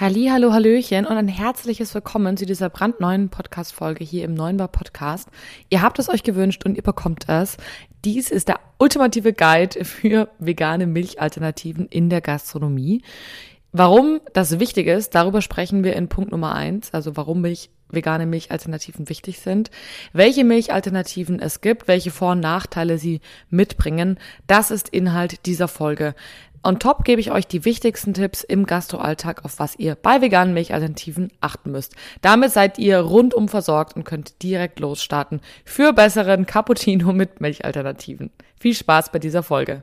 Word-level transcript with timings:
Halli, 0.00 0.28
hallo, 0.30 0.52
hallöchen 0.52 1.06
und 1.06 1.16
ein 1.16 1.26
herzliches 1.26 1.92
Willkommen 1.92 2.36
zu 2.36 2.46
dieser 2.46 2.70
brandneuen 2.70 3.30
Podcast-Folge 3.30 4.04
hier 4.04 4.24
im 4.24 4.32
Neunbar 4.32 4.68
Podcast. 4.68 5.28
Ihr 5.70 5.82
habt 5.82 5.98
es 5.98 6.08
euch 6.08 6.22
gewünscht 6.22 6.64
und 6.64 6.76
ihr 6.76 6.84
bekommt 6.84 7.28
es. 7.28 7.56
Dies 8.04 8.30
ist 8.30 8.46
der 8.46 8.60
ultimative 8.78 9.32
Guide 9.32 9.84
für 9.84 10.28
vegane 10.38 10.86
Milchalternativen 10.86 11.88
in 11.88 12.10
der 12.10 12.20
Gastronomie. 12.20 13.02
Warum 13.72 14.20
das 14.34 14.60
wichtig 14.60 14.86
ist, 14.86 15.16
darüber 15.16 15.42
sprechen 15.42 15.82
wir 15.82 15.96
in 15.96 16.08
Punkt 16.08 16.30
Nummer 16.30 16.54
eins, 16.54 16.94
also 16.94 17.16
warum 17.16 17.40
Milch, 17.40 17.68
vegane 17.90 18.26
Milchalternativen 18.26 19.08
wichtig 19.08 19.40
sind, 19.40 19.70
welche 20.12 20.44
Milchalternativen 20.44 21.40
es 21.40 21.60
gibt, 21.60 21.88
welche 21.88 22.10
Vor- 22.10 22.32
und 22.32 22.40
Nachteile 22.40 22.98
sie 22.98 23.20
mitbringen. 23.50 24.18
Das 24.46 24.70
ist 24.70 24.88
Inhalt 24.88 25.46
dieser 25.46 25.68
Folge. 25.68 26.14
On 26.62 26.78
top 26.78 27.04
gebe 27.04 27.20
ich 27.20 27.30
euch 27.30 27.46
die 27.46 27.64
wichtigsten 27.64 28.14
Tipps 28.14 28.42
im 28.42 28.66
Gastroalltag, 28.66 29.44
auf 29.44 29.58
was 29.58 29.78
ihr 29.78 29.94
bei 29.94 30.20
veganen 30.20 30.54
Milchalternativen 30.54 31.30
achten 31.40 31.70
müsst. 31.70 31.94
Damit 32.20 32.52
seid 32.52 32.78
ihr 32.78 32.98
rundum 32.98 33.48
versorgt 33.48 33.96
und 33.96 34.04
könnt 34.04 34.42
direkt 34.42 34.80
losstarten 34.80 35.40
für 35.64 35.92
besseren 35.92 36.46
Cappuccino 36.46 37.12
mit 37.12 37.40
Milchalternativen. 37.40 38.30
Viel 38.58 38.74
Spaß 38.74 39.12
bei 39.12 39.18
dieser 39.18 39.42
Folge. 39.42 39.82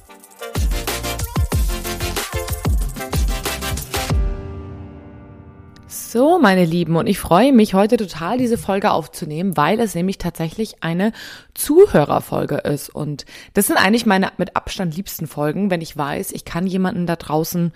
So, 6.11 6.39
meine 6.39 6.65
Lieben, 6.65 6.97
und 6.97 7.07
ich 7.07 7.19
freue 7.19 7.53
mich 7.53 7.73
heute 7.73 7.95
total, 7.95 8.37
diese 8.37 8.57
Folge 8.57 8.91
aufzunehmen, 8.91 9.55
weil 9.55 9.79
es 9.79 9.95
nämlich 9.95 10.17
tatsächlich 10.17 10.83
eine 10.83 11.13
Zuhörerfolge 11.53 12.57
ist. 12.57 12.89
Und 12.89 13.23
das 13.53 13.67
sind 13.67 13.77
eigentlich 13.77 14.05
meine 14.05 14.33
mit 14.35 14.57
Abstand 14.57 14.97
liebsten 14.97 15.25
Folgen, 15.25 15.71
wenn 15.71 15.79
ich 15.79 15.95
weiß, 15.95 16.33
ich 16.33 16.43
kann 16.43 16.67
jemanden 16.67 17.07
da 17.07 17.15
draußen 17.15 17.71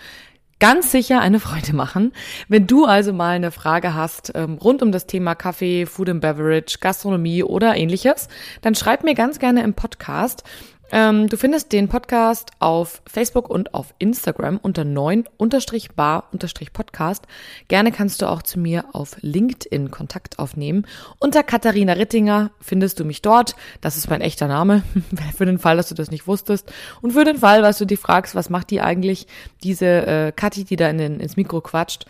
ganz 0.59 0.91
sicher 0.91 1.21
eine 1.21 1.39
Freude 1.39 1.73
machen. 1.73 2.11
Wenn 2.49 2.67
du 2.67 2.83
also 2.83 3.13
mal 3.13 3.37
eine 3.37 3.51
Frage 3.51 3.93
hast 3.93 4.33
ähm, 4.35 4.55
rund 4.55 4.81
um 4.83 4.91
das 4.91 5.07
Thema 5.07 5.33
Kaffee, 5.33 5.85
Food 5.85 6.09
and 6.09 6.19
Beverage, 6.19 6.79
Gastronomie 6.81 7.41
oder 7.41 7.77
ähnliches, 7.77 8.27
dann 8.61 8.75
schreib 8.75 9.05
mir 9.05 9.15
ganz 9.15 9.39
gerne 9.39 9.63
im 9.63 9.75
Podcast. 9.75 10.43
Ähm, 10.91 11.27
du 11.27 11.37
findest 11.37 11.73
den 11.73 11.87
Podcast 11.87 12.51
auf 12.59 13.01
Facebook 13.07 13.49
und 13.49 13.73
auf 13.73 13.95
Instagram 13.97 14.59
unter 14.61 14.83
9-bar-podcast. 14.83 17.23
Gerne 17.67 17.91
kannst 17.91 18.21
du 18.21 18.29
auch 18.29 18.43
zu 18.43 18.59
mir 18.59 18.85
auf 18.93 19.17
LinkedIn 19.21 19.89
Kontakt 19.89 20.37
aufnehmen. 20.37 20.85
Unter 21.19 21.41
Katharina 21.41 21.93
Rittinger 21.93 22.51
findest 22.61 22.99
du 22.99 23.05
mich 23.05 23.23
dort. 23.23 23.55
Das 23.81 23.97
ist 23.97 24.07
mein 24.09 24.21
echter 24.21 24.47
Name, 24.47 24.83
für 25.35 25.45
den 25.45 25.57
Fall, 25.57 25.77
dass 25.77 25.89
du 25.89 25.95
das 25.95 26.11
nicht 26.11 26.27
wusstest. 26.27 26.71
Und 27.01 27.13
für 27.13 27.23
den 27.23 27.37
Fall, 27.37 27.63
dass 27.63 27.79
du 27.79 27.85
dich 27.85 27.99
fragst, 27.99 28.35
was 28.35 28.51
macht 28.51 28.69
die 28.69 28.81
eigentlich, 28.81 29.25
diese 29.63 29.87
äh, 29.87 30.31
Kathi, 30.31 30.65
die 30.65 30.75
da 30.75 30.87
in 30.89 30.99
den, 30.99 31.19
ins 31.19 31.35
Mikro 31.35 31.61
quatscht. 31.61 32.05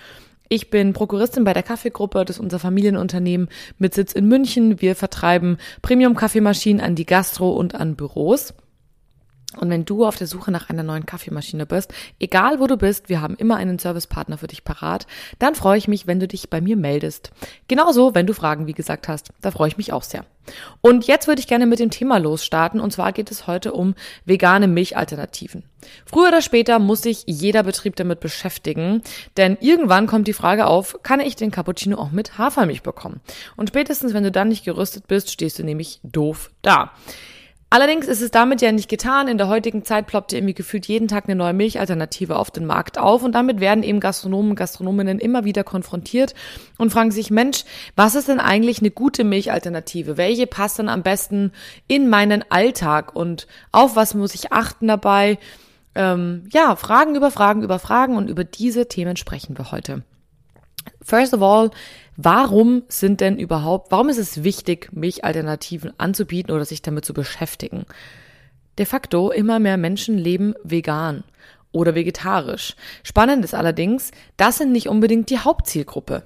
Ich 0.48 0.70
bin 0.70 0.94
Prokuristin 0.94 1.44
bei 1.44 1.54
der 1.54 1.64
Kaffeegruppe, 1.64 2.24
das 2.24 2.36
ist 2.36 2.42
unser 2.42 2.60
Familienunternehmen 2.60 3.50
mit 3.80 3.96
Sitz 3.96 4.14
in 4.14 4.28
München. 4.28 4.80
Wir 4.80 4.96
vertreiben 4.96 5.58
Premium-Kaffeemaschinen 5.82 6.82
an 6.82 6.94
die 6.94 7.08
Gastro 7.08 7.50
und 7.52 7.74
an 7.74 7.96
Büros. 7.96 8.54
Und 9.58 9.70
wenn 9.70 9.86
du 9.86 10.06
auf 10.06 10.16
der 10.18 10.28
Suche 10.28 10.52
nach 10.52 10.70
einer 10.70 10.84
neuen 10.84 11.06
Kaffeemaschine 11.06 11.66
bist, 11.66 11.94
egal 12.20 12.60
wo 12.60 12.68
du 12.68 12.78
bist, 12.78 13.10
wir 13.10 13.22
haben 13.22 13.36
immer 13.36 13.56
einen 13.58 13.80
Servicepartner 13.80 14.38
für 14.38 14.48
dich 14.48 14.64
parat, 14.64 15.08
dann 15.40 15.56
freue 15.56 15.78
ich 15.78 15.88
mich, 15.88 16.08
wenn 16.08 16.20
du 16.20 16.28
dich 16.28 16.50
bei 16.50 16.62
mir 16.62 16.78
meldest. 16.78 17.32
Genauso, 17.68 18.16
wenn 18.16 18.28
du 18.28 18.34
Fragen, 18.34 18.68
wie 18.68 18.74
gesagt, 18.74 19.08
hast, 19.08 19.30
da 19.42 19.52
freue 19.52 19.68
ich 19.68 19.78
mich 19.78 19.94
auch 19.94 20.04
sehr. 20.04 20.26
Und 20.82 21.08
jetzt 21.08 21.28
würde 21.28 21.40
ich 21.40 21.48
gerne 21.48 21.66
mit 21.66 21.80
dem 21.80 21.90
Thema 21.90 22.18
losstarten, 22.18 22.80
und 22.80 22.92
zwar 22.92 23.12
geht 23.14 23.32
es 23.32 23.48
heute 23.48 23.74
um 23.74 23.96
vegane 24.26 24.68
Milchalternativen. 24.68 25.64
Früher 26.06 26.30
oder 26.30 26.42
später 26.42 26.80
muss 26.80 27.02
sich 27.02 27.24
jeder 27.26 27.64
Betrieb 27.64 27.96
damit 27.96 28.20
beschäftigen, 28.20 29.02
denn 29.38 29.58
irgendwann 29.60 30.08
kommt 30.08 30.28
die 30.28 30.34
Frage 30.34 30.68
auf, 30.68 31.00
kann 31.04 31.20
ich 31.20 31.36
den 31.36 31.52
Cappuccino 31.52 31.98
auch 31.98 32.12
mit 32.12 32.38
Hafermilch 32.38 32.84
bekommen? 32.84 33.22
Und 33.56 33.70
spätestens, 33.70 34.14
wenn 34.14 34.24
du 34.24 34.32
dann 34.32 34.50
nicht 34.50 34.66
gerüstet 34.66 35.08
bist, 35.08 35.32
stehst 35.32 35.60
du 35.60 35.64
nämlich 35.64 36.00
doof 36.04 36.52
da. 36.62 36.92
Allerdings 37.76 38.08
ist 38.08 38.22
es 38.22 38.32
damit 38.32 38.62
ja 38.62 38.72
nicht 38.72 38.88
getan. 38.88 39.28
In 39.28 39.38
der 39.38 39.50
heutigen 39.50 39.84
Zeit 39.84 40.08
ploppt 40.08 40.32
ja 40.32 40.38
irgendwie 40.38 40.54
gefühlt 40.54 40.86
jeden 40.86 41.10
Tag 41.10 41.26
eine 41.26 41.36
neue 41.36 41.52
Milchalternative 41.52 42.38
auf 42.38 42.50
den 42.50 42.66
Markt 42.66 42.98
auf 42.98 43.22
und 43.22 43.34
damit 43.34 43.60
werden 43.60 43.84
eben 43.84 44.00
Gastronomen 44.00 44.52
und 44.52 44.56
Gastronominnen 44.56 45.20
immer 45.20 45.44
wieder 45.44 45.66
konfrontiert 45.66 46.36
und 46.78 46.94
fragen 46.94 47.12
sich, 47.12 47.32
Mensch, 47.32 47.66
was 47.98 48.16
ist 48.16 48.30
denn 48.30 48.40
eigentlich 48.40 48.80
eine 48.80 48.92
gute 48.92 49.26
Milchalternative? 49.26 50.16
Welche 50.16 50.48
passt 50.48 50.80
dann 50.80 50.88
am 50.88 51.04
besten 51.04 51.52
in 51.90 52.08
meinen 52.08 52.46
Alltag 52.50 53.14
und 53.14 53.46
auf 53.74 53.98
was 53.98 54.14
muss 54.14 54.36
ich 54.36 54.54
achten 54.54 54.88
dabei? 54.88 55.38
Ähm, 55.96 56.48
ja, 56.54 56.78
Fragen 56.78 57.14
über 57.16 57.30
Fragen 57.30 57.62
über 57.62 57.80
Fragen 57.80 58.16
und 58.16 58.30
über 58.30 58.46
diese 58.46 58.88
Themen 58.88 59.18
sprechen 59.18 59.58
wir 59.58 59.74
heute. 59.74 60.02
First 61.02 61.34
of 61.34 61.42
all, 61.42 61.72
warum 62.18 62.84
sind 62.88 63.22
denn 63.22 63.38
überhaupt, 63.38 63.92
warum 63.92 64.10
ist 64.10 64.18
es 64.18 64.44
wichtig, 64.44 64.90
Milchalternativen 64.92 65.94
anzubieten 65.98 66.54
oder 66.54 66.66
sich 66.66 66.82
damit 66.82 67.06
zu 67.06 67.14
beschäftigen? 67.14 67.86
De 68.78 68.86
facto 68.86 69.32
immer 69.32 69.60
mehr 69.60 69.78
Menschen 69.78 70.18
leben 70.18 70.54
vegan 70.64 71.24
oder 71.72 71.96
vegetarisch. 71.96 72.76
Spannend 73.04 73.44
ist 73.44 73.54
allerdings, 73.54 74.12
das 74.38 74.58
sind 74.58 74.72
nicht 74.72 74.88
unbedingt 74.88 75.30
die 75.30 75.40
Hauptzielgruppe. 75.40 76.24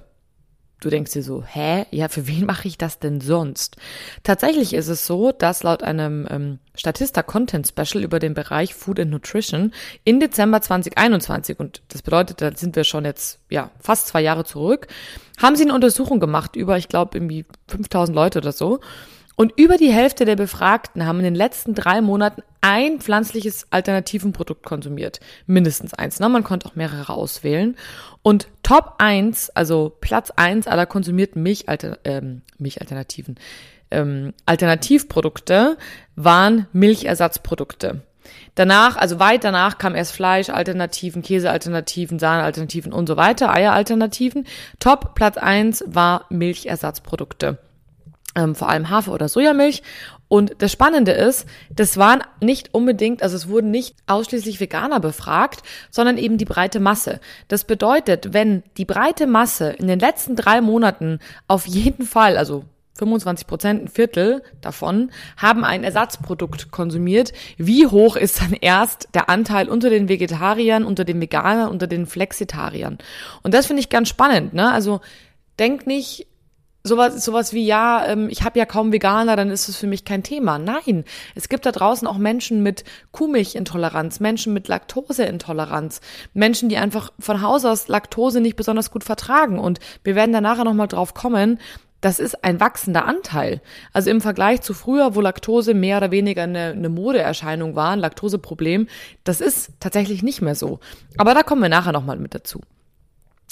Du 0.80 0.88
denkst 0.88 1.12
dir 1.12 1.22
so, 1.22 1.44
hä? 1.44 1.84
Ja, 1.90 2.08
für 2.08 2.26
wen 2.26 2.46
mache 2.46 2.66
ich 2.66 2.78
das 2.78 2.98
denn 2.98 3.20
sonst? 3.20 3.76
Tatsächlich 4.22 4.72
ist 4.72 4.88
es 4.88 5.06
so, 5.06 5.30
dass 5.30 5.62
laut 5.62 5.82
einem 5.82 6.26
ähm, 6.30 6.58
Statista 6.74 7.22
Content 7.22 7.68
Special 7.68 8.02
über 8.02 8.18
den 8.18 8.32
Bereich 8.32 8.74
Food 8.74 8.98
and 8.98 9.10
Nutrition 9.10 9.74
in 10.04 10.20
Dezember 10.20 10.62
2021, 10.62 11.60
und 11.60 11.82
das 11.88 12.00
bedeutet, 12.00 12.40
da 12.40 12.56
sind 12.56 12.76
wir 12.76 12.84
schon 12.84 13.04
jetzt, 13.04 13.40
ja, 13.50 13.70
fast 13.78 14.08
zwei 14.08 14.22
Jahre 14.22 14.44
zurück, 14.44 14.86
haben 15.36 15.54
sie 15.54 15.64
eine 15.64 15.74
Untersuchung 15.74 16.18
gemacht 16.18 16.56
über, 16.56 16.78
ich 16.78 16.88
glaube, 16.88 17.18
irgendwie 17.18 17.44
5000 17.68 18.16
Leute 18.16 18.38
oder 18.38 18.52
so. 18.52 18.80
Und 19.36 19.52
über 19.56 19.76
die 19.76 19.90
Hälfte 19.90 20.24
der 20.24 20.36
Befragten 20.36 21.06
haben 21.06 21.18
in 21.18 21.24
den 21.24 21.34
letzten 21.34 21.74
drei 21.74 22.02
Monaten 22.02 22.42
ein 22.60 23.00
pflanzliches 23.00 23.66
Alternativenprodukt 23.70 24.64
konsumiert. 24.64 25.20
Mindestens 25.46 25.94
eins. 25.94 26.20
Ne? 26.20 26.28
Man 26.28 26.44
konnte 26.44 26.68
auch 26.68 26.76
mehrere 26.76 27.12
auswählen. 27.12 27.76
Und 28.22 28.48
Top 28.62 28.96
1, 28.98 29.50
also 29.50 29.96
Platz 30.00 30.30
1 30.30 30.66
aller 30.66 30.86
konsumierten 30.86 31.42
Milchalter, 31.42 31.98
ähm, 32.04 32.42
Milchalternativen, 32.58 33.36
ähm, 33.90 34.34
Alternativprodukte 34.44 35.78
waren 36.16 36.66
Milchersatzprodukte. 36.72 38.02
Danach, 38.54 38.96
also 38.96 39.18
weit 39.18 39.44
danach 39.44 39.78
kam 39.78 39.94
erst 39.94 40.12
Fleischalternativen, 40.12 41.22
Käsealternativen, 41.22 42.18
Sahnealternativen 42.18 42.92
und 42.92 43.06
so 43.06 43.16
weiter, 43.16 43.50
Eieralternativen. 43.52 44.46
Top 44.80 45.14
Platz 45.14 45.38
1 45.38 45.84
war 45.86 46.26
Milchersatzprodukte 46.28 47.58
ähm, 48.36 48.54
vor 48.54 48.68
allem 48.68 48.90
Hafer- 48.90 49.12
oder 49.12 49.28
Sojamilch. 49.28 49.82
Und 50.28 50.54
das 50.58 50.70
Spannende 50.70 51.10
ist, 51.10 51.46
das 51.74 51.96
waren 51.96 52.22
nicht 52.40 52.72
unbedingt, 52.72 53.22
also 53.22 53.36
es 53.36 53.48
wurden 53.48 53.72
nicht 53.72 53.96
ausschließlich 54.06 54.60
Veganer 54.60 55.00
befragt, 55.00 55.62
sondern 55.90 56.18
eben 56.18 56.38
die 56.38 56.44
breite 56.44 56.78
Masse. 56.78 57.20
Das 57.48 57.64
bedeutet, 57.64 58.32
wenn 58.32 58.62
die 58.76 58.84
breite 58.84 59.26
Masse 59.26 59.70
in 59.70 59.88
den 59.88 59.98
letzten 59.98 60.36
drei 60.36 60.60
Monaten 60.60 61.18
auf 61.48 61.66
jeden 61.66 62.06
Fall, 62.06 62.36
also 62.36 62.64
25 63.00 63.46
Prozent, 63.46 63.82
ein 63.82 63.88
Viertel 63.88 64.42
davon, 64.60 65.10
haben 65.36 65.64
ein 65.64 65.82
Ersatzprodukt 65.82 66.70
konsumiert. 66.70 67.32
Wie 67.56 67.86
hoch 67.86 68.14
ist 68.14 68.40
dann 68.40 68.52
erst 68.52 69.08
der 69.14 69.28
Anteil 69.28 69.68
unter 69.68 69.90
den 69.90 70.08
Vegetariern, 70.08 70.84
unter 70.84 71.04
den 71.04 71.20
Veganern, 71.20 71.70
unter 71.70 71.86
den 71.86 72.06
Flexitariern? 72.06 72.98
Und 73.42 73.54
das 73.54 73.66
finde 73.66 73.80
ich 73.80 73.88
ganz 73.88 74.08
spannend. 74.08 74.54
Ne? 74.54 74.70
Also 74.70 75.00
denk 75.58 75.86
nicht, 75.86 76.26
sowas, 76.82 77.24
sowas 77.24 77.52
wie, 77.52 77.64
ja, 77.64 78.06
ähm, 78.06 78.28
ich 78.30 78.42
habe 78.42 78.58
ja 78.58 78.66
kaum 78.66 78.92
Veganer, 78.92 79.36
dann 79.36 79.50
ist 79.50 79.68
es 79.68 79.76
für 79.76 79.86
mich 79.86 80.04
kein 80.04 80.22
Thema. 80.22 80.58
Nein, 80.58 81.04
es 81.34 81.48
gibt 81.48 81.66
da 81.66 81.72
draußen 81.72 82.06
auch 82.06 82.18
Menschen 82.18 82.62
mit 82.62 82.84
Kuhmilchintoleranz, 83.12 84.20
Menschen 84.20 84.52
mit 84.52 84.68
Laktoseintoleranz, 84.68 86.00
Menschen, 86.34 86.68
die 86.68 86.76
einfach 86.76 87.12
von 87.18 87.42
Haus 87.42 87.64
aus 87.64 87.88
Laktose 87.88 88.40
nicht 88.40 88.56
besonders 88.56 88.90
gut 88.90 89.04
vertragen. 89.04 89.58
Und 89.58 89.78
wir 90.04 90.14
werden 90.14 90.32
da 90.32 90.40
nachher 90.40 90.64
nochmal 90.64 90.88
drauf 90.88 91.14
kommen, 91.14 91.58
das 92.00 92.18
ist 92.18 92.44
ein 92.44 92.60
wachsender 92.60 93.04
Anteil. 93.04 93.60
Also 93.92 94.10
im 94.10 94.22
Vergleich 94.22 94.62
zu 94.62 94.72
früher, 94.72 95.14
wo 95.14 95.20
Laktose 95.20 95.74
mehr 95.74 95.98
oder 95.98 96.10
weniger 96.10 96.44
eine, 96.44 96.70
eine 96.70 96.88
Modeerscheinung 96.88 97.76
war, 97.76 97.90
ein 97.90 97.98
Laktoseproblem, 97.98 98.88
das 99.22 99.42
ist 99.42 99.72
tatsächlich 99.80 100.22
nicht 100.22 100.40
mehr 100.40 100.54
so. 100.54 100.80
Aber 101.18 101.34
da 101.34 101.42
kommen 101.42 101.60
wir 101.60 101.68
nachher 101.68 101.92
nochmal 101.92 102.18
mit 102.18 102.34
dazu. 102.34 102.62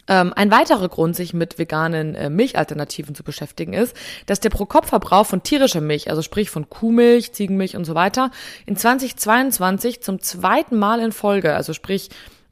Ähm, 0.09 0.33
ein 0.35 0.51
weiterer 0.51 0.89
Grund, 0.89 1.15
sich 1.15 1.35
mit 1.35 1.59
veganen 1.59 2.15
äh, 2.15 2.31
Milchalternativen 2.31 3.15
zu 3.15 3.23
beschäftigen, 3.23 3.75
ist, 3.75 3.95
dass 4.27 4.41
der 4.41 4.51
Pro-Kopf-Verbrauch 4.51 5.27
von 5.27 5.43
tierischer 5.43 5.83
Milch, 5.83 6.09
also 6.11 6.23
sprich 6.23 6.51
von 6.51 6.71
Kuhmilch, 6.71 7.33
Ziegenmilch 7.33 7.77
und 7.77 7.85
so 7.85 7.95
weiter, 7.95 8.31
in 8.67 8.77
2022 8.77 10.03
zum 10.03 10.21
zweiten 10.21 10.79
Mal 10.79 11.01
in 11.01 11.13
Folge, 11.13 11.55
also 11.55 11.75
sprich 11.75 12.09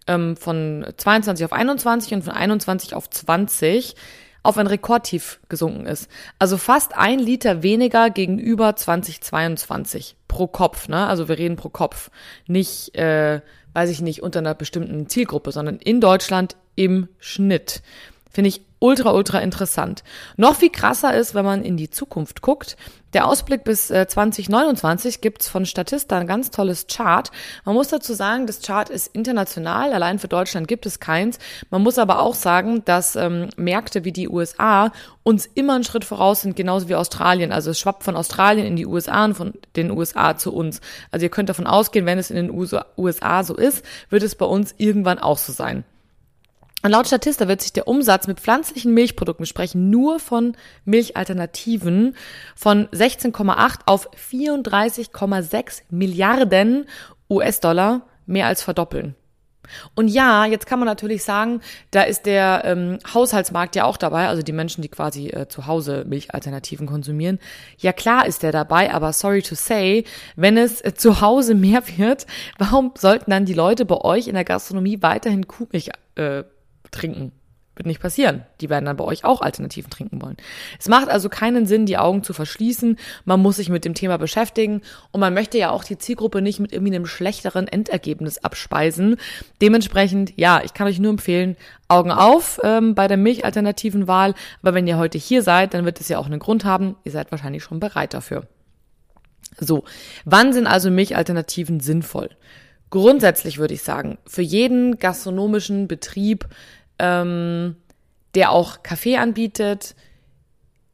ähm, 0.07 0.37
von 0.37 0.87
22 0.97 1.45
auf 1.45 1.53
21 1.53 2.15
und 2.15 2.23
von 2.23 2.35
21 2.35 2.95
auf 2.95 3.09
20 3.09 3.97
auf 4.43 4.59
ein 4.59 4.69
Rekordtief 4.69 5.41
gesunken 5.49 5.87
ist. 5.87 6.09
Also 6.39 6.57
fast 6.57 6.97
ein 6.97 7.19
Liter 7.19 7.65
weniger 7.65 8.11
gegenüber 8.11 8.77
2022 8.77 10.17
pro 10.29 10.47
Kopf. 10.47 10.89
Ne? 10.89 11.07
Also 11.07 11.29
wir 11.29 11.37
reden 11.37 11.57
pro 11.57 11.69
Kopf, 11.69 12.11
nicht, 12.47 12.95
äh, 12.95 13.41
weiß 13.73 13.91
ich 13.91 14.01
nicht, 14.01 14.23
unter 14.23 14.39
einer 14.39 14.55
bestimmten 14.55 15.09
Zielgruppe, 15.09 15.51
sondern 15.51 15.79
in 15.79 16.01
Deutschland 16.01 16.57
im 16.77 17.09
Schnitt. 17.19 17.83
Finde 18.31 18.49
ich 18.49 18.61
ultra, 18.79 19.13
ultra 19.13 19.39
interessant. 19.41 20.05
Noch 20.37 20.57
viel 20.57 20.71
krasser 20.71 21.15
ist, 21.15 21.35
wenn 21.35 21.45
man 21.45 21.65
in 21.65 21.77
die 21.77 21.91
Zukunft 21.91 22.43
guckt. 22.43 22.77
Der 23.15 23.27
Ausblick 23.27 23.65
bis 23.65 23.91
äh, 23.91 24.07
2029 24.07 25.23
gibt's 25.23 25.49
von 25.49 25.65
Statista 25.65 26.19
ein 26.19 26.27
ganz 26.27 26.51
tolles 26.51 26.87
Chart. 26.87 27.31
Man 27.65 27.75
muss 27.75 27.89
dazu 27.89 28.13
sagen, 28.13 28.47
das 28.47 28.61
Chart 28.61 28.91
ist 28.91 29.07
international, 29.15 29.95
allein 29.95 30.19
für 30.19 30.29
Deutschland 30.29 30.69
gibt 30.69 30.85
es 30.85 31.01
keins. 31.01 31.39
Man 31.71 31.83
muss 31.83 31.99
aber 31.99 32.21
auch 32.21 32.35
sagen, 32.35 32.85
dass 32.85 33.17
ähm, 33.17 33.49
Märkte 33.57 34.05
wie 34.05 34.13
die 34.13 34.29
USA 34.29 34.93
uns 35.23 35.47
immer 35.47 35.77
einen 35.77 35.85
Schritt 35.85 36.05
voraus 36.05 36.43
sind, 36.43 36.57
genauso 36.57 36.91
wie 36.91 36.95
Australien. 36.95 37.53
Also 37.53 37.71
es 37.71 37.81
schwappt 37.81 38.05
von 38.05 38.17
Australien 38.17 38.67
in 38.67 38.77
die 38.77 38.87
USA 38.87 39.25
und 39.25 39.35
von 39.35 39.55
den 39.77 39.91
USA 39.91 40.37
zu 40.37 40.53
uns. 40.53 40.83
Also 41.11 41.25
ihr 41.25 41.31
könnt 41.31 41.49
davon 41.49 41.67
ausgehen, 41.67 42.05
wenn 42.05 42.19
es 42.19 42.31
in 42.31 42.37
den 42.37 42.51
USA 42.51 43.45
so 43.45 43.57
ist, 43.57 43.83
wird 44.11 44.23
es 44.23 44.35
bei 44.35 44.47
uns 44.47 44.75
irgendwann 44.77 45.19
auch 45.19 45.39
so 45.39 45.53
sein. 45.53 45.85
Und 46.87 46.93
laut 46.93 47.09
Statista 47.09 47.49
wird 47.49 47.63
sich 47.63 47.73
der 47.73 47.89
Umsatz 47.89 48.29
mit 48.29 48.39
pflanzlichen 48.39 48.95
Milchprodukten, 48.95 49.43
wir 49.43 49.49
sprechen 49.49 49.91
nur 49.91 50.21
von 50.21 50.57
Milchalternativen, 50.85 52.15
von 52.55 52.87
16,8 52.91 53.81
auf 53.87 54.09
34,6 54.13 55.83
Milliarden 55.91 56.85
US-Dollar 57.29 58.03
mehr 58.27 58.47
als 58.47 58.63
verdoppeln. 58.63 59.17
Und 59.97 60.07
ja, 60.07 60.45
jetzt 60.45 60.69
kann 60.69 60.79
man 60.79 60.87
natürlich 60.87 61.25
sagen, 61.25 61.61
da 61.91 62.03
ist 62.03 62.25
der 62.25 62.63
ähm, 62.65 63.01
Haushaltsmarkt 63.13 63.75
ja 63.75 63.83
auch 63.83 63.97
dabei, 63.97 64.29
also 64.29 64.43
die 64.43 64.53
Menschen, 64.53 64.81
die 64.81 64.89
quasi 64.89 65.31
äh, 65.31 65.49
zu 65.49 65.67
Hause 65.67 66.05
Milchalternativen 66.07 66.87
konsumieren. 66.87 67.41
Ja 67.79 67.93
klar 67.93 68.27
ist 68.27 68.45
der 68.45 68.53
dabei, 68.53 68.95
aber 68.95 69.13
sorry 69.13 69.43
to 69.43 69.57
say, 69.57 70.05
wenn 70.37 70.57
es 70.57 70.83
äh, 70.83 70.95
zu 70.95 71.21
Hause 71.21 71.57
mehr 71.57 71.83
wird, 71.97 72.29
warum 72.59 72.93
sollten 72.97 73.33
dann 73.33 73.45
die 73.45 73.55
Leute 73.55 73.85
bei 73.87 73.97
euch 73.97 74.29
in 74.29 74.35
der 74.35 74.45
Gastronomie 74.45 75.03
weiterhin 75.03 75.49
Kuhmilch 75.49 75.91
äh, 76.15 76.45
trinken. 76.91 77.33
Wird 77.77 77.87
nicht 77.87 78.01
passieren. 78.01 78.47
Die 78.63 78.71
werden 78.71 78.87
dann 78.87 78.97
bei 78.97 79.05
euch 79.05 79.27
auch 79.27 79.43
Alternativen 79.43 79.91
trinken 79.91 80.23
wollen. 80.23 80.39
Es 80.79 80.89
macht 80.89 81.11
also 81.11 81.29
keinen 81.29 81.67
Sinn, 81.67 81.85
die 81.85 81.99
Augen 81.99 82.23
zu 82.23 82.33
verschließen. 82.33 82.99
Man 83.27 83.41
muss 83.41 83.57
sich 83.57 83.69
mit 83.69 83.85
dem 83.85 83.93
Thema 83.93 84.17
beschäftigen 84.17 84.81
und 85.13 85.21
man 85.21 85.35
möchte 85.35 85.59
ja 85.59 85.71
auch 85.71 85.85
die 85.85 85.99
Zielgruppe 85.99 86.41
nicht 86.41 86.59
mit 86.59 86.73
irgendwie 86.73 86.95
einem 86.95 87.05
schlechteren 87.05 87.69
Endergebnis 87.69 88.39
abspeisen. 88.39 89.17
Dementsprechend, 89.61 90.33
ja, 90.37 90.63
ich 90.65 90.73
kann 90.73 90.87
euch 90.87 90.99
nur 90.99 91.11
empfehlen, 91.11 91.55
Augen 91.87 92.11
auf 92.11 92.59
ähm, 92.65 92.95
bei 92.95 93.09
der 93.09 93.19
milchalternativen 93.19 94.09
Wahl. 94.09 94.33
Aber 94.63 94.73
wenn 94.73 94.87
ihr 94.87 94.97
heute 94.97 95.19
hier 95.19 95.43
seid, 95.43 95.75
dann 95.75 95.85
wird 95.85 96.01
es 96.01 96.09
ja 96.09 96.19
auch 96.19 96.27
einen 96.27 96.41
Grund 96.41 96.65
haben. 96.65 96.97
Ihr 97.05 97.13
seid 97.13 97.31
wahrscheinlich 97.31 97.63
schon 97.63 97.79
bereit 97.79 98.15
dafür. 98.15 98.47
So, 99.59 99.85
wann 100.25 100.55
sind 100.55 100.67
also 100.67 100.91
Milchalternativen 100.91 101.81
sinnvoll? 101.81 102.31
Grundsätzlich 102.91 103.59
würde 103.59 103.75
ich 103.75 103.83
sagen, 103.83 104.19
für 104.27 104.43
jeden 104.43 104.99
gastronomischen 104.99 105.89
Betrieb 105.89 106.47
ähm, 106.99 107.77
der 108.35 108.51
auch 108.51 108.83
Kaffee 108.83 109.17
anbietet. 109.17 109.97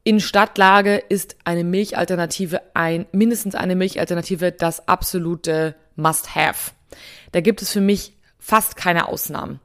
In 0.04 0.20
Stadtlage 0.20 0.96
ist 0.96 1.36
eine 1.44 1.64
Milchalternative 1.64 2.62
ein, 2.74 3.06
mindestens 3.12 3.54
eine 3.54 3.76
Milchalternative 3.76 4.52
das 4.52 4.88
absolute 4.88 5.74
Must-Have. 5.96 6.72
Da 7.32 7.40
gibt 7.40 7.62
es 7.62 7.70
für 7.70 7.80
mich 7.80 8.14
fast 8.38 8.76
keine 8.76 9.08
Ausnahmen. 9.08 9.60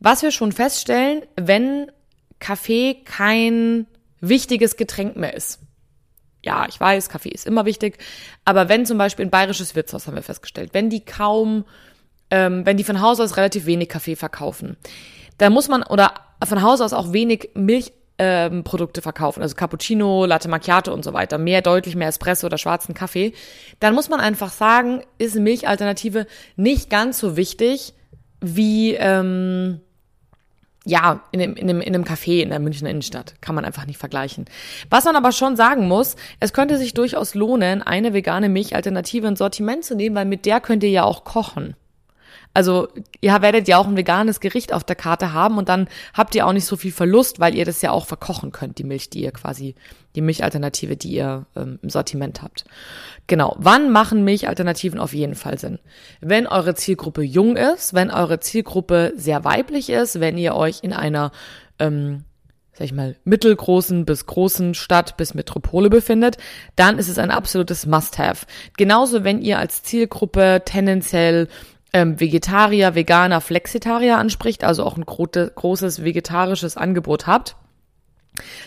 Was 0.00 0.22
wir 0.22 0.30
schon 0.30 0.52
feststellen, 0.52 1.22
wenn 1.36 1.90
Kaffee 2.38 2.96
kein 3.04 3.86
wichtiges 4.20 4.76
Getränk 4.76 5.16
mehr 5.16 5.34
ist. 5.34 5.60
Ja, 6.44 6.66
ich 6.68 6.78
weiß, 6.78 7.08
Kaffee 7.08 7.30
ist 7.30 7.46
immer 7.46 7.64
wichtig, 7.64 7.98
aber 8.44 8.68
wenn 8.68 8.84
zum 8.84 8.98
Beispiel 8.98 9.26
ein 9.26 9.30
bayerisches 9.30 9.74
Wirtshaus 9.76 10.06
haben 10.06 10.16
wir 10.16 10.22
festgestellt, 10.22 10.70
wenn 10.72 10.90
die 10.90 11.04
kaum, 11.04 11.64
ähm, 12.30 12.66
wenn 12.66 12.76
die 12.76 12.84
von 12.84 13.00
Haus 13.00 13.20
aus 13.20 13.36
relativ 13.36 13.66
wenig 13.66 13.88
Kaffee 13.88 14.16
verkaufen, 14.16 14.76
da 15.38 15.50
muss 15.50 15.68
man 15.68 15.82
oder 15.84 16.12
von 16.44 16.62
Haus 16.62 16.80
aus 16.80 16.92
auch 16.92 17.12
wenig 17.12 17.50
Milchprodukte 17.54 19.00
ähm, 19.00 19.02
verkaufen, 19.02 19.42
also 19.42 19.54
Cappuccino, 19.54 20.26
Latte 20.26 20.48
Macchiato 20.48 20.92
und 20.92 21.04
so 21.04 21.12
weiter, 21.12 21.38
mehr 21.38 21.62
deutlich 21.62 21.94
mehr 21.94 22.08
Espresso 22.08 22.46
oder 22.46 22.58
schwarzen 22.58 22.94
Kaffee, 22.94 23.32
dann 23.78 23.94
muss 23.94 24.08
man 24.08 24.18
einfach 24.18 24.50
sagen, 24.50 25.04
ist 25.18 25.36
Milchalternative 25.36 26.26
nicht 26.56 26.90
ganz 26.90 27.20
so 27.20 27.36
wichtig 27.36 27.94
wie 28.40 28.94
ähm, 28.94 29.80
ja, 30.84 31.20
in 31.30 31.40
einem, 31.40 31.54
in, 31.54 31.70
einem, 31.70 31.80
in 31.80 31.94
einem 31.94 32.04
Café 32.04 32.42
in 32.42 32.50
der 32.50 32.58
Münchner 32.58 32.90
Innenstadt. 32.90 33.34
Kann 33.40 33.54
man 33.54 33.64
einfach 33.64 33.86
nicht 33.86 33.98
vergleichen. 33.98 34.46
Was 34.90 35.04
man 35.04 35.16
aber 35.16 35.32
schon 35.32 35.56
sagen 35.56 35.86
muss, 35.86 36.16
es 36.40 36.52
könnte 36.52 36.78
sich 36.78 36.94
durchaus 36.94 37.34
lohnen, 37.34 37.82
eine 37.82 38.12
vegane 38.12 38.48
Milchalternative 38.48 39.28
ins 39.28 39.38
Sortiment 39.38 39.84
zu 39.84 39.94
nehmen, 39.94 40.16
weil 40.16 40.24
mit 40.24 40.44
der 40.44 40.60
könnt 40.60 40.82
ihr 40.82 40.90
ja 40.90 41.04
auch 41.04 41.24
kochen. 41.24 41.76
Also 42.54 42.88
ihr 43.20 43.40
werdet 43.40 43.68
ja 43.68 43.78
auch 43.78 43.86
ein 43.86 43.96
veganes 43.96 44.40
Gericht 44.40 44.72
auf 44.72 44.84
der 44.84 44.96
Karte 44.96 45.32
haben 45.32 45.58
und 45.58 45.68
dann 45.68 45.88
habt 46.12 46.34
ihr 46.34 46.46
auch 46.46 46.52
nicht 46.52 46.66
so 46.66 46.76
viel 46.76 46.92
Verlust, 46.92 47.40
weil 47.40 47.54
ihr 47.54 47.64
das 47.64 47.80
ja 47.82 47.90
auch 47.90 48.06
verkochen 48.06 48.52
könnt, 48.52 48.78
die 48.78 48.84
Milch, 48.84 49.10
die 49.10 49.22
ihr 49.22 49.32
quasi, 49.32 49.74
die 50.14 50.20
Milchalternative, 50.20 50.96
die 50.96 51.12
ihr 51.12 51.46
ähm, 51.56 51.78
im 51.82 51.90
Sortiment 51.90 52.42
habt. 52.42 52.64
Genau. 53.26 53.56
Wann 53.58 53.90
machen 53.90 54.24
Milchalternativen 54.24 55.00
auf 55.00 55.14
jeden 55.14 55.34
Fall 55.34 55.58
Sinn? 55.58 55.78
Wenn 56.20 56.46
eure 56.46 56.74
Zielgruppe 56.74 57.22
jung 57.22 57.56
ist, 57.56 57.94
wenn 57.94 58.10
eure 58.10 58.40
Zielgruppe 58.40 59.12
sehr 59.16 59.44
weiblich 59.44 59.88
ist, 59.88 60.20
wenn 60.20 60.36
ihr 60.36 60.54
euch 60.54 60.80
in 60.82 60.92
einer 60.92 61.32
ähm, 61.78 62.24
sag 62.74 62.86
ich 62.86 62.92
mal, 62.92 63.16
mittelgroßen 63.24 64.06
bis 64.06 64.26
großen 64.26 64.74
Stadt 64.74 65.16
bis 65.16 65.34
Metropole 65.34 65.90
befindet, 65.90 66.38
dann 66.74 66.98
ist 66.98 67.08
es 67.08 67.18
ein 67.18 67.30
absolutes 67.30 67.86
Must-Have. 67.86 68.46
Genauso, 68.76 69.24
wenn 69.24 69.42
ihr 69.42 69.58
als 69.58 69.82
Zielgruppe 69.82 70.62
tendenziell 70.64 71.48
ähm, 71.92 72.18
Vegetarier, 72.20 72.94
Veganer, 72.94 73.40
Flexitarier 73.40 74.18
anspricht, 74.18 74.64
also 74.64 74.84
auch 74.84 74.96
ein 74.96 75.04
gro 75.04 75.26
großes 75.26 76.04
vegetarisches 76.04 76.76
Angebot 76.76 77.26
habt, 77.26 77.56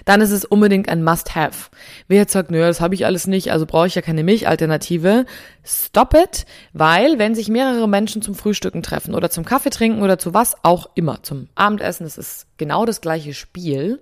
dann 0.06 0.22
ist 0.22 0.32
es 0.32 0.46
unbedingt 0.46 0.90
ein 0.90 1.04
Must-Have. 1.04 1.72
Wer 2.08 2.20
jetzt 2.20 2.34
sagt, 2.34 2.52
nö, 2.52 2.60
das 2.60 2.82
habe 2.82 2.94
ich 2.94 3.06
alles 3.06 3.26
nicht, 3.26 3.52
also 3.52 3.66
brauche 3.66 3.88
ich 3.88 3.96
ja 3.96 4.02
keine 4.02 4.24
Milchalternative, 4.24 5.26
stop 5.64 6.14
it, 6.14 6.46
weil 6.74 7.18
wenn 7.18 7.34
sich 7.34 7.50
mehrere 7.50 7.90
Menschen 7.90 8.22
zum 8.22 8.36
Frühstücken 8.36 8.84
treffen 8.84 9.16
oder 9.16 9.30
zum 9.30 9.44
Kaffee 9.44 9.72
trinken 9.72 10.04
oder 10.04 10.20
zu 10.20 10.34
was 10.34 10.56
auch 10.64 10.90
immer, 10.94 11.24
zum 11.24 11.50
Abendessen, 11.56 12.04
das 12.04 12.18
ist 12.18 12.48
genau 12.58 12.86
das 12.86 13.02
gleiche 13.02 13.34
Spiel, 13.34 14.00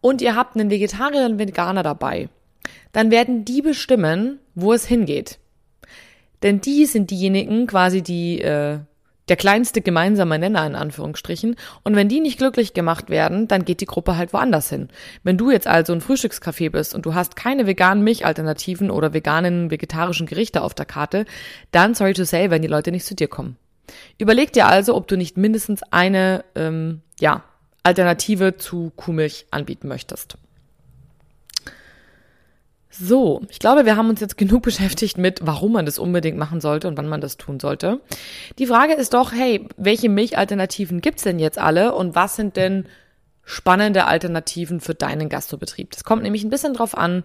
und 0.00 0.20
ihr 0.20 0.36
habt 0.36 0.54
einen 0.54 0.68
Vegetarier 0.68 1.24
und 1.24 1.38
Veganer 1.38 1.82
dabei, 1.82 2.28
dann 2.92 3.10
werden 3.10 3.46
die 3.46 3.62
bestimmen, 3.62 4.38
wo 4.54 4.74
es 4.74 4.86
hingeht. 4.86 5.38
Denn 6.44 6.60
die 6.60 6.86
sind 6.86 7.10
diejenigen 7.10 7.66
quasi, 7.66 8.02
die 8.02 8.40
äh, 8.40 8.78
der 9.28 9.36
kleinste 9.36 9.80
gemeinsame 9.80 10.38
Nenner 10.38 10.66
in 10.66 10.74
Anführungsstrichen. 10.74 11.56
Und 11.82 11.96
wenn 11.96 12.08
die 12.08 12.20
nicht 12.20 12.38
glücklich 12.38 12.74
gemacht 12.74 13.08
werden, 13.08 13.48
dann 13.48 13.64
geht 13.64 13.80
die 13.80 13.86
Gruppe 13.86 14.16
halt 14.16 14.32
woanders 14.32 14.68
hin. 14.68 14.90
Wenn 15.22 15.38
du 15.38 15.50
jetzt 15.50 15.66
also 15.66 15.92
ein 15.92 16.02
Frühstückscafé 16.02 16.70
bist 16.70 16.94
und 16.94 17.06
du 17.06 17.14
hast 17.14 17.34
keine 17.34 17.66
veganen 17.66 18.04
Milchalternativen 18.04 18.90
oder 18.90 19.14
veganen, 19.14 19.70
vegetarischen 19.70 20.26
Gerichte 20.26 20.62
auf 20.62 20.74
der 20.74 20.86
Karte, 20.86 21.24
dann 21.72 21.94
sorry 21.94 22.12
to 22.12 22.24
say, 22.24 22.50
wenn 22.50 22.62
die 22.62 22.68
Leute 22.68 22.92
nicht 22.92 23.06
zu 23.06 23.14
dir 23.14 23.28
kommen. 23.28 23.56
Überleg 24.18 24.52
dir 24.52 24.66
also, 24.66 24.94
ob 24.94 25.08
du 25.08 25.16
nicht 25.16 25.36
mindestens 25.36 25.82
eine, 25.90 26.44
ähm, 26.54 27.00
ja, 27.18 27.44
Alternative 27.82 28.56
zu 28.56 28.92
Kuhmilch 28.96 29.46
anbieten 29.50 29.88
möchtest. 29.88 30.38
So, 32.96 33.42
ich 33.48 33.58
glaube, 33.58 33.86
wir 33.86 33.96
haben 33.96 34.08
uns 34.08 34.20
jetzt 34.20 34.38
genug 34.38 34.62
beschäftigt 34.64 35.18
mit, 35.18 35.40
warum 35.42 35.72
man 35.72 35.86
das 35.86 35.98
unbedingt 35.98 36.38
machen 36.38 36.60
sollte 36.60 36.86
und 36.88 36.96
wann 36.96 37.08
man 37.08 37.20
das 37.20 37.36
tun 37.36 37.58
sollte. 37.58 38.00
Die 38.58 38.66
Frage 38.66 38.94
ist 38.94 39.14
doch, 39.14 39.32
hey, 39.32 39.66
welche 39.76 40.08
Milchalternativen 40.08 41.00
gibt's 41.00 41.24
denn 41.24 41.38
jetzt 41.38 41.58
alle 41.58 41.94
und 41.94 42.14
was 42.14 42.36
sind 42.36 42.56
denn 42.56 42.86
spannende 43.44 44.06
Alternativen 44.06 44.80
für 44.80 44.94
deinen 44.94 45.28
Gastrobetrieb? 45.28 45.90
Das 45.90 46.04
kommt 46.04 46.22
nämlich 46.22 46.44
ein 46.44 46.50
bisschen 46.50 46.74
drauf 46.74 46.96
an, 46.96 47.24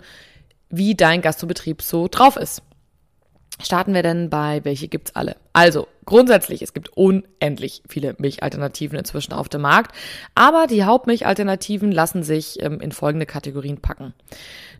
wie 0.69 0.95
dein 0.95 1.21
Gastrobetrieb 1.21 1.81
so 1.81 2.07
drauf 2.07 2.35
ist 2.35 2.61
starten 3.61 3.93
wir 3.93 4.03
denn 4.03 4.29
bei 4.29 4.63
welche 4.63 4.87
gibt's 4.87 5.15
alle? 5.15 5.35
Also, 5.53 5.87
grundsätzlich, 6.05 6.61
es 6.61 6.73
gibt 6.73 6.89
unendlich 6.95 7.83
viele 7.87 8.15
Milchalternativen 8.17 8.97
inzwischen 8.97 9.33
auf 9.33 9.49
dem 9.49 9.61
Markt, 9.61 9.95
aber 10.35 10.67
die 10.67 10.83
Hauptmilchalternativen 10.83 11.91
lassen 11.91 12.23
sich 12.23 12.61
ähm, 12.61 12.79
in 12.81 12.91
folgende 12.91 13.25
Kategorien 13.25 13.81
packen. 13.81 14.13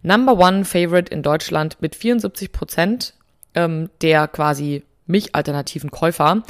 Number 0.02 0.38
one 0.38 0.66
Favorite 0.66 1.14
in 1.14 1.24
Deutschland 1.24 1.78
mit 1.82 1.96
74 1.96 2.52
Prozent 2.52 3.14
ähm, 3.56 3.90
der 4.02 4.28
quasi 4.28 4.84
Milchalternativen 5.08 5.92
Käufer 5.92 6.44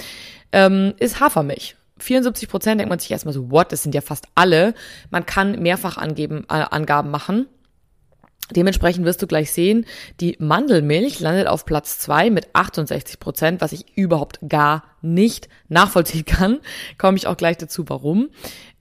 ähm, 0.52 0.94
ist 1.00 1.20
Hafermilch. 1.20 1.76
74 2.00 2.50
Prozent 2.50 2.80
denkt 2.80 2.90
man 2.90 3.00
sich 3.00 3.12
erstmal 3.12 3.34
so, 3.34 3.52
what, 3.52 3.72
das 3.72 3.84
sind 3.84 3.94
ja 3.96 4.02
fast 4.02 4.28
alle. 4.36 4.74
Man 5.10 5.26
kann 5.26 5.62
mehrfach 5.62 5.98
angeben, 5.98 6.46
äh, 6.50 6.66
Angaben 6.70 7.12
machen. 7.12 7.48
Dementsprechend 8.56 9.06
wirst 9.06 9.22
du 9.22 9.27
gleich 9.27 9.51
sehen, 9.51 9.86
die 10.20 10.36
Mandelmilch 10.39 11.20
landet 11.20 11.48
auf 11.48 11.65
Platz 11.65 12.00
zwei 12.00 12.29
mit 12.29 12.48
68 12.53 13.20
Prozent, 13.20 13.62
was 13.62 13.72
ich 13.72 13.98
überhaupt 13.98 14.39
gar 14.48 14.84
nicht 15.01 15.50
nachvollziehen 15.68 16.25
kann. 16.25 16.60
Komme 16.98 17.18
ich 17.18 17.27
auch 17.27 17.38
gleich 17.38 17.58
dazu, 17.58 17.86
warum. 17.88 18.29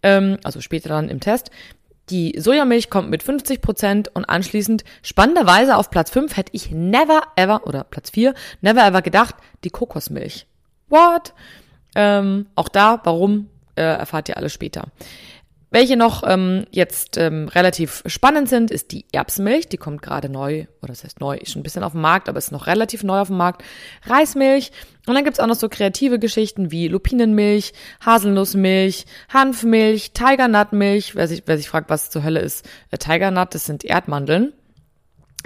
Ähm, 0.03 0.39
also 0.45 0.61
später 0.61 0.89
dann 0.89 1.09
im 1.09 1.21
Test. 1.21 1.51
Die 2.11 2.35
Sojamilch 2.39 2.89
kommt 2.89 3.11
mit 3.11 3.23
50 3.23 3.61
Prozent 3.61 4.09
und 4.15 4.25
anschließend 4.25 4.85
spannenderweise 5.03 5.77
auf 5.77 5.91
Platz 5.91 6.11
5 6.11 6.37
hätte 6.37 6.53
ich 6.55 6.71
never 6.71 7.23
ever 7.37 7.67
oder 7.67 7.85
Platz 7.85 8.11
4 8.11 8.33
never 8.63 8.87
ever 8.87 9.03
gedacht, 9.03 9.35
die 9.65 9.71
Kokosmilch. 9.71 10.47
What? 10.89 11.35
Ähm, 11.95 12.47
auch 12.55 12.69
da, 12.69 13.01
warum, 13.05 13.51
äh, 13.77 13.83
erfahrt 13.83 14.31
ihr 14.31 14.39
alles 14.39 14.55
später. 14.55 14.85
Welche 15.71 15.99
noch 15.99 16.23
ähm, 16.27 16.65
jetzt 16.71 17.19
ähm, 17.19 17.49
relativ 17.49 18.03
spannend 18.07 18.49
sind, 18.49 18.71
ist 18.71 18.91
die 18.93 19.05
Erbsenmilch. 19.13 19.69
Die 19.69 19.77
kommt 19.77 20.01
gerade 20.01 20.31
neu, 20.31 20.65
oder 20.81 20.93
das 20.93 21.05
heißt 21.05 21.21
neu, 21.21 21.37
ist 21.37 21.53
schon 21.53 21.61
ein 21.61 21.63
bisschen 21.63 21.85
auf 21.85 21.93
dem 21.93 22.01
Markt, 22.01 22.29
aber 22.29 22.39
ist 22.39 22.53
noch 22.53 22.67
relativ 22.67 23.05
neu 23.05 23.21
auf 23.21 23.29
dem 23.29 23.37
Markt. 23.37 23.63
Reismilch. 24.07 24.73
Und 25.07 25.15
dann 25.15 25.25
gibt's 25.25 25.41
auch 25.41 25.47
noch 25.47 25.57
so 25.57 25.69
kreative 25.69 26.19
Geschichten 26.19 26.71
wie 26.71 26.89
Lupinenmilch, 26.89 27.75
Haselnussmilch, 28.05 29.05
Hanfmilch, 29.29 30.13
Tigernutmilch. 30.13 31.15
Wer 31.15 31.29
sich, 31.29 31.43
wer 31.45 31.59
sich 31.59 31.69
fragt, 31.69 31.91
was 31.91 32.09
zur 32.09 32.25
Hölle 32.25 32.41
ist 32.41 32.67
äh, 32.91 32.97
Tigernut, 32.97 33.55
das 33.55 33.67
sind 33.67 33.85
Erdmandeln. 33.85 34.55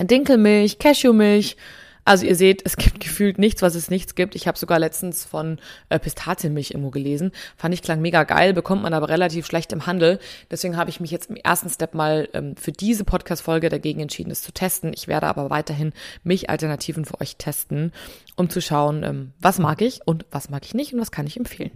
Dinkelmilch, 0.00 0.78
Cashewmilch 0.78 1.56
also 2.04 2.26
ihr 2.26 2.34
seht, 2.34 2.62
es 2.64 2.76
gibt 2.76 3.00
gefühlt 3.00 3.38
nichts, 3.38 3.62
was 3.62 3.74
es 3.74 3.90
nichts 3.90 4.14
gibt. 4.14 4.34
Ich 4.34 4.46
habe 4.48 4.58
sogar 4.58 4.78
letztens 4.78 5.24
von 5.24 5.58
äh, 5.88 5.98
Pistazienmilch 5.98 6.70
irgendwo 6.70 6.90
gelesen. 6.90 7.32
Fand 7.56 7.74
ich 7.74 7.82
klang 7.82 8.00
mega 8.00 8.24
geil, 8.24 8.52
bekommt 8.52 8.82
man 8.82 8.94
aber 8.94 9.08
relativ 9.08 9.46
schlecht 9.46 9.72
im 9.72 9.86
Handel. 9.86 10.18
Deswegen 10.50 10.76
habe 10.76 10.90
ich 10.90 11.00
mich 11.00 11.10
jetzt 11.10 11.30
im 11.30 11.36
ersten 11.36 11.70
Step 11.70 11.94
mal 11.94 12.28
ähm, 12.32 12.56
für 12.56 12.72
diese 12.72 13.04
Podcast-Folge 13.04 13.68
dagegen 13.68 14.00
entschieden, 14.00 14.30
es 14.30 14.42
zu 14.42 14.52
testen. 14.52 14.92
Ich 14.94 15.08
werde 15.08 15.26
aber 15.26 15.50
weiterhin 15.50 15.92
Milchalternativen 16.24 17.04
für 17.04 17.20
euch 17.20 17.36
testen, 17.36 17.92
um 18.36 18.50
zu 18.50 18.60
schauen, 18.60 19.02
ähm, 19.04 19.32
was 19.40 19.58
mag 19.58 19.80
ich 19.80 20.00
und 20.04 20.26
was 20.30 20.50
mag 20.50 20.64
ich 20.64 20.74
nicht 20.74 20.92
und 20.92 21.00
was 21.00 21.12
kann 21.12 21.26
ich 21.26 21.36
empfehlen. 21.36 21.72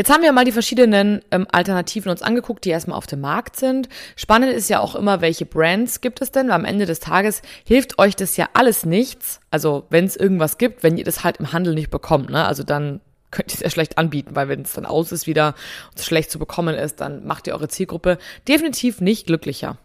Jetzt 0.00 0.10
haben 0.10 0.22
wir 0.22 0.32
mal 0.32 0.46
die 0.46 0.52
verschiedenen 0.52 1.20
ähm, 1.30 1.46
Alternativen 1.52 2.10
uns 2.10 2.22
angeguckt, 2.22 2.64
die 2.64 2.70
erstmal 2.70 2.96
auf 2.96 3.06
dem 3.06 3.20
Markt 3.20 3.56
sind. 3.56 3.90
Spannend 4.16 4.50
ist 4.50 4.70
ja 4.70 4.80
auch 4.80 4.94
immer, 4.94 5.20
welche 5.20 5.44
Brands 5.44 6.00
gibt 6.00 6.22
es 6.22 6.32
denn? 6.32 6.48
Weil 6.48 6.54
am 6.54 6.64
Ende 6.64 6.86
des 6.86 7.00
Tages 7.00 7.42
hilft 7.66 7.98
euch 7.98 8.16
das 8.16 8.38
ja 8.38 8.48
alles 8.54 8.86
nichts. 8.86 9.40
Also 9.50 9.84
wenn 9.90 10.06
es 10.06 10.16
irgendwas 10.16 10.56
gibt, 10.56 10.82
wenn 10.82 10.96
ihr 10.96 11.04
das 11.04 11.22
halt 11.22 11.36
im 11.36 11.52
Handel 11.52 11.74
nicht 11.74 11.90
bekommt, 11.90 12.30
ne? 12.30 12.46
Also 12.46 12.62
dann 12.62 13.02
könnt 13.30 13.52
ihr 13.52 13.56
es 13.56 13.60
ja 13.60 13.68
schlecht 13.68 13.98
anbieten, 13.98 14.34
weil 14.34 14.48
wenn 14.48 14.62
es 14.62 14.72
dann 14.72 14.86
aus 14.86 15.12
ist 15.12 15.26
wieder 15.26 15.48
und 15.90 15.98
es 15.98 16.06
schlecht 16.06 16.30
zu 16.30 16.38
bekommen 16.38 16.76
ist, 16.76 17.02
dann 17.02 17.26
macht 17.26 17.46
ihr 17.46 17.52
eure 17.52 17.68
Zielgruppe 17.68 18.16
definitiv 18.48 19.02
nicht 19.02 19.26
glücklicher. 19.26 19.76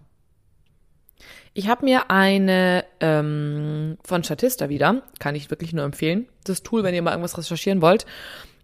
Ich 1.53 1.67
habe 1.67 1.83
mir 1.83 2.09
eine 2.09 2.85
ähm, 3.01 3.97
von 4.01 4.23
Statista 4.23 4.69
wieder, 4.69 5.01
kann 5.19 5.35
ich 5.35 5.49
wirklich 5.49 5.73
nur 5.73 5.83
empfehlen, 5.83 6.29
das 6.45 6.63
Tool, 6.63 6.83
wenn 6.83 6.95
ihr 6.95 7.01
mal 7.01 7.11
irgendwas 7.11 7.37
recherchieren 7.37 7.81
wollt 7.81 8.05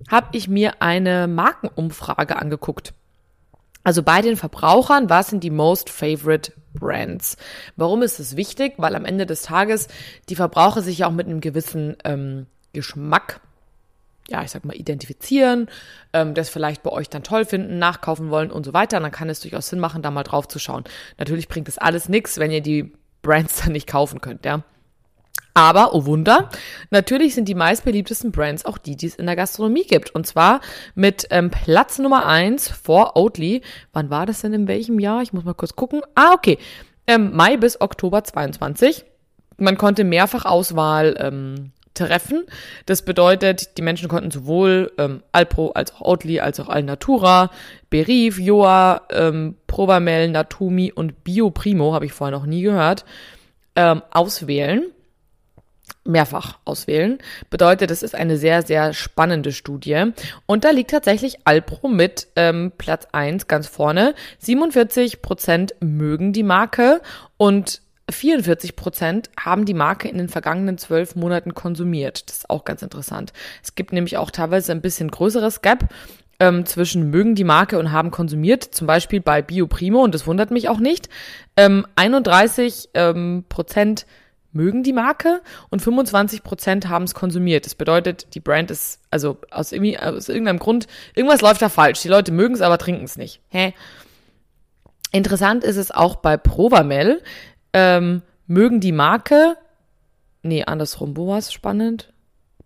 habe 0.10 0.28
ich 0.34 0.48
mir 0.48 0.82
eine 0.82 1.28
Markenumfrage 1.28 2.36
angeguckt. 2.38 2.94
Also 3.84 4.04
bei 4.04 4.22
den 4.22 4.38
Verbrauchern, 4.38 5.10
was 5.10 5.30
sind 5.30 5.44
die 5.44 5.50
most 5.50 5.90
favorite 5.90 6.54
Brands? 6.74 7.38
Warum 7.76 8.04
ist 8.04 8.20
es 8.20 8.36
wichtig? 8.36 8.74
Weil 8.78 8.96
am 8.96 9.06
Ende 9.06 9.26
des 9.26 9.42
Tages 9.42 9.88
die 10.30 10.36
Verbraucher 10.36 10.82
sich 10.82 11.00
ja 11.00 11.08
auch 11.08 11.12
mit 11.12 11.28
einem 11.28 11.42
gewissen 11.42 11.98
ähm, 12.04 12.46
Geschmack, 12.74 13.42
ja, 14.30 14.44
ich 14.44 14.52
sag 14.52 14.66
mal, 14.66 14.76
identifizieren, 14.76 15.68
ähm, 16.14 16.36
das 16.36 16.50
vielleicht 16.50 16.84
bei 16.84 16.92
euch 16.92 17.10
dann 17.10 17.24
toll 17.24 17.44
finden, 17.44 17.80
nachkaufen 17.80 18.30
wollen 18.30 18.52
und 18.52 18.66
so 18.66 18.74
weiter. 18.74 18.98
Und 18.98 19.04
dann 19.04 19.12
kann 19.12 19.30
es 19.30 19.40
durchaus 19.40 19.68
Sinn 19.68 19.80
machen, 19.80 20.04
da 20.04 20.12
mal 20.12 20.24
drauf 20.24 20.48
zu 20.48 20.60
schauen. 20.60 20.84
Natürlich 21.18 21.48
bringt 21.48 21.68
es 21.68 21.80
alles 21.80 22.08
nichts, 22.08 22.38
wenn 22.38 22.52
ihr 22.52 22.62
die 22.62 22.94
Brands 23.24 23.62
dann 23.64 23.72
nicht 23.72 23.88
kaufen 23.88 24.22
könnt, 24.22 24.46
ja. 24.46 24.64
Aber, 25.54 25.94
oh 25.94 26.06
Wunder, 26.06 26.50
natürlich 26.92 27.36
sind 27.36 27.48
die 27.48 27.56
meistbeliebtesten 27.56 28.32
Brands 28.32 28.66
auch 28.66 28.78
die, 28.78 28.96
die 28.96 29.08
es 29.08 29.16
in 29.16 29.26
der 29.26 29.36
Gastronomie 29.36 29.86
gibt. 29.86 30.16
Und 30.16 30.26
zwar 30.26 30.62
mit 30.96 31.28
ähm, 31.30 31.50
Platz 31.50 32.00
Nummer 32.00 32.26
eins 32.26 32.70
vor 32.70 33.18
Oatly. 33.18 33.62
Wann 33.92 34.10
war 34.10 34.26
das 34.26 34.42
denn 34.42 34.54
in 34.54 34.68
welchem 34.68 35.00
Jahr? 35.00 35.22
Ich 35.22 35.34
muss 35.34 35.44
mal 35.44 35.54
kurz 35.54 35.76
gucken. 35.76 36.02
Ah, 36.16 36.34
okay. 36.34 36.58
Ähm, 37.08 37.36
Mai 37.36 37.58
bis 37.58 37.82
Oktober 37.82 38.24
22. 38.24 39.04
Man 39.58 39.78
konnte 39.78 40.06
mehrfach 40.06 40.46
Auswahl 40.46 41.18
ähm, 41.20 41.72
treffen. 41.94 42.46
Das 42.86 43.04
bedeutet, 43.04 43.78
die 43.78 43.82
Menschen 43.82 44.08
konnten 44.08 44.32
sowohl 44.32 44.94
ähm, 44.98 45.22
Alpro 45.34 45.72
als 45.72 45.94
auch 45.94 46.02
Oatly 46.02 46.40
als 46.40 46.62
auch 46.62 46.70
Alnatura, 46.70 47.52
Berif, 47.90 48.40
Joa, 48.40 49.02
ähm, 49.12 49.58
Provamel, 49.68 50.30
Natumi 50.30 50.94
und 50.94 51.26
Bio 51.26 51.52
Primo, 51.52 51.94
habe 51.94 52.06
ich 52.06 52.14
vorher 52.14 52.38
noch 52.38 52.46
nie 52.46 52.62
gehört, 52.62 53.04
ähm, 53.76 54.02
auswählen 54.12 54.86
mehrfach 56.04 56.60
auswählen. 56.66 57.20
Bedeutet, 57.50 57.92
es 57.92 58.04
ist 58.04 58.16
eine 58.16 58.38
sehr, 58.38 58.64
sehr 58.64 58.94
spannende 58.94 59.52
Studie. 59.52 60.12
Und 60.46 60.64
da 60.64 60.72
liegt 60.72 60.92
tatsächlich 60.92 61.40
Alpro 61.46 61.88
mit 61.88 62.28
ähm, 62.36 62.72
Platz 62.78 63.08
eins 63.12 63.48
ganz 63.48 63.68
vorne. 63.68 64.16
47 64.40 65.22
Prozent 65.22 65.76
mögen 65.80 66.34
die 66.34 66.44
Marke 66.44 67.02
und 67.38 67.82
44 68.10 68.76
Prozent 68.76 69.30
haben 69.40 69.66
die 69.66 69.74
Marke 69.74 70.08
in 70.08 70.18
den 70.18 70.30
vergangenen 70.30 70.78
zwölf 70.78 71.16
Monaten 71.16 71.54
konsumiert. 71.54 72.30
Das 72.30 72.40
ist 72.40 72.50
auch 72.50 72.66
ganz 72.66 72.82
interessant. 72.82 73.32
Es 73.64 73.76
gibt 73.76 73.94
nämlich 73.94 74.18
auch 74.18 74.32
teilweise 74.32 74.72
ein 74.72 74.82
bisschen 74.82 75.10
größeres 75.10 75.62
Gap 75.62 75.88
ähm, 76.40 76.66
zwischen 76.66 77.10
mögen 77.10 77.36
die 77.36 77.44
Marke 77.44 77.78
und 77.78 77.92
haben 77.92 78.12
konsumiert. 78.12 78.64
Zum 78.64 78.88
Beispiel 78.88 79.22
bei 79.22 79.42
Bio 79.42 79.68
Primo 79.68 80.04
und 80.04 80.14
das 80.16 80.28
wundert 80.28 80.52
mich 80.52 80.70
auch 80.70 80.80
nicht. 80.80 81.08
Ähm, 81.56 81.86
31 81.96 82.90
ähm, 82.96 83.46
Prozent 83.48 84.06
mögen 84.54 84.84
die 84.84 84.94
Marke 84.94 85.42
und 85.70 85.82
25 85.82 86.44
Prozent 86.44 86.90
haben 86.90 87.04
es 87.04 87.14
konsumiert. 87.14 87.66
Das 87.66 87.76
bedeutet, 87.76 88.34
die 88.36 88.40
Brand 88.40 88.72
ist, 88.72 89.00
also 89.10 89.38
aus, 89.50 89.72
irgendwie, 89.72 89.98
aus 89.98 90.30
irgendeinem 90.30 90.60
Grund, 90.60 90.88
irgendwas 91.16 91.42
läuft 91.42 91.62
da 91.62 91.70
falsch. 91.70 92.02
Die 92.02 92.08
Leute 92.08 92.32
mögen 92.32 92.54
es, 92.54 92.62
aber 92.62 92.78
trinken 92.78 93.06
es 93.06 93.18
nicht. 93.18 93.42
Hä? 93.50 93.74
Interessant 95.12 95.64
ist 95.64 95.78
es 95.78 95.92
auch 95.92 96.18
bei 96.18 96.38
Provamel. 96.38 97.22
Ähm, 97.74 98.22
mögen 98.48 98.80
die 98.80 98.92
Marke, 98.92 99.58
nee, 100.44 100.64
andersrum, 100.64 101.18
wo 101.18 101.28
war 101.28 101.38
es 101.38 101.52
spannend? 101.52 102.14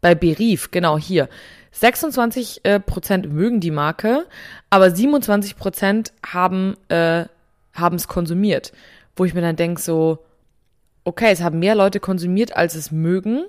Bei 0.01 0.15
Berif, 0.15 0.71
genau 0.71 0.97
hier. 0.97 1.29
26 1.71 2.61
äh, 2.63 2.79
Prozent 2.79 3.31
mögen 3.31 3.59
die 3.59 3.71
Marke, 3.71 4.25
aber 4.69 4.91
27 4.91 5.57
Prozent 5.57 6.13
haben 6.23 6.77
äh, 6.89 7.25
haben 7.75 7.97
es 7.97 8.07
konsumiert. 8.07 8.71
Wo 9.15 9.25
ich 9.25 9.33
mir 9.33 9.41
dann 9.41 9.55
denke, 9.55 9.81
so, 9.81 10.19
okay, 11.05 11.31
es 11.31 11.41
haben 11.41 11.59
mehr 11.59 11.75
Leute 11.75 11.99
konsumiert, 11.99 12.55
als 12.55 12.75
es 12.75 12.91
mögen. 12.91 13.45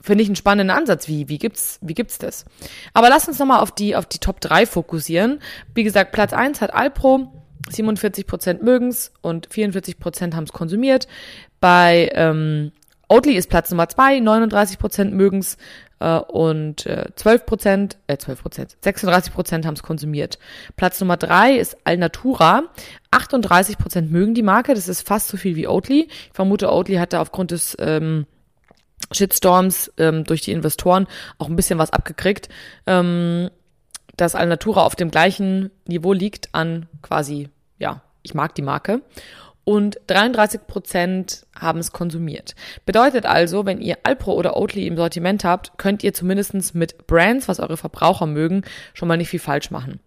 Finde 0.00 0.22
ich 0.22 0.28
einen 0.28 0.36
spannenden 0.36 0.76
Ansatz. 0.76 1.08
Wie, 1.08 1.28
wie 1.28 1.38
gibt's, 1.38 1.78
wie 1.80 1.94
gibt's 1.94 2.18
das? 2.18 2.44
Aber 2.92 3.08
lass 3.08 3.26
uns 3.26 3.38
nochmal 3.38 3.60
auf 3.60 3.72
die, 3.72 3.96
auf 3.96 4.06
die 4.06 4.18
Top 4.18 4.40
3 4.40 4.66
fokussieren. 4.66 5.40
Wie 5.74 5.84
gesagt, 5.84 6.12
Platz 6.12 6.32
1 6.32 6.60
hat 6.60 6.74
Alpro. 6.74 7.32
47% 7.68 8.62
mögen's 8.62 9.12
und 9.20 9.48
44% 9.48 10.34
haben 10.34 10.44
es 10.44 10.52
konsumiert. 10.52 11.06
Bei 11.60 12.10
ähm, 12.14 12.72
Oatly 13.08 13.34
ist 13.34 13.48
Platz 13.48 13.70
Nummer 13.70 13.88
2, 13.88 14.18
39% 14.18 15.10
mögen's 15.10 15.56
äh, 16.00 16.18
und 16.18 16.86
äh, 16.86 17.06
12%, 17.16 17.96
äh 18.06 18.14
12%, 18.14 18.76
36% 18.82 19.64
haben 19.64 19.74
es 19.74 19.82
konsumiert. 19.82 20.38
Platz 20.76 21.00
Nummer 21.00 21.16
drei 21.16 21.56
ist 21.56 21.76
Alnatura. 21.84 22.64
38% 23.10 24.10
mögen 24.10 24.34
die 24.34 24.42
Marke, 24.42 24.74
das 24.74 24.88
ist 24.88 25.06
fast 25.06 25.28
so 25.28 25.36
viel 25.36 25.56
wie 25.56 25.66
Oatly. 25.66 26.08
Ich 26.08 26.30
vermute, 26.32 26.70
Oatly 26.72 26.96
hat 26.96 27.12
da 27.12 27.20
aufgrund 27.20 27.50
des 27.50 27.76
ähm, 27.80 28.26
Shitstorms 29.12 29.92
ähm, 29.96 30.24
durch 30.24 30.42
die 30.42 30.52
Investoren 30.52 31.06
auch 31.38 31.48
ein 31.48 31.56
bisschen 31.56 31.78
was 31.78 31.92
abgekriegt, 31.92 32.48
ähm, 32.86 33.50
dass 34.16 34.34
Alnatura 34.34 34.82
auf 34.82 34.96
dem 34.96 35.10
gleichen 35.10 35.70
Niveau 35.86 36.12
liegt 36.12 36.54
an 36.54 36.86
quasi, 37.02 37.48
ja, 37.78 38.02
ich 38.22 38.34
mag 38.34 38.54
die 38.54 38.62
Marke 38.62 39.00
und 39.68 40.00
33 40.06 40.66
Prozent 40.66 41.46
haben 41.54 41.78
es 41.78 41.92
konsumiert. 41.92 42.54
Bedeutet 42.86 43.26
also, 43.26 43.66
wenn 43.66 43.82
ihr 43.82 43.98
Alpro 44.02 44.32
oder 44.32 44.56
Oatly 44.56 44.86
im 44.86 44.96
Sortiment 44.96 45.44
habt, 45.44 45.76
könnt 45.76 46.02
ihr 46.02 46.14
zumindestens 46.14 46.72
mit 46.72 47.06
Brands, 47.06 47.48
was 47.48 47.60
eure 47.60 47.76
Verbraucher 47.76 48.24
mögen, 48.24 48.62
schon 48.94 49.08
mal 49.08 49.18
nicht 49.18 49.28
viel 49.28 49.40
falsch 49.40 49.70
machen. 49.70 50.00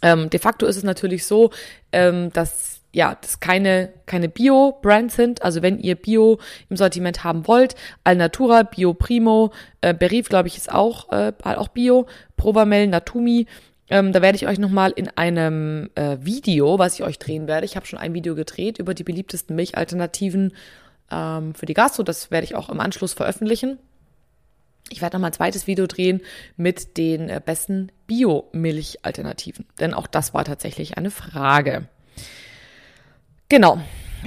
Ähm, 0.00 0.30
de 0.30 0.38
facto 0.38 0.66
ist 0.66 0.76
es 0.76 0.84
natürlich 0.84 1.26
so, 1.26 1.50
ähm, 1.90 2.32
dass 2.34 2.82
ja, 2.92 3.16
das 3.20 3.40
keine, 3.40 3.92
keine 4.06 4.28
Bio-Brands 4.28 5.16
sind. 5.16 5.42
Also 5.42 5.60
wenn 5.62 5.80
ihr 5.80 5.96
Bio 5.96 6.38
im 6.68 6.76
Sortiment 6.76 7.24
haben 7.24 7.48
wollt, 7.48 7.74
Alnatura, 8.04 8.62
Bio 8.62 8.94
Primo, 8.94 9.52
äh, 9.80 9.92
Berif, 9.92 10.28
glaube 10.28 10.46
ich, 10.46 10.56
ist 10.56 10.70
auch, 10.70 11.10
äh, 11.10 11.32
auch 11.42 11.68
Bio, 11.68 12.06
Provamel, 12.36 12.86
Natumi, 12.86 13.46
ähm, 13.88 14.12
da 14.12 14.22
werde 14.22 14.36
ich 14.36 14.46
euch 14.46 14.58
nochmal 14.58 14.92
in 14.92 15.08
einem 15.08 15.90
äh, 15.94 16.16
Video, 16.20 16.78
was 16.78 16.94
ich 16.94 17.02
euch 17.02 17.18
drehen 17.18 17.46
werde, 17.46 17.66
ich 17.66 17.76
habe 17.76 17.86
schon 17.86 17.98
ein 17.98 18.14
Video 18.14 18.34
gedreht 18.34 18.78
über 18.78 18.94
die 18.94 19.04
beliebtesten 19.04 19.56
Milchalternativen 19.56 20.54
ähm, 21.10 21.54
für 21.54 21.66
die 21.66 21.74
Gastro. 21.74 22.02
Das 22.02 22.30
werde 22.30 22.44
ich 22.44 22.54
auch 22.54 22.68
im 22.68 22.80
Anschluss 22.80 23.12
veröffentlichen. 23.12 23.78
Ich 24.90 25.00
werde 25.00 25.16
nochmal 25.16 25.30
ein 25.30 25.34
zweites 25.34 25.66
Video 25.66 25.86
drehen 25.86 26.20
mit 26.56 26.96
den 26.96 27.28
äh, 27.28 27.40
besten 27.44 27.90
Bio-Milchalternativen. 28.06 29.66
Denn 29.80 29.94
auch 29.94 30.06
das 30.06 30.34
war 30.34 30.44
tatsächlich 30.44 30.98
eine 30.98 31.10
Frage. 31.10 31.88
Genau. 33.48 33.80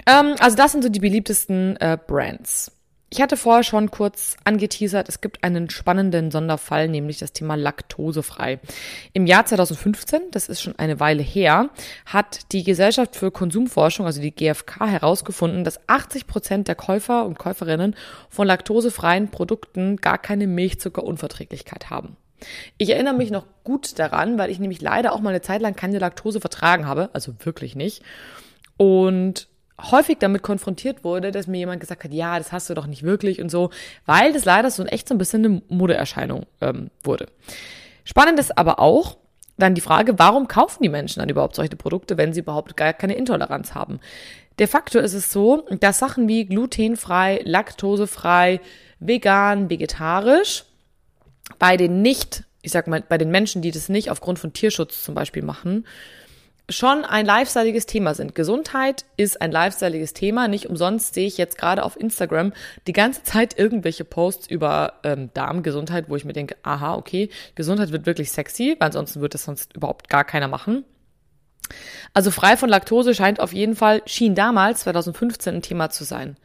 Ähm, 0.06 0.36
also 0.40 0.56
das 0.56 0.72
sind 0.72 0.84
so 0.84 0.90
die 0.90 1.00
beliebtesten 1.00 1.78
äh, 1.78 1.98
Brands. 2.06 2.72
Ich 3.12 3.22
hatte 3.22 3.38
vorher 3.38 3.64
schon 3.64 3.92
kurz 3.92 4.36
angeteasert, 4.46 5.08
es 5.08 5.22
gibt 5.22 5.44
einen 5.44 5.70
spannenden 5.70 6.32
Sonderfall, 6.32 6.90
nämlich 6.90 7.20
das 7.20 7.34
Thema 7.34 7.56
laktosefrei. 7.56 8.60
Im 9.14 9.28
Jahr 9.28 9.46
2015, 9.46 10.22
das 10.32 10.50
ist 10.50 10.62
schon 10.62 10.78
eine 10.80 11.00
Weile 11.00 11.22
her, 11.22 11.70
hat 12.06 12.52
die 12.52 12.64
Gesellschaft 12.64 13.16
für 13.16 13.32
Konsumforschung, 13.32 14.08
also 14.08 14.22
die 14.22 14.34
GfK, 14.34 14.88
herausgefunden, 14.88 15.64
dass 15.64 15.80
80 15.88 16.26
Prozent 16.26 16.68
der 16.68 16.76
Käufer 16.76 17.26
und 17.26 17.38
Käuferinnen 17.38 17.96
von 18.30 18.48
laktosefreien 18.48 19.30
Produkten 19.30 19.98
gar 19.98 20.18
keine 20.18 20.48
Milchzuckerunverträglichkeit 20.48 21.92
haben. 21.92 22.18
Ich 22.78 22.90
erinnere 22.90 23.14
mich 23.14 23.32
noch 23.32 23.46
gut 23.64 23.98
daran, 24.00 24.38
weil 24.38 24.50
ich 24.50 24.60
nämlich 24.60 24.82
leider 24.82 25.14
auch 25.14 25.22
mal 25.22 25.30
eine 25.30 25.42
Zeit 25.42 25.62
lang 25.62 25.76
keine 25.76 26.00
Laktose 26.00 26.42
vertragen 26.42 26.88
habe, 26.88 27.10
also 27.14 27.34
wirklich 27.44 27.76
nicht. 27.76 28.04
Und 28.78 29.48
häufig 29.82 30.18
damit 30.20 30.42
konfrontiert 30.42 31.04
wurde, 31.04 31.32
dass 31.32 31.48
mir 31.48 31.58
jemand 31.58 31.82
gesagt 31.82 32.04
hat, 32.04 32.14
ja, 32.14 32.38
das 32.38 32.52
hast 32.52 32.70
du 32.70 32.74
doch 32.74 32.88
nicht 32.88 33.04
wirklich 33.04 33.42
und 33.42 33.50
so, 33.50 33.72
weil 34.06 34.34
das 34.34 34.46
leider 34.46 34.72
so 34.72 34.84
ein 34.84 34.90
echt 34.90 35.08
so 35.08 35.16
ein 35.16 35.18
bisschen 35.18 35.46
eine 35.46 35.62
Modeerscheinung 35.68 36.46
ähm, 36.62 36.90
wurde. 37.04 37.28
Spannend 38.04 38.40
ist 38.40 38.58
aber 38.58 38.80
auch 38.80 39.18
dann 39.58 39.76
die 39.76 39.82
Frage, 39.82 40.20
warum 40.20 40.48
kaufen 40.48 40.84
die 40.84 40.90
Menschen 40.90 41.20
dann 41.20 41.30
überhaupt 41.30 41.56
solche 41.56 41.76
Produkte, 41.76 42.18
wenn 42.18 42.34
sie 42.34 42.42
überhaupt 42.42 42.78
gar 42.78 42.94
keine 42.94 43.16
Intoleranz 43.16 43.74
haben? 43.74 44.00
De 44.60 44.68
facto 44.68 45.00
ist 45.00 45.14
es 45.14 45.32
so, 45.32 45.66
dass 45.80 46.00
Sachen 46.00 46.28
wie 46.28 46.46
glutenfrei, 46.46 47.42
laktosefrei, 47.44 48.62
vegan, 49.00 49.70
vegetarisch 49.70 50.64
bei 51.60 51.78
den 51.78 52.02
nicht, 52.02 52.44
ich 52.62 52.72
sag 52.72 52.88
mal, 52.88 53.04
bei 53.08 53.18
den 53.18 53.32
Menschen, 53.32 53.62
die 53.62 53.72
das 53.72 53.90
nicht 53.90 54.10
aufgrund 54.10 54.40
von 54.40 54.54
Tierschutz 54.54 55.04
zum 55.04 55.16
Beispiel 55.16 55.44
machen, 55.44 55.86
schon 56.70 57.06
ein 57.06 57.26
lifestyleiges 57.26 57.86
Thema 57.86 58.14
sind. 58.14 58.34
Gesundheit 58.34 59.06
ist 59.18 59.42
ein 59.42 59.52
lifestyleiges 59.52 60.14
Thema. 60.14 60.48
Nicht 60.48 60.68
umsonst 60.68 61.14
sehe 61.14 61.28
ich 61.28 61.38
jetzt 61.38 61.58
gerade 61.58 61.84
auf 61.84 62.00
Instagram 62.00 62.54
die 62.88 62.94
ganze 62.94 63.24
Zeit 63.24 63.58
irgendwelche 63.58 64.04
Posts 64.04 64.48
über 64.48 64.94
ähm, 65.04 65.30
Darmgesundheit, 65.34 66.10
wo 66.10 66.16
ich 66.16 66.26
mir 66.26 66.34
denke, 66.34 66.56
aha, 66.64 66.96
okay, 66.96 67.30
Gesundheit 67.54 67.92
wird 67.92 68.06
wirklich 68.06 68.32
sexy, 68.32 68.76
weil 68.80 68.88
ansonsten 68.88 69.22
wird 69.22 69.34
das 69.34 69.44
sonst 69.44 69.76
überhaupt 69.76 70.10
gar 70.10 70.24
keiner 70.24 70.48
machen. 70.48 70.86
Also 72.14 72.32
frei 72.32 72.58
von 72.58 72.70
Laktose 72.70 73.14
scheint 73.14 73.40
auf 73.40 73.54
jeden 73.54 73.76
Fall, 73.76 74.02
schien 74.06 74.36
damals, 74.36 74.82
2015, 74.82 75.56
ein 75.56 75.62
Thema 75.62 75.90
zu 75.90 76.04
sein. 76.04 76.38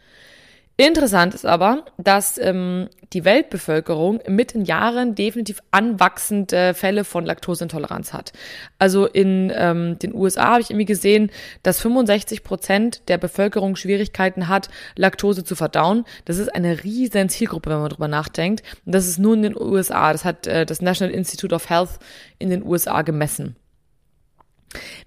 Interessant 0.86 1.34
ist 1.34 1.44
aber, 1.44 1.84
dass 1.98 2.38
ähm, 2.38 2.88
die 3.12 3.26
Weltbevölkerung 3.26 4.20
mit 4.26 4.54
den 4.54 4.64
Jahren 4.64 5.14
definitiv 5.14 5.60
anwachsende 5.72 6.72
Fälle 6.72 7.04
von 7.04 7.26
Laktoseintoleranz 7.26 8.14
hat. 8.14 8.32
Also 8.78 9.04
in 9.04 9.52
ähm, 9.54 9.98
den 9.98 10.14
USA 10.14 10.52
habe 10.52 10.62
ich 10.62 10.70
irgendwie 10.70 10.86
gesehen, 10.86 11.30
dass 11.62 11.80
65 11.80 12.44
Prozent 12.44 13.02
der 13.10 13.18
Bevölkerung 13.18 13.76
Schwierigkeiten 13.76 14.48
hat, 14.48 14.70
Laktose 14.96 15.44
zu 15.44 15.54
verdauen. 15.54 16.06
Das 16.24 16.38
ist 16.38 16.48
eine 16.48 16.82
riesen 16.82 17.28
Zielgruppe, 17.28 17.68
wenn 17.68 17.80
man 17.80 17.90
drüber 17.90 18.08
nachdenkt. 18.08 18.62
Und 18.86 18.94
das 18.94 19.06
ist 19.06 19.18
nur 19.18 19.34
in 19.34 19.42
den 19.42 19.60
USA. 19.60 20.12
Das 20.12 20.24
hat 20.24 20.46
äh, 20.46 20.64
das 20.64 20.80
National 20.80 21.14
Institute 21.14 21.54
of 21.54 21.68
Health 21.68 21.98
in 22.38 22.48
den 22.48 22.64
USA 22.64 23.02
gemessen. 23.02 23.54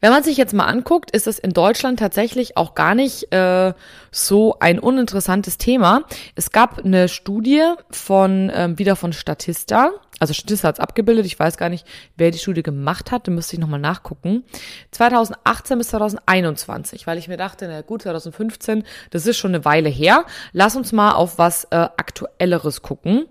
Wenn 0.01 0.11
man 0.11 0.23
sich 0.23 0.37
jetzt 0.37 0.53
mal 0.53 0.65
anguckt, 0.65 1.11
ist 1.11 1.27
es 1.27 1.39
in 1.39 1.51
Deutschland 1.51 1.99
tatsächlich 1.99 2.57
auch 2.57 2.75
gar 2.75 2.95
nicht 2.95 3.33
äh, 3.33 3.73
so 4.11 4.57
ein 4.59 4.79
uninteressantes 4.79 5.57
Thema. 5.57 6.03
Es 6.35 6.51
gab 6.51 6.79
eine 6.79 7.07
Studie 7.07 7.63
von 7.89 8.51
ähm, 8.53 8.77
wieder 8.77 8.95
von 8.95 9.13
Statista, 9.13 9.91
also 10.19 10.33
Statista 10.33 10.67
hat 10.67 10.75
es 10.75 10.79
abgebildet, 10.79 11.25
ich 11.25 11.37
weiß 11.37 11.57
gar 11.57 11.69
nicht, 11.69 11.85
wer 12.15 12.31
die 12.31 12.37
Studie 12.37 12.63
gemacht 12.63 13.11
hat, 13.11 13.27
da 13.27 13.31
müsste 13.31 13.55
ich 13.55 13.59
nochmal 13.59 13.79
nachgucken. 13.79 14.43
2018 14.91 15.77
bis 15.77 15.89
2021, 15.89 17.07
weil 17.07 17.17
ich 17.17 17.27
mir 17.27 17.37
dachte, 17.37 17.67
na 17.67 17.81
gut, 17.81 18.03
2015, 18.03 18.83
das 19.09 19.25
ist 19.25 19.37
schon 19.37 19.53
eine 19.53 19.65
Weile 19.65 19.89
her. 19.89 20.25
Lass 20.51 20.75
uns 20.75 20.91
mal 20.91 21.11
auf 21.13 21.37
was 21.37 21.65
äh, 21.65 21.75
Aktuelleres 21.75 22.81
gucken. 22.81 23.25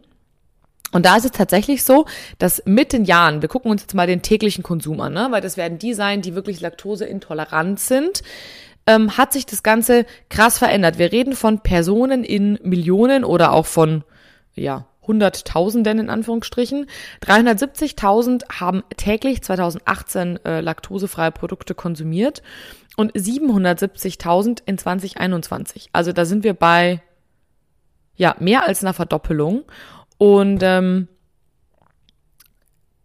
Und 0.93 1.07
da 1.07 1.17
ist 1.17 1.25
es 1.25 1.31
tatsächlich 1.33 1.85
so, 1.85 2.07
dass 2.39 2.63
mit 2.67 2.93
den 2.93 3.05
Jahren, 3.05 3.43
wir 3.43 3.49
gucken 3.49 3.71
uns 3.71 3.83
jetzt 3.83 3.95
mal 3.95 4.07
den 4.07 4.23
täglichen 4.23 4.63
Konsum 4.63 5.01
an, 5.01 5.15
ne? 5.15 5.29
weil 5.31 5.41
das 5.41 5.57
werden 5.57 5.79
die 5.79 5.95
sein, 5.95 6.23
die 6.23 6.35
wirklich 6.35 6.61
laktoseintolerant 6.61 7.81
sind, 7.81 8.23
ähm, 8.87 9.17
hat 9.17 9.33
sich 9.33 9.47
das 9.47 9.63
Ganze 9.63 10.07
krass 10.28 10.59
verändert. 10.59 10.99
Wir 10.99 11.13
reden 11.13 11.35
von 11.35 11.61
Personen 11.61 12.25
in 12.25 12.59
Millionen 12.63 13.25
oder 13.25 13.52
auch 13.52 13.67
von, 13.67 14.05
ja, 14.55 14.87
Hunderttausenden 15.07 15.99
in 15.99 16.11
Anführungsstrichen. 16.11 16.87
370.000 17.23 18.61
haben 18.61 18.85
täglich 18.97 19.43
2018 19.43 20.45
äh, 20.45 20.61
laktosefreie 20.61 21.33
Produkte 21.33 21.75
konsumiert 21.75 22.43
und 22.97 23.13
770.000 23.13 24.63
in 24.65 24.78
2021. 24.78 25.91
Also 25.93 26.13
da 26.13 26.25
sind 26.25 26.45
wir 26.45 26.55
bei 26.55 27.02
ja 28.15 28.37
mehr 28.39 28.67
als 28.67 28.83
einer 28.83 28.95
Verdoppelung. 28.95 29.65
Und 30.23 30.63
ähm, 30.63 31.08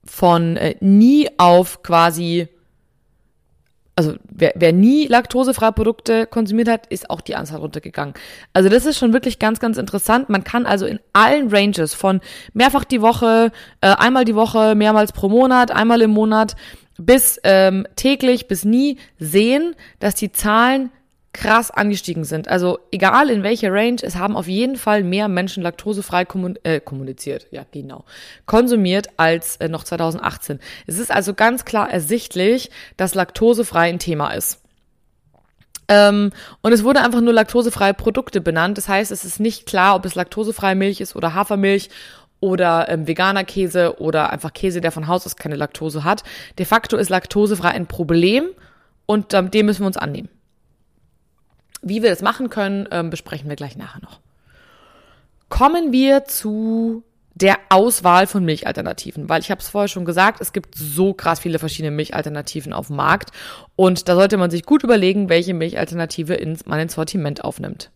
von 0.05 0.55
äh, 0.55 0.75
nie 0.81 1.27
auf 1.39 1.81
quasi, 1.81 2.47
also 3.95 4.13
wer, 4.29 4.53
wer 4.55 4.71
nie 4.71 5.07
laktosefreie 5.07 5.71
Produkte 5.71 6.27
konsumiert 6.27 6.69
hat, 6.69 6.85
ist 6.85 7.09
auch 7.09 7.21
die 7.21 7.35
Anzahl 7.35 7.57
runtergegangen. 7.57 8.13
Also 8.53 8.69
das 8.69 8.85
ist 8.85 8.99
schon 8.99 9.13
wirklich 9.13 9.39
ganz, 9.39 9.59
ganz 9.59 9.79
interessant. 9.79 10.29
Man 10.29 10.43
kann 10.43 10.67
also 10.67 10.85
in 10.85 10.99
allen 11.11 11.49
Ranges 11.49 11.95
von 11.95 12.21
mehrfach 12.53 12.83
die 12.83 13.01
Woche, 13.01 13.51
äh, 13.81 13.87
einmal 13.87 14.23
die 14.23 14.35
Woche, 14.35 14.75
mehrmals 14.75 15.11
pro 15.11 15.27
Monat, 15.27 15.71
einmal 15.71 16.03
im 16.03 16.11
Monat 16.11 16.55
bis 16.99 17.39
ähm, 17.43 17.87
täglich, 17.95 18.47
bis 18.47 18.63
nie 18.63 18.99
sehen, 19.17 19.75
dass 19.97 20.13
die 20.13 20.31
Zahlen 20.31 20.91
krass 21.37 21.69
angestiegen 21.69 22.23
sind. 22.23 22.47
Also 22.47 22.79
egal 22.91 23.29
in 23.29 23.43
welcher 23.43 23.71
Range, 23.71 23.97
es 24.01 24.15
haben 24.15 24.35
auf 24.35 24.47
jeden 24.47 24.75
Fall 24.75 25.03
mehr 25.03 25.27
Menschen 25.27 25.61
laktosefrei 25.61 26.25
kommun 26.25 26.57
äh, 26.63 26.79
kommuniziert, 26.79 27.47
ja 27.51 27.63
genau, 27.71 28.05
konsumiert 28.47 29.09
als 29.17 29.57
äh, 29.57 29.69
noch 29.69 29.83
2018. 29.83 30.59
Es 30.87 30.97
ist 30.97 31.11
also 31.11 31.35
ganz 31.35 31.63
klar 31.63 31.91
ersichtlich, 31.91 32.71
dass 32.97 33.13
laktosefrei 33.13 33.89
ein 33.89 33.99
Thema 33.99 34.31
ist. 34.31 34.61
Ähm, 35.87 36.31
und 36.61 36.73
es 36.73 36.83
wurde 36.83 37.01
einfach 37.01 37.21
nur 37.21 37.33
laktosefreie 37.33 37.93
Produkte 37.93 38.41
benannt. 38.41 38.77
Das 38.77 38.89
heißt, 38.89 39.11
es 39.11 39.23
ist 39.23 39.39
nicht 39.39 39.67
klar, 39.67 39.95
ob 39.95 40.05
es 40.05 40.15
laktosefreie 40.15 40.75
Milch 40.75 41.01
ist 41.01 41.15
oder 41.15 41.35
Hafermilch 41.35 41.89
oder 42.39 42.89
ähm, 42.89 43.07
veganer 43.07 43.43
Käse 43.43 43.99
oder 44.01 44.31
einfach 44.31 44.53
Käse, 44.53 44.81
der 44.81 44.91
von 44.91 45.07
Haus 45.07 45.25
aus 45.25 45.35
keine 45.35 45.55
Laktose 45.55 46.03
hat. 46.03 46.23
De 46.57 46.65
facto 46.65 46.97
ist 46.97 47.09
laktosefrei 47.09 47.69
ein 47.69 47.85
Problem 47.85 48.47
und 49.05 49.33
ähm, 49.35 49.51
dem 49.51 49.67
müssen 49.67 49.83
wir 49.83 49.87
uns 49.87 49.97
annehmen. 49.97 50.29
Wie 51.89 52.03
wir 52.03 52.09
das 52.09 52.21
machen 52.21 52.49
können, 52.49 52.87
ähm, 52.91 53.09
besprechen 53.09 53.49
wir 53.49 53.55
gleich 53.55 53.77
nachher 53.77 54.01
noch. 54.01 54.19
Kommen 55.49 55.91
wir 55.91 56.25
zu 56.25 57.03
der 57.33 57.57
Auswahl 57.69 58.25
von 58.25 58.43
Milchalternativen, 58.43 59.29
weil 59.29 59.41
ich 59.41 59.51
habe 59.51 59.61
es 59.61 59.69
vorher 59.69 59.87
schon 59.87 60.05
gesagt, 60.05 60.41
es 60.41 60.53
gibt 60.53 60.75
so 60.75 61.13
krass 61.13 61.39
viele 61.39 61.59
verschiedene 61.59 61.91
Milchalternativen 61.91 62.73
auf 62.73 62.87
dem 62.87 62.95
Markt 62.95 63.29
und 63.75 64.09
da 64.09 64.15
sollte 64.15 64.37
man 64.37 64.49
sich 64.49 64.65
gut 64.65 64.83
überlegen, 64.83 65.29
welche 65.29 65.53
Milchalternative 65.53 66.33
ins, 66.33 66.65
man 66.65 66.79
ins 66.79 66.95
Sortiment 66.95 67.43
aufnimmt. 67.43 67.91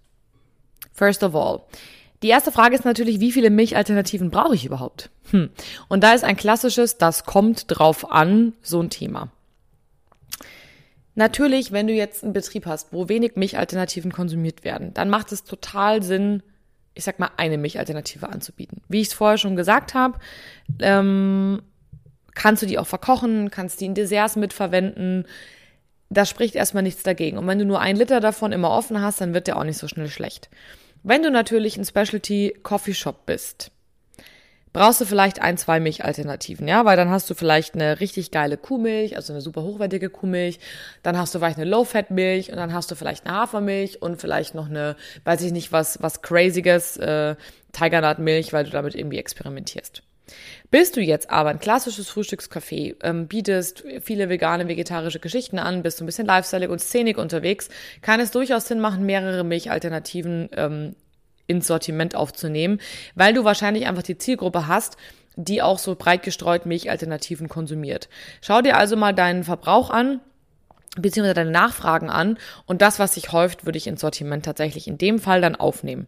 First 0.94 1.24
of 1.24 1.36
all, 1.36 1.62
die 2.22 2.30
erste 2.30 2.52
Frage 2.52 2.76
ist 2.76 2.86
natürlich, 2.86 3.20
wie 3.20 3.32
viele 3.32 3.50
Milchalternativen 3.50 4.30
brauche 4.30 4.54
ich 4.54 4.66
überhaupt? 4.66 5.10
Hm. 5.32 5.50
Und 5.88 6.04
da 6.04 6.14
ist 6.14 6.24
ein 6.24 6.38
klassisches, 6.38 6.98
das 6.98 7.26
kommt 7.26 7.66
drauf 7.68 8.12
an, 8.12 8.54
so 8.62 8.80
ein 8.80 8.92
Thema. 8.92 9.30
Natürlich, 11.22 11.72
wenn 11.72 11.86
du 11.86 11.94
jetzt 11.94 12.24
einen 12.24 12.34
Betrieb 12.34 12.66
hast, 12.66 12.94
wo 12.94 13.08
wenig 13.08 13.36
Milchalternativen 13.36 14.12
konsumiert 14.12 14.64
werden, 14.64 14.92
dann 14.96 15.08
macht 15.08 15.32
es 15.32 15.44
total 15.44 16.02
Sinn, 16.02 16.42
ich 16.96 17.04
sag 17.04 17.20
mal, 17.20 17.30
eine 17.38 17.60
Milchalternative 17.60 18.28
anzubieten. 18.28 18.82
Wie 18.88 19.02
ich 19.02 19.10
es 19.10 19.14
vorher 19.14 19.38
schon 19.38 19.56
gesagt 19.56 19.94
habe, 19.94 20.18
ähm, 20.80 21.62
kannst 22.34 22.64
du 22.64 22.66
die 22.66 22.80
auch 22.80 22.88
verkochen, 22.88 23.52
kannst 23.52 23.82
die 23.82 23.86
in 23.86 23.94
Desserts 23.94 24.36
mitverwenden. 24.36 25.28
Da 26.10 26.26
spricht 26.26 26.56
erstmal 26.56 26.82
nichts 26.82 27.04
dagegen. 27.04 27.38
Und 27.38 27.46
wenn 27.46 27.60
du 27.60 27.66
nur 27.66 27.82
ein 27.82 27.98
Liter 27.98 28.20
davon 28.20 28.52
immer 28.52 28.72
offen 28.72 29.00
hast, 29.00 29.22
dann 29.22 29.36
wird 29.36 29.46
der 29.46 29.58
auch 29.58 29.64
nicht 29.64 29.78
so 29.78 29.88
schnell 29.88 30.10
schlecht. 30.10 30.50
Wenn 31.04 31.22
du 31.22 31.30
natürlich 31.30 31.78
ein 31.78 31.86
Specialty 31.86 32.58
Coffee 32.64 32.96
Shop 32.96 33.28
bist, 33.28 33.70
brauchst 34.74 35.02
du 35.02 35.06
vielleicht 35.06 35.42
ein, 35.42 35.58
zwei 35.58 35.80
Milchalternativen, 35.80 36.68
ja, 36.68 36.86
weil 36.86 36.98
dann 36.98 37.10
hast 37.10 37.30
du 37.30 37.34
vielleicht 37.34 37.76
eine 37.76 38.00
richtig 38.00 38.32
geile 38.32 38.58
Kuhmilch, 38.58 39.16
also 39.16 39.34
eine 39.34 39.42
super 39.42 39.64
hochwertige 39.64 40.10
Kuhmilch, 40.10 40.60
dann 41.04 41.18
hast 41.18 41.36
du 41.36 41.40
vielleicht 41.40 41.58
eine 41.58 41.70
Low-Fat-Milch 41.70 42.52
und 42.52 42.58
dann 42.58 42.74
hast 42.74 42.92
du 42.92 42.96
vielleicht 42.96 43.26
eine 43.26 43.36
Hafermilch 43.36 44.02
und 44.02 44.22
vielleicht 44.22 44.56
noch 44.56 44.70
eine, 44.70 44.96
weiß 45.24 45.42
ich 45.42 45.52
nicht, 45.52 45.72
was, 45.72 46.02
was 46.02 46.22
crazyes, 46.22 46.98
äh, 46.98 47.36
Tigernut-Milch, 47.74 48.54
weil 48.54 48.66
du 48.66 48.72
damit 48.72 48.96
irgendwie 48.96 49.20
experimentierst. 49.20 50.04
Bist 50.70 50.96
du 50.96 51.02
jetzt 51.02 51.30
aber 51.30 51.50
ein 51.50 51.60
klassisches 51.60 52.10
Frühstückscafé, 52.10 52.96
ähm, 53.04 53.28
bietest 53.28 53.84
viele 54.02 54.30
vegane, 54.30 54.70
vegetarische 54.70 55.20
Geschichten 55.20 55.60
an, 55.60 55.84
bist 55.84 56.00
du 56.00 56.04
ein 56.04 56.06
bisschen 56.06 56.28
lifestyle 56.28 56.70
und 56.70 56.80
szenig 56.80 57.18
unterwegs, 57.18 57.70
kann 58.02 58.22
es 58.22 58.32
durchaus 58.32 58.68
Sinn 58.68 58.80
machen, 58.80 59.06
mehrere 59.06 59.44
Milchalternativen 59.44 60.50
ähm, 60.56 60.96
ins 61.52 61.68
Sortiment 61.68 62.16
aufzunehmen, 62.16 62.80
weil 63.14 63.34
du 63.34 63.44
wahrscheinlich 63.44 63.88
einfach 63.88 64.04
die 64.04 64.18
Zielgruppe 64.18 64.68
hast, 64.68 64.98
die 65.36 65.62
auch 65.62 65.80
so 65.80 65.96
breit 65.96 66.24
gestreut 66.24 66.66
Milchalternativen 66.66 67.48
konsumiert. 67.50 68.10
Schau 68.42 68.62
dir 68.62 68.78
also 68.78 68.96
mal 68.96 69.14
deinen 69.14 69.44
Verbrauch 69.44 69.90
an 69.90 70.22
beziehungsweise 70.98 71.36
deine 71.36 71.52
Nachfragen 71.52 72.10
an 72.10 72.38
und 72.66 72.82
das, 72.82 73.00
was 73.00 73.14
sich 73.14 73.32
häuft, 73.32 73.66
würde 73.66 73.78
ich 73.78 73.88
ins 73.88 74.02
Sortiment 74.02 74.44
tatsächlich 74.44 74.88
in 74.88 74.98
dem 74.98 75.20
Fall 75.20 75.40
dann 75.40 75.56
aufnehmen. 75.56 76.08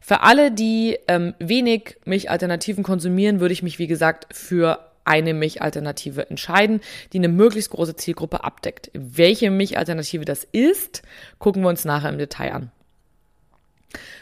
Für 0.00 0.20
alle, 0.20 0.52
die 0.52 0.98
ähm, 1.08 1.34
wenig 1.38 1.96
Milchalternativen 2.04 2.84
konsumieren, 2.84 3.40
würde 3.40 3.54
ich 3.54 3.62
mich, 3.62 3.78
wie 3.78 3.86
gesagt, 3.86 4.26
für 4.30 4.80
eine 5.04 5.32
Milchalternative 5.32 6.28
entscheiden, 6.28 6.82
die 7.14 7.18
eine 7.18 7.28
möglichst 7.28 7.70
große 7.70 7.96
Zielgruppe 7.96 8.44
abdeckt. 8.44 8.90
Welche 8.92 9.50
Milchalternative 9.50 10.26
das 10.26 10.44
ist, 10.44 11.02
gucken 11.38 11.62
wir 11.62 11.70
uns 11.70 11.86
nachher 11.86 12.10
im 12.10 12.18
Detail 12.18 12.52
an. 12.52 12.72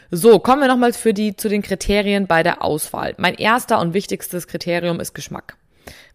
So, 0.09 0.39
kommen 0.39 0.61
wir 0.61 0.67
nochmal 0.69 0.93
für 0.93 1.13
die, 1.13 1.35
zu 1.35 1.49
den 1.49 1.61
Kriterien 1.61 2.27
bei 2.27 2.41
der 2.41 2.63
Auswahl. 2.63 3.13
Mein 3.17 3.35
erster 3.35 3.79
und 3.79 3.93
wichtigstes 3.93 4.47
Kriterium 4.47 4.99
ist 4.99 5.13
Geschmack. 5.13 5.57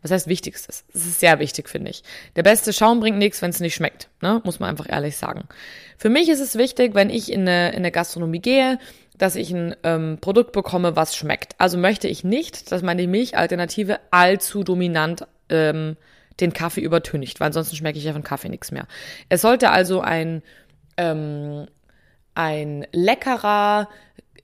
Was 0.03 0.11
heißt 0.11 0.27
wichtigstes? 0.27 0.85
Das 0.93 1.03
ist 1.03 1.21
sehr 1.21 1.39
wichtig, 1.39 1.69
finde 1.69 1.91
ich. 1.91 2.03
Der 2.35 2.43
beste 2.43 2.73
Schaum 2.73 3.01
bringt 3.01 3.19
nichts, 3.19 3.41
wenn 3.43 3.51
es 3.51 3.61
nicht 3.61 3.75
schmeckt. 3.75 4.09
Ne? 4.21 4.41
Muss 4.45 4.61
man 4.61 4.71
einfach 4.71 4.89
ehrlich 4.89 5.17
sagen. 5.17 5.45
Für 5.97 6.09
mich 6.09 6.29
ist 6.29 6.41
es 6.41 6.57
wichtig, 6.57 6.95
wenn 6.95 7.11
ich 7.11 7.31
in 7.31 7.43
eine, 7.43 7.71
in 7.71 7.77
eine 7.77 7.93
Gastronomie 7.93 8.41
gehe, 8.41 8.79
dass 9.17 9.37
ich 9.37 9.53
ein 9.53 9.77
ähm, 9.85 10.19
Produkt 10.21 10.53
bekomme, 10.53 10.97
was 10.97 11.15
schmeckt. 11.15 11.55
Also 11.59 11.79
möchte 11.79 12.09
ich 12.09 12.25
nicht, 12.25 12.73
dass 12.73 12.83
meine 12.83 13.07
Milchalternative 13.07 14.01
allzu 14.11 14.65
dominant 14.65 15.27
ähm, 15.49 15.97
den 16.41 16.53
Kaffee 16.53 16.81
übertüncht, 16.81 17.39
weil 17.39 17.49
ansonsten 17.49 17.77
schmecke 17.77 17.99
ich 17.99 18.05
ja 18.05 18.13
von 18.13 18.25
Kaffee 18.25 18.49
nichts 18.49 18.73
mehr. 18.73 18.87
Es 19.29 19.43
sollte 19.43 19.71
also 19.71 20.01
ein 20.01 20.43
ähm, 20.97 21.67
ein 22.35 22.87
leckerer, 22.93 23.89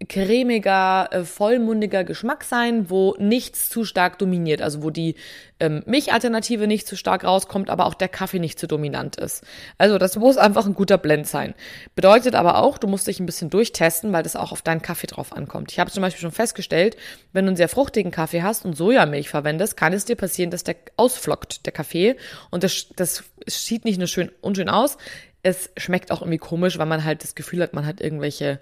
cremiger, 0.06 1.08
äh, 1.10 1.24
vollmundiger 1.24 2.04
Geschmack 2.04 2.44
sein, 2.44 2.88
wo 2.88 3.16
nichts 3.18 3.68
zu 3.68 3.84
stark 3.84 4.18
dominiert, 4.18 4.62
also 4.62 4.82
wo 4.82 4.90
die 4.90 5.16
ähm, 5.58 5.82
Milchalternative 5.86 6.68
nicht 6.68 6.86
zu 6.86 6.96
stark 6.96 7.24
rauskommt, 7.24 7.68
aber 7.68 7.86
auch 7.86 7.94
der 7.94 8.08
Kaffee 8.08 8.38
nicht 8.38 8.60
zu 8.60 8.68
dominant 8.68 9.16
ist. 9.16 9.44
Also 9.76 9.98
das 9.98 10.16
muss 10.16 10.36
einfach 10.36 10.66
ein 10.66 10.74
guter 10.74 10.98
Blend 10.98 11.26
sein. 11.26 11.54
Bedeutet 11.96 12.36
aber 12.36 12.62
auch, 12.62 12.78
du 12.78 12.86
musst 12.86 13.08
dich 13.08 13.18
ein 13.18 13.26
bisschen 13.26 13.50
durchtesten, 13.50 14.12
weil 14.12 14.22
das 14.22 14.36
auch 14.36 14.52
auf 14.52 14.62
deinen 14.62 14.82
Kaffee 14.82 15.08
drauf 15.08 15.32
ankommt. 15.32 15.72
Ich 15.72 15.80
habe 15.80 15.90
zum 15.90 16.02
Beispiel 16.02 16.22
schon 16.22 16.32
festgestellt, 16.32 16.96
wenn 17.32 17.44
du 17.44 17.50
einen 17.50 17.56
sehr 17.56 17.68
fruchtigen 17.68 18.12
Kaffee 18.12 18.42
hast 18.42 18.64
und 18.64 18.76
Sojamilch 18.76 19.28
verwendest, 19.28 19.76
kann 19.76 19.92
es 19.92 20.04
dir 20.04 20.16
passieren, 20.16 20.52
dass 20.52 20.62
der 20.62 20.76
ausflockt, 20.96 21.66
der 21.66 21.72
Kaffee, 21.72 22.16
und 22.50 22.62
das, 22.62 22.86
das 22.94 23.24
sieht 23.46 23.84
nicht 23.84 23.98
nur 23.98 24.06
schön 24.06 24.30
unschön 24.42 24.68
aus, 24.68 24.96
es 25.42 25.70
schmeckt 25.76 26.10
auch 26.10 26.20
irgendwie 26.20 26.38
komisch, 26.38 26.78
weil 26.78 26.86
man 26.86 27.04
halt 27.04 27.22
das 27.22 27.34
Gefühl 27.34 27.62
hat, 27.62 27.72
man 27.72 27.86
hat 27.86 28.00
irgendwelche, 28.00 28.60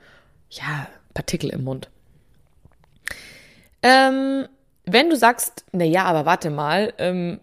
ja, 0.50 0.86
Partikel 1.14 1.50
im 1.50 1.64
Mund. 1.64 1.88
Ähm, 3.82 4.46
wenn 4.84 5.10
du 5.10 5.16
sagst, 5.16 5.64
na 5.72 5.84
ja, 5.84 6.04
aber 6.04 6.26
warte 6.26 6.50
mal, 6.50 6.92
ähm, 6.98 7.40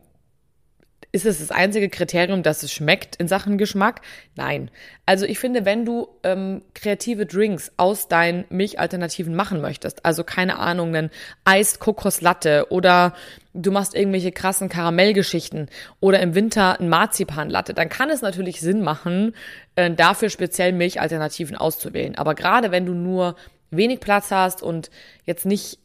ist 1.13 1.27
es 1.27 1.37
das 1.37 1.51
einzige 1.51 1.89
Kriterium, 1.89 2.41
dass 2.41 2.63
es 2.63 2.73
schmeckt 2.73 3.17
in 3.17 3.27
Sachen 3.27 3.59
Geschmack? 3.59 4.01
Nein. 4.35 4.71
Also 5.05 5.27
ich 5.27 5.37
finde, 5.37 5.63
wenn 5.63 5.85
du 5.85 6.07
ähm, 6.23 6.63
kreative 6.73 7.27
Drinks 7.27 7.71
aus 7.77 8.07
deinen 8.07 8.45
Milchalternativen 8.49 9.35
machen 9.35 9.61
möchtest, 9.61 10.03
also 10.05 10.23
keine 10.23 10.57
Ahnung, 10.57 10.95
einen 10.95 11.11
Eis 11.45 11.77
Kokoslatte 11.77 12.65
oder 12.71 13.13
du 13.53 13.71
machst 13.71 13.93
irgendwelche 13.93 14.31
krassen 14.31 14.69
Karamellgeschichten 14.69 15.69
oder 15.99 16.19
im 16.19 16.33
Winter 16.33 16.79
ein 16.79 16.89
Marzipanlatte, 16.89 17.75
dann 17.75 17.89
kann 17.89 18.09
es 18.09 18.23
natürlich 18.23 18.59
Sinn 18.59 18.81
machen, 18.81 19.35
äh, 19.75 19.91
dafür 19.91 20.31
speziell 20.31 20.73
Milchalternativen 20.73 21.55
auszuwählen. 21.55 22.15
Aber 22.15 22.33
gerade 22.33 22.71
wenn 22.71 22.87
du 22.87 22.95
nur 22.95 23.35
wenig 23.69 23.99
Platz 23.99 24.31
hast 24.31 24.63
und 24.63 24.89
jetzt 25.25 25.45
nicht 25.45 25.77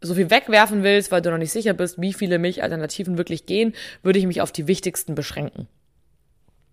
so 0.00 0.14
viel 0.14 0.30
wegwerfen 0.30 0.82
willst, 0.82 1.12
weil 1.12 1.22
du 1.22 1.30
noch 1.30 1.38
nicht 1.38 1.52
sicher 1.52 1.74
bist, 1.74 2.00
wie 2.00 2.12
viele 2.12 2.38
Milchalternativen 2.38 3.18
wirklich 3.18 3.46
gehen, 3.46 3.74
würde 4.02 4.18
ich 4.18 4.26
mich 4.26 4.40
auf 4.40 4.52
die 4.52 4.66
wichtigsten 4.66 5.14
beschränken. 5.14 5.68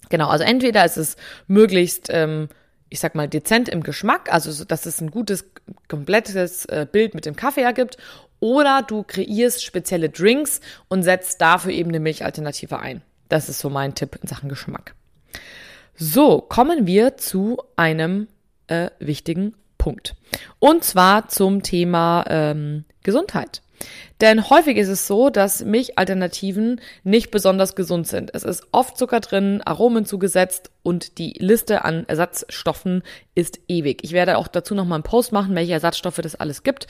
Genau, 0.09 0.29
also 0.29 0.43
entweder 0.43 0.85
ist 0.85 0.97
es 0.97 1.17
möglichst, 1.47 2.07
ähm, 2.09 2.47
ich 2.89 2.99
sag 2.99 3.15
mal, 3.15 3.27
dezent 3.27 3.67
im 3.67 3.83
Geschmack, 3.83 4.31
also 4.31 4.63
dass 4.63 4.85
es 4.85 5.01
ein 5.01 5.11
gutes, 5.11 5.45
komplettes 5.89 6.65
äh, 6.65 6.87
Bild 6.89 7.13
mit 7.13 7.25
dem 7.25 7.35
Kaffee 7.35 7.61
ergibt, 7.61 7.97
oder 8.39 8.83
du 8.87 9.03
kreierst 9.03 9.63
spezielle 9.63 10.09
Drinks 10.09 10.61
und 10.87 11.03
setzt 11.03 11.41
dafür 11.41 11.71
eben 11.71 11.89
eine 11.89 11.99
Milchalternative 11.99 12.79
ein. 12.79 13.01
Das 13.29 13.49
ist 13.49 13.59
so 13.59 13.69
mein 13.69 13.95
Tipp 13.95 14.17
in 14.21 14.27
Sachen 14.27 14.47
Geschmack. 14.47 14.93
So, 15.95 16.41
kommen 16.41 16.85
wir 16.85 17.17
zu 17.17 17.57
einem 17.75 18.27
äh, 18.67 18.91
wichtigen 18.99 19.55
Punkt. 19.87 20.15
Und 20.59 20.83
zwar 20.83 21.29
zum 21.29 21.63
Thema 21.63 22.25
ähm, 22.27 22.83
Gesundheit. 23.03 23.61
Denn 24.21 24.49
häufig 24.49 24.77
ist 24.77 24.87
es 24.87 25.05
so, 25.05 25.29
dass 25.29 25.63
Milchalternativen 25.63 26.81
nicht 27.03 27.29
besonders 27.29 27.75
gesund 27.75 28.07
sind. 28.07 28.33
Es 28.33 28.43
ist 28.43 28.65
oft 28.71 28.97
Zucker 28.97 29.19
drin, 29.19 29.61
Aromen 29.63 30.05
zugesetzt 30.05 30.71
und 30.81 31.19
die 31.19 31.33
Liste 31.37 31.85
an 31.85 32.05
Ersatzstoffen 32.07 33.03
ist 33.35 33.59
ewig. 33.67 34.03
Ich 34.03 34.13
werde 34.13 34.37
auch 34.37 34.47
dazu 34.47 34.73
nochmal 34.73 34.97
einen 34.97 35.03
Post 35.03 35.31
machen, 35.31 35.55
welche 35.55 35.73
Ersatzstoffe 35.73 36.19
das 36.21 36.35
alles 36.35 36.63
gibt 36.63 36.87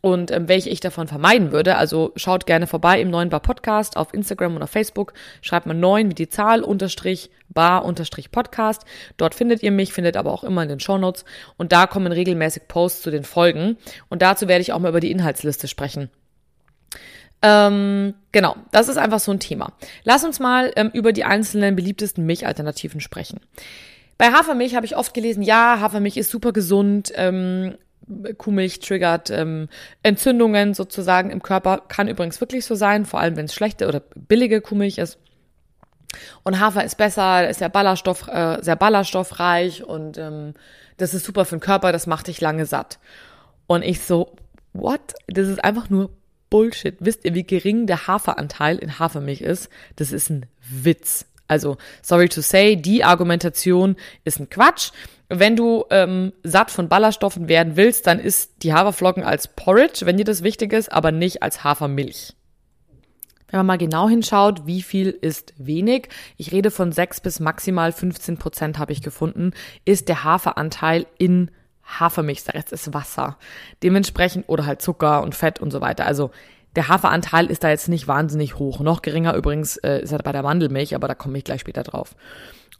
und 0.00 0.30
ähm, 0.30 0.48
welche 0.48 0.70
ich 0.70 0.80
davon 0.80 1.08
vermeiden 1.08 1.52
würde. 1.52 1.76
Also 1.76 2.12
schaut 2.16 2.46
gerne 2.46 2.66
vorbei 2.66 3.00
im 3.00 3.10
neuen 3.10 3.28
Bar 3.28 3.40
Podcast 3.40 3.96
auf 3.96 4.14
Instagram 4.14 4.56
und 4.56 4.62
auf 4.62 4.70
Facebook. 4.70 5.12
Schreibt 5.42 5.66
mal 5.66 5.74
neun 5.74 6.10
wie 6.10 6.14
die 6.14 6.28
Zahl 6.28 6.62
unterstrich 6.62 7.30
bar 7.48 7.84
unterstrich 7.84 8.30
Podcast. 8.30 8.84
Dort 9.18 9.34
findet 9.34 9.62
ihr 9.62 9.70
mich, 9.70 9.92
findet 9.92 10.16
aber 10.16 10.32
auch 10.32 10.42
immer 10.42 10.62
in 10.62 10.70
den 10.70 10.80
Shownotes 10.80 11.26
und 11.58 11.72
da 11.72 11.86
kommen 11.86 12.12
regelmäßig 12.12 12.66
Posts 12.66 13.02
zu 13.02 13.10
den 13.10 13.24
Folgen 13.24 13.76
und 14.08 14.22
dazu 14.22 14.48
werde 14.48 14.62
ich 14.62 14.72
auch 14.72 14.78
mal 14.78 14.88
über 14.88 15.00
die 15.00 15.10
Inhaltsliste 15.10 15.68
sprechen. 15.68 16.10
Ähm, 17.42 18.14
genau, 18.30 18.56
das 18.70 18.88
ist 18.88 18.96
einfach 18.96 19.18
so 19.18 19.32
ein 19.32 19.40
Thema. 19.40 19.72
Lass 20.04 20.24
uns 20.24 20.38
mal 20.38 20.72
ähm, 20.76 20.90
über 20.92 21.12
die 21.12 21.24
einzelnen 21.24 21.74
beliebtesten 21.74 22.24
Milchalternativen 22.24 23.00
sprechen. 23.00 23.40
Bei 24.16 24.30
Hafermilch 24.30 24.76
habe 24.76 24.86
ich 24.86 24.96
oft 24.96 25.14
gelesen, 25.14 25.42
ja, 25.42 25.80
Hafermilch 25.80 26.16
ist 26.16 26.30
super 26.30 26.52
gesund, 26.52 27.12
ähm, 27.16 27.76
Kuhmilch 28.38 28.80
triggert 28.80 29.30
ähm, 29.30 29.68
Entzündungen 30.02 30.74
sozusagen 30.74 31.30
im 31.30 31.42
Körper. 31.42 31.82
Kann 31.88 32.08
übrigens 32.08 32.40
wirklich 32.40 32.64
so 32.64 32.74
sein, 32.74 33.04
vor 33.04 33.20
allem 33.20 33.36
wenn 33.36 33.46
es 33.46 33.54
schlechte 33.54 33.88
oder 33.88 34.00
billige 34.00 34.60
Kuhmilch 34.60 34.98
ist. 34.98 35.18
Und 36.42 36.60
Hafer 36.60 36.84
ist 36.84 36.96
besser, 36.96 37.48
ist 37.48 37.60
ja 37.60 37.68
Ballaststoff, 37.68 38.28
äh, 38.28 38.58
sehr 38.60 38.76
ballaststoffreich 38.76 39.82
und 39.84 40.18
ähm, 40.18 40.54
das 40.98 41.14
ist 41.14 41.24
super 41.24 41.44
für 41.44 41.56
den 41.56 41.60
Körper, 41.60 41.90
das 41.90 42.06
macht 42.06 42.26
dich 42.26 42.40
lange 42.40 42.66
satt. 42.66 42.98
Und 43.66 43.82
ich 43.82 44.00
so, 44.00 44.36
what? 44.74 45.00
Das 45.26 45.48
ist 45.48 45.64
einfach 45.64 45.88
nur 45.88 46.10
Bullshit. 46.52 46.96
Wisst 47.00 47.24
ihr, 47.24 47.34
wie 47.34 47.44
gering 47.44 47.86
der 47.86 48.06
Haferanteil 48.06 48.76
in 48.76 48.98
Hafermilch 48.98 49.40
ist? 49.40 49.70
Das 49.96 50.12
ist 50.12 50.28
ein 50.28 50.44
Witz. 50.60 51.24
Also, 51.48 51.78
sorry 52.02 52.28
to 52.28 52.42
say, 52.42 52.76
die 52.76 53.04
Argumentation 53.04 53.96
ist 54.24 54.38
ein 54.38 54.50
Quatsch. 54.50 54.90
Wenn 55.30 55.56
du 55.56 55.86
ähm, 55.88 56.34
satt 56.42 56.70
von 56.70 56.90
Ballaststoffen 56.90 57.48
werden 57.48 57.76
willst, 57.76 58.06
dann 58.06 58.20
ist 58.20 58.62
die 58.62 58.74
Haferflocken 58.74 59.22
als 59.22 59.48
Porridge, 59.48 60.04
wenn 60.04 60.18
dir 60.18 60.26
das 60.26 60.42
wichtig 60.42 60.74
ist, 60.74 60.92
aber 60.92 61.10
nicht 61.10 61.42
als 61.42 61.64
Hafermilch. 61.64 62.34
Wenn 63.48 63.60
man 63.60 63.66
mal 63.66 63.78
genau 63.78 64.10
hinschaut, 64.10 64.66
wie 64.66 64.82
viel 64.82 65.08
ist 65.08 65.54
wenig, 65.56 66.08
ich 66.36 66.52
rede 66.52 66.70
von 66.70 66.92
6 66.92 67.22
bis 67.22 67.40
maximal 67.40 67.92
15 67.92 68.36
Prozent 68.36 68.78
habe 68.78 68.92
ich 68.92 69.00
gefunden, 69.00 69.52
ist 69.86 70.10
der 70.10 70.22
Haferanteil 70.22 71.06
in 71.16 71.50
Hafermilch. 71.84 72.44
Der 72.44 72.54
Rest 72.54 72.72
ist 72.72 72.92
Wasser. 72.94 73.36
Dementsprechend, 73.82 74.48
oder 74.48 74.66
halt 74.66 74.82
Zucker 74.82 75.22
und 75.22 75.34
Fett 75.34 75.60
und 75.60 75.70
so 75.70 75.80
weiter. 75.80 76.06
Also 76.06 76.30
der 76.76 76.88
Haferanteil 76.88 77.46
ist 77.46 77.64
da 77.64 77.70
jetzt 77.70 77.88
nicht 77.88 78.08
wahnsinnig 78.08 78.58
hoch. 78.58 78.80
Noch 78.80 79.02
geringer 79.02 79.34
übrigens 79.34 79.76
äh, 79.78 80.00
ist 80.00 80.12
er 80.12 80.18
bei 80.18 80.32
der 80.32 80.42
Mandelmilch, 80.42 80.94
aber 80.94 81.08
da 81.08 81.14
komme 81.14 81.38
ich 81.38 81.44
gleich 81.44 81.60
später 81.60 81.82
drauf. 81.82 82.14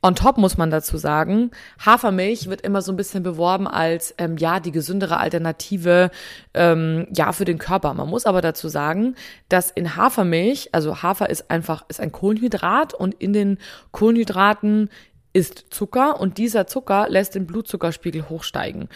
On 0.05 0.17
top 0.17 0.37
muss 0.37 0.57
man 0.57 0.71
dazu 0.71 0.97
sagen, 0.97 1.53
Hafermilch 1.79 2.49
wird 2.49 2.63
immer 2.63 2.83
so 2.83 2.91
ein 2.91 2.97
bisschen 2.97 3.23
beworben 3.23 3.69
als 3.69 4.13
ähm, 4.19 4.37
ja 4.37 4.59
die 4.59 4.73
gesündere 4.73 5.19
Alternative 5.19 6.11
ähm, 6.55 7.07
ja 7.15 7.31
für 7.31 7.45
den 7.45 7.59
Körper. 7.59 7.95
Man 7.95 8.09
muss 8.09 8.27
aber 8.27 8.41
dazu 8.41 8.67
sagen, 8.67 9.15
dass 9.49 9.71
in 9.71 9.95
Hafermilch, 9.95 10.71
also 10.73 11.03
Hafer 11.05 11.31
ist 11.31 11.53
einfach 11.53 11.85
ist 11.89 12.01
ein 12.01 12.11
Kohlenhydrat 12.11 12.95
und 12.95 13.15
in 13.15 13.33
den 13.33 13.59
Kohlenhydraten 13.93 14.91
ist 15.33 15.67
Zucker 15.71 16.21
und 16.21 16.39
dieser 16.39 16.67
Zucker 16.67 17.07
lässt 17.09 17.35
den 17.35 17.47
Blutzuckerspiegel 17.47 18.29
hochsteigen. 18.29 18.89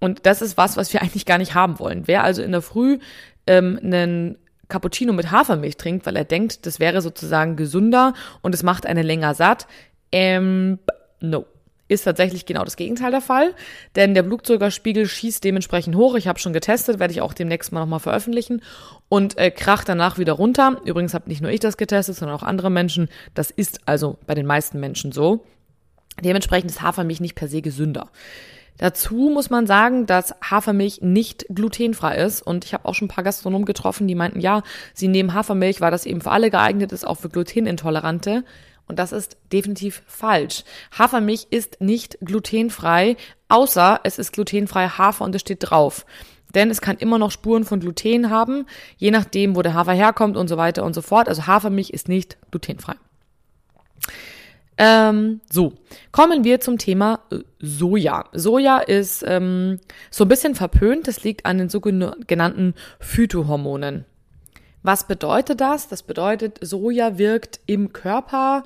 Und 0.00 0.26
das 0.26 0.42
ist 0.42 0.56
was, 0.56 0.76
was 0.76 0.92
wir 0.92 1.02
eigentlich 1.02 1.26
gar 1.26 1.38
nicht 1.38 1.54
haben 1.54 1.78
wollen. 1.78 2.02
Wer 2.06 2.24
also 2.24 2.42
in 2.42 2.52
der 2.52 2.62
Früh 2.62 2.98
ähm, 3.46 3.78
einen 3.82 4.38
Cappuccino 4.68 5.12
mit 5.12 5.30
Hafermilch 5.30 5.76
trinkt, 5.76 6.06
weil 6.06 6.16
er 6.16 6.24
denkt, 6.24 6.66
das 6.66 6.80
wäre 6.80 7.00
sozusagen 7.00 7.56
gesünder 7.56 8.14
und 8.42 8.54
es 8.54 8.62
macht 8.62 8.86
einen 8.86 9.04
länger 9.04 9.34
satt, 9.34 9.66
ähm, 10.12 10.78
no. 11.20 11.46
Ist 11.86 12.04
tatsächlich 12.04 12.46
genau 12.46 12.64
das 12.64 12.76
Gegenteil 12.76 13.10
der 13.10 13.20
Fall, 13.20 13.54
denn 13.94 14.14
der 14.14 14.22
Blutzuckerspiegel 14.22 15.06
schießt 15.06 15.44
dementsprechend 15.44 15.96
hoch. 15.96 16.14
Ich 16.14 16.26
habe 16.28 16.38
schon 16.38 16.54
getestet, 16.54 16.98
werde 16.98 17.12
ich 17.12 17.20
auch 17.20 17.34
demnächst 17.34 17.72
mal 17.72 17.80
nochmal 17.80 18.00
veröffentlichen 18.00 18.62
und 19.10 19.36
äh, 19.36 19.50
kracht 19.50 19.86
danach 19.86 20.16
wieder 20.16 20.32
runter. 20.32 20.80
Übrigens 20.86 21.12
habe 21.12 21.28
nicht 21.28 21.42
nur 21.42 21.50
ich 21.50 21.60
das 21.60 21.76
getestet, 21.76 22.16
sondern 22.16 22.38
auch 22.38 22.42
andere 22.42 22.70
Menschen. 22.70 23.10
Das 23.34 23.50
ist 23.50 23.80
also 23.84 24.16
bei 24.26 24.34
den 24.34 24.46
meisten 24.46 24.80
Menschen 24.80 25.12
so. 25.12 25.44
Dementsprechend 26.22 26.70
ist 26.70 26.82
Hafermilch 26.82 27.20
nicht 27.20 27.34
per 27.34 27.48
se 27.48 27.62
gesünder. 27.62 28.10
Dazu 28.78 29.30
muss 29.32 29.50
man 29.50 29.66
sagen, 29.66 30.06
dass 30.06 30.34
Hafermilch 30.42 31.00
nicht 31.00 31.46
glutenfrei 31.48 32.16
ist. 32.16 32.42
Und 32.42 32.64
ich 32.64 32.74
habe 32.74 32.86
auch 32.86 32.94
schon 32.94 33.06
ein 33.06 33.10
paar 33.10 33.24
Gastronomen 33.24 33.66
getroffen, 33.66 34.08
die 34.08 34.14
meinten, 34.14 34.40
ja, 34.40 34.62
sie 34.94 35.08
nehmen 35.08 35.34
Hafermilch, 35.34 35.80
weil 35.80 35.90
das 35.90 36.06
eben 36.06 36.20
für 36.20 36.32
alle 36.32 36.50
geeignet 36.50 36.92
ist, 36.92 37.06
auch 37.06 37.16
für 37.16 37.28
Glutenintolerante. 37.28 38.44
Und 38.86 38.98
das 38.98 39.12
ist 39.12 39.36
definitiv 39.52 40.02
falsch. 40.06 40.64
Hafermilch 40.96 41.46
ist 41.50 41.80
nicht 41.80 42.18
glutenfrei, 42.20 43.16
außer 43.48 44.00
es 44.02 44.18
ist 44.18 44.32
glutenfrei 44.32 44.88
Hafer 44.88 45.24
und 45.24 45.34
es 45.34 45.40
steht 45.40 45.70
drauf. 45.70 46.04
Denn 46.54 46.70
es 46.70 46.80
kann 46.80 46.98
immer 46.98 47.18
noch 47.18 47.30
Spuren 47.30 47.64
von 47.64 47.80
Gluten 47.80 48.30
haben, 48.30 48.66
je 48.96 49.10
nachdem, 49.10 49.56
wo 49.56 49.62
der 49.62 49.74
Hafer 49.74 49.92
herkommt 49.92 50.36
und 50.36 50.48
so 50.48 50.56
weiter 50.56 50.84
und 50.84 50.94
so 50.94 51.02
fort. 51.02 51.28
Also 51.28 51.46
Hafermilch 51.46 51.90
ist 51.90 52.08
nicht 52.08 52.36
glutenfrei. 52.50 52.94
Ähm, 54.76 55.40
so, 55.50 55.74
kommen 56.10 56.42
wir 56.44 56.60
zum 56.60 56.78
Thema 56.78 57.20
äh, 57.30 57.38
Soja. 57.60 58.24
Soja 58.32 58.78
ist 58.78 59.24
ähm, 59.26 59.78
so 60.10 60.24
ein 60.24 60.28
bisschen 60.28 60.54
verpönt. 60.54 61.06
Das 61.06 61.22
liegt 61.22 61.46
an 61.46 61.58
den 61.58 61.68
sogenannten 61.68 62.74
Phytohormonen. 62.98 64.04
Was 64.82 65.06
bedeutet 65.06 65.60
das? 65.60 65.88
Das 65.88 66.02
bedeutet, 66.02 66.58
Soja 66.60 67.18
wirkt 67.18 67.60
im 67.66 67.92
Körper 67.92 68.64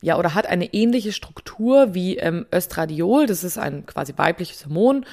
ja 0.00 0.16
oder 0.18 0.34
hat 0.34 0.46
eine 0.46 0.72
ähnliche 0.72 1.12
Struktur 1.12 1.94
wie 1.94 2.18
ähm, 2.18 2.46
Östradiol. 2.54 3.26
Das 3.26 3.42
ist 3.42 3.58
ein 3.58 3.84
quasi 3.86 4.14
weibliches 4.16 4.66
Hormon 4.66 5.04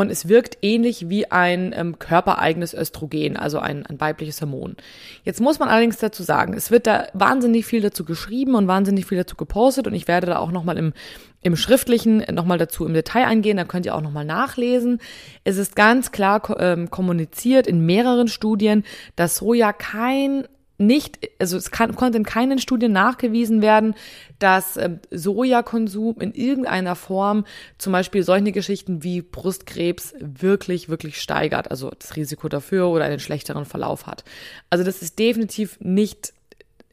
und 0.00 0.10
es 0.10 0.28
wirkt 0.28 0.56
ähnlich 0.62 1.10
wie 1.10 1.30
ein 1.30 1.74
ähm, 1.76 1.98
körpereigenes 1.98 2.72
Östrogen, 2.72 3.36
also 3.36 3.58
ein, 3.58 3.84
ein 3.84 4.00
weibliches 4.00 4.40
Hormon. 4.40 4.76
Jetzt 5.24 5.42
muss 5.42 5.58
man 5.58 5.68
allerdings 5.68 5.98
dazu 5.98 6.22
sagen, 6.22 6.54
es 6.54 6.70
wird 6.70 6.86
da 6.86 7.08
wahnsinnig 7.12 7.66
viel 7.66 7.82
dazu 7.82 8.06
geschrieben 8.06 8.54
und 8.54 8.66
wahnsinnig 8.66 9.04
viel 9.04 9.18
dazu 9.18 9.36
gepostet 9.36 9.86
und 9.86 9.92
ich 9.92 10.08
werde 10.08 10.26
da 10.26 10.38
auch 10.38 10.52
nochmal 10.52 10.78
im, 10.78 10.94
im 11.42 11.54
Schriftlichen 11.54 12.24
nochmal 12.32 12.56
dazu 12.56 12.86
im 12.86 12.94
Detail 12.94 13.26
eingehen, 13.26 13.58
da 13.58 13.64
könnt 13.64 13.84
ihr 13.84 13.94
auch 13.94 14.00
nochmal 14.00 14.24
nachlesen. 14.24 15.00
Es 15.44 15.58
ist 15.58 15.76
ganz 15.76 16.12
klar 16.12 16.40
ähm, 16.58 16.88
kommuniziert 16.90 17.66
in 17.66 17.84
mehreren 17.84 18.28
Studien, 18.28 18.84
dass 19.16 19.36
Soja 19.36 19.74
kein 19.74 20.48
nicht, 20.80 21.18
also 21.38 21.56
es 21.56 21.70
kann, 21.70 21.94
konnte 21.94 22.18
in 22.18 22.24
keinen 22.24 22.58
Studien 22.58 22.92
nachgewiesen 22.92 23.62
werden, 23.62 23.94
dass 24.38 24.76
äh, 24.76 24.96
Sojakonsum 25.10 26.16
in 26.20 26.32
irgendeiner 26.32 26.96
Form 26.96 27.44
zum 27.78 27.92
Beispiel 27.92 28.22
solche 28.22 28.52
Geschichten 28.52 29.02
wie 29.02 29.20
Brustkrebs 29.20 30.14
wirklich, 30.18 30.88
wirklich 30.88 31.20
steigert, 31.20 31.70
also 31.70 31.90
das 31.98 32.16
Risiko 32.16 32.48
dafür 32.48 32.88
oder 32.88 33.04
einen 33.04 33.20
schlechteren 33.20 33.66
Verlauf 33.66 34.06
hat. 34.06 34.24
Also 34.70 34.82
das 34.82 35.02
ist 35.02 35.18
definitiv 35.18 35.78
nicht 35.80 36.32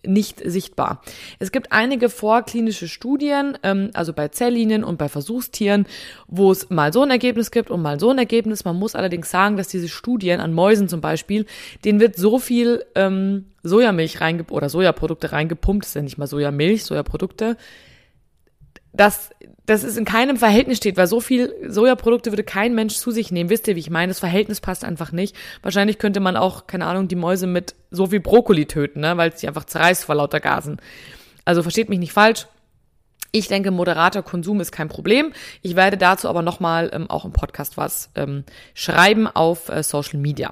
nicht 0.07 0.41
sichtbar. 0.43 1.01
Es 1.39 1.51
gibt 1.51 1.71
einige 1.71 2.09
vorklinische 2.09 2.87
Studien, 2.87 3.57
ähm, 3.63 3.91
also 3.93 4.13
bei 4.13 4.29
Zelllinien 4.29 4.83
und 4.83 4.97
bei 4.97 5.09
Versuchstieren, 5.09 5.85
wo 6.27 6.51
es 6.51 6.69
mal 6.69 6.93
so 6.93 7.03
ein 7.03 7.11
Ergebnis 7.11 7.51
gibt 7.51 7.69
und 7.69 7.81
mal 7.81 7.99
so 7.99 8.09
ein 8.09 8.17
Ergebnis. 8.17 8.65
Man 8.65 8.77
muss 8.77 8.95
allerdings 8.95 9.29
sagen, 9.29 9.57
dass 9.57 9.67
diese 9.67 9.89
Studien 9.89 10.39
an 10.39 10.53
Mäusen 10.53 10.89
zum 10.89 11.01
Beispiel, 11.01 11.45
denen 11.85 11.99
wird 11.99 12.15
so 12.15 12.39
viel 12.39 12.85
ähm, 12.95 13.45
Sojamilch 13.63 14.21
reingepumpt 14.21 14.57
oder 14.57 14.69
Sojaprodukte 14.69 15.31
reingepumpt, 15.31 15.85
ist 15.85 15.95
ja 15.95 16.01
nicht 16.01 16.17
mal 16.17 16.27
Sojamilch, 16.27 16.85
Sojaprodukte, 16.85 17.57
dass 18.93 19.29
das 19.67 19.84
ist 19.84 19.97
in 19.97 20.06
keinem 20.06 20.38
Verhältnis 20.38 20.77
steht, 20.77 20.95
weil 20.95 21.08
so 21.08 21.19
viel 21.19 21.53
Sojaprodukte 21.67 22.32
würde 22.32 22.43
kein 22.43 22.73
Mensch 22.73 22.95
zu 22.95 23.12
sich 23.12 23.32
nehmen. 23.32 23.49
Wisst 23.49 23.67
ihr, 23.67 23.75
wie 23.75 23.82
ich 23.82 23.89
meine? 23.89 24.10
Das 24.10 24.19
Verhältnis 24.19 24.62
passt 24.62 24.86
einfach 24.86 25.12
nicht. 25.12 25.36
Wahrscheinlich 25.62 25.99
könnte 25.99 26.21
man 26.21 26.38
auch, 26.38 26.67
keine 26.67 26.86
Ahnung, 26.86 27.10
die 27.10 27.17
Mäuse 27.17 27.47
mit 27.47 27.75
so 27.91 28.08
viel 28.08 28.21
Brokkoli 28.21 28.65
töten, 28.65 29.01
ne? 29.01 29.17
weil 29.17 29.30
es 29.30 29.41
die 29.41 29.47
einfach 29.47 29.65
zerreißt 29.65 30.06
vor 30.06 30.15
lauter 30.15 30.39
Gasen. 30.39 30.82
Also 31.43 31.63
versteht 31.63 31.89
mich 31.89 31.99
nicht 31.99 32.13
falsch. 32.13 32.47
Ich 33.34 33.49
denke, 33.49 33.71
moderater 33.71 34.23
Konsum 34.23 34.62
ist 34.62 34.71
kein 34.71 34.88
Problem. 34.88 35.34
Ich 35.62 35.75
werde 35.75 35.97
dazu 35.97 36.30
aber 36.30 36.41
nochmal 36.41 36.89
ähm, 36.93 37.10
auch 37.10 37.25
im 37.25 37.34
Podcast 37.34 37.75
was 37.75 38.10
ähm, 38.15 38.45
schreiben 38.73 39.27
auf 39.27 39.67
äh, 39.67 39.84
Social 39.84 40.17
Media. 40.17 40.51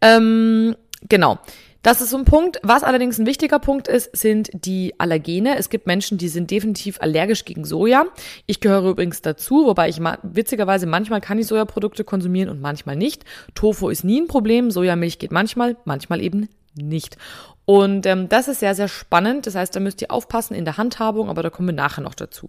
Ähm, 0.00 0.74
genau. 1.06 1.38
Das 1.82 2.00
ist 2.00 2.10
so 2.10 2.18
ein 2.18 2.24
Punkt. 2.24 2.58
Was 2.62 2.82
allerdings 2.82 3.18
ein 3.18 3.26
wichtiger 3.26 3.60
Punkt 3.60 3.86
ist, 3.86 4.14
sind 4.16 4.50
die 4.52 4.94
Allergene. 4.98 5.56
Es 5.56 5.70
gibt 5.70 5.86
Menschen, 5.86 6.18
die 6.18 6.28
sind 6.28 6.50
definitiv 6.50 7.00
allergisch 7.00 7.44
gegen 7.44 7.64
Soja. 7.64 8.06
Ich 8.46 8.60
gehöre 8.60 8.90
übrigens 8.90 9.22
dazu, 9.22 9.64
wobei 9.66 9.88
ich 9.88 10.00
ma 10.00 10.18
witzigerweise 10.22 10.86
manchmal 10.86 11.20
kann 11.20 11.38
ich 11.38 11.46
Sojaprodukte 11.46 12.02
konsumieren 12.02 12.50
und 12.50 12.60
manchmal 12.60 12.96
nicht. 12.96 13.24
Tofu 13.54 13.90
ist 13.90 14.02
nie 14.02 14.20
ein 14.20 14.26
Problem. 14.26 14.70
Sojamilch 14.72 15.18
geht 15.18 15.30
manchmal, 15.30 15.76
manchmal 15.84 16.20
eben 16.20 16.48
nicht. 16.74 17.16
Und 17.64 18.06
ähm, 18.06 18.30
das 18.30 18.48
ist 18.48 18.60
sehr, 18.60 18.74
sehr 18.74 18.88
spannend. 18.88 19.46
Das 19.46 19.54
heißt, 19.54 19.76
da 19.76 19.80
müsst 19.80 20.00
ihr 20.00 20.10
aufpassen 20.10 20.54
in 20.54 20.64
der 20.64 20.78
Handhabung, 20.78 21.28
aber 21.28 21.42
da 21.42 21.50
kommen 21.50 21.68
wir 21.68 21.74
nachher 21.74 22.00
noch 22.00 22.14
dazu. 22.14 22.48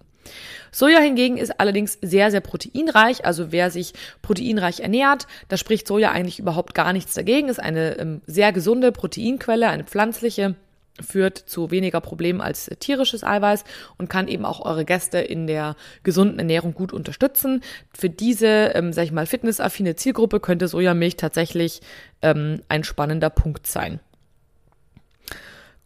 Soja 0.72 1.00
hingegen 1.00 1.38
ist 1.38 1.60
allerdings 1.60 1.98
sehr, 2.02 2.32
sehr 2.32 2.40
proteinreich. 2.40 3.26
Also 3.26 3.52
wer 3.52 3.70
sich 3.70 3.94
proteinreich 4.22 4.80
ernährt, 4.80 5.28
da 5.50 5.58
spricht 5.58 5.88
Soja 5.88 6.12
eigentlich 6.12 6.40
überhaupt 6.40 6.74
gar 6.74 6.94
nichts 6.94 7.16
dagegen. 7.16 7.50
Ist 7.50 7.60
eine 7.60 7.98
ähm, 8.00 8.22
sehr 8.28 8.54
gesunde 8.54 8.92
Proteinquelle, 8.92 9.68
eine 9.68 9.84
pflanzliche 9.84 10.56
führt 11.02 11.38
zu 11.38 11.72
weniger 11.72 12.02
Problemen 12.02 12.42
als 12.42 12.70
tierisches 12.80 13.24
Eiweiß 13.24 13.64
und 13.98 14.10
kann 14.10 14.28
eben 14.28 14.46
auch 14.46 14.66
eure 14.66 14.86
Gäste 14.86 15.20
in 15.20 15.48
der 15.48 15.76
gesunden 16.04 16.40
Ernährung 16.40 16.74
gut 16.74 16.94
unterstützen. 16.94 17.62
Für 17.98 18.10
diese, 18.10 18.72
ähm, 18.76 18.94
sag 18.94 19.04
ich 19.04 19.12
mal, 19.12 19.26
fitnessaffine 19.26 19.96
Zielgruppe 19.96 20.40
könnte 20.40 20.68
Sojamilch 20.68 21.18
tatsächlich 21.18 21.82
ähm, 22.22 22.62
ein 22.70 22.84
spannender 22.84 23.30
Punkt 23.30 23.68
sein. 23.68 24.00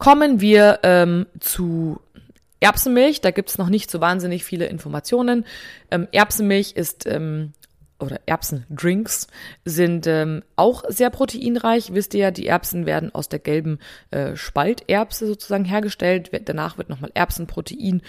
Kommen 0.04 0.42
wir 0.42 0.82
ähm, 0.84 1.28
zu 1.40 2.02
Erbsenmilch. 2.60 3.22
Da 3.22 3.32
gibt's 3.32 3.58
noch 3.58 3.70
nicht 3.70 3.90
so 3.90 4.02
wahnsinnig 4.02 4.44
viele 4.44 4.66
Informationen. 4.66 5.46
Ähm, 5.92 6.10
Erbsenmilch 6.12 6.74
ist 6.74 7.06
ähm, 7.06 7.54
oder 8.00 8.20
Erbsendrinks 8.26 9.28
sind 9.64 10.06
ähm, 10.08 10.44
auch 10.58 10.84
sehr 10.90 11.10
proteinreich. 11.10 11.94
Wisst 11.94 12.14
ihr 12.16 12.20
ja, 12.20 12.32
die 12.32 12.48
Erbsen 12.48 12.86
werden 12.86 13.16
aus 13.16 13.30
der 13.30 13.40
gelben 13.40 13.80
äh, 14.12 14.36
Spalterbse 14.36 15.26
sozusagen 15.26 15.64
hergestellt. 15.64 16.32
Danach 16.50 16.78
wird 16.78 16.90
nochmal 16.90 17.12
Erbsenprotein 17.14 18.02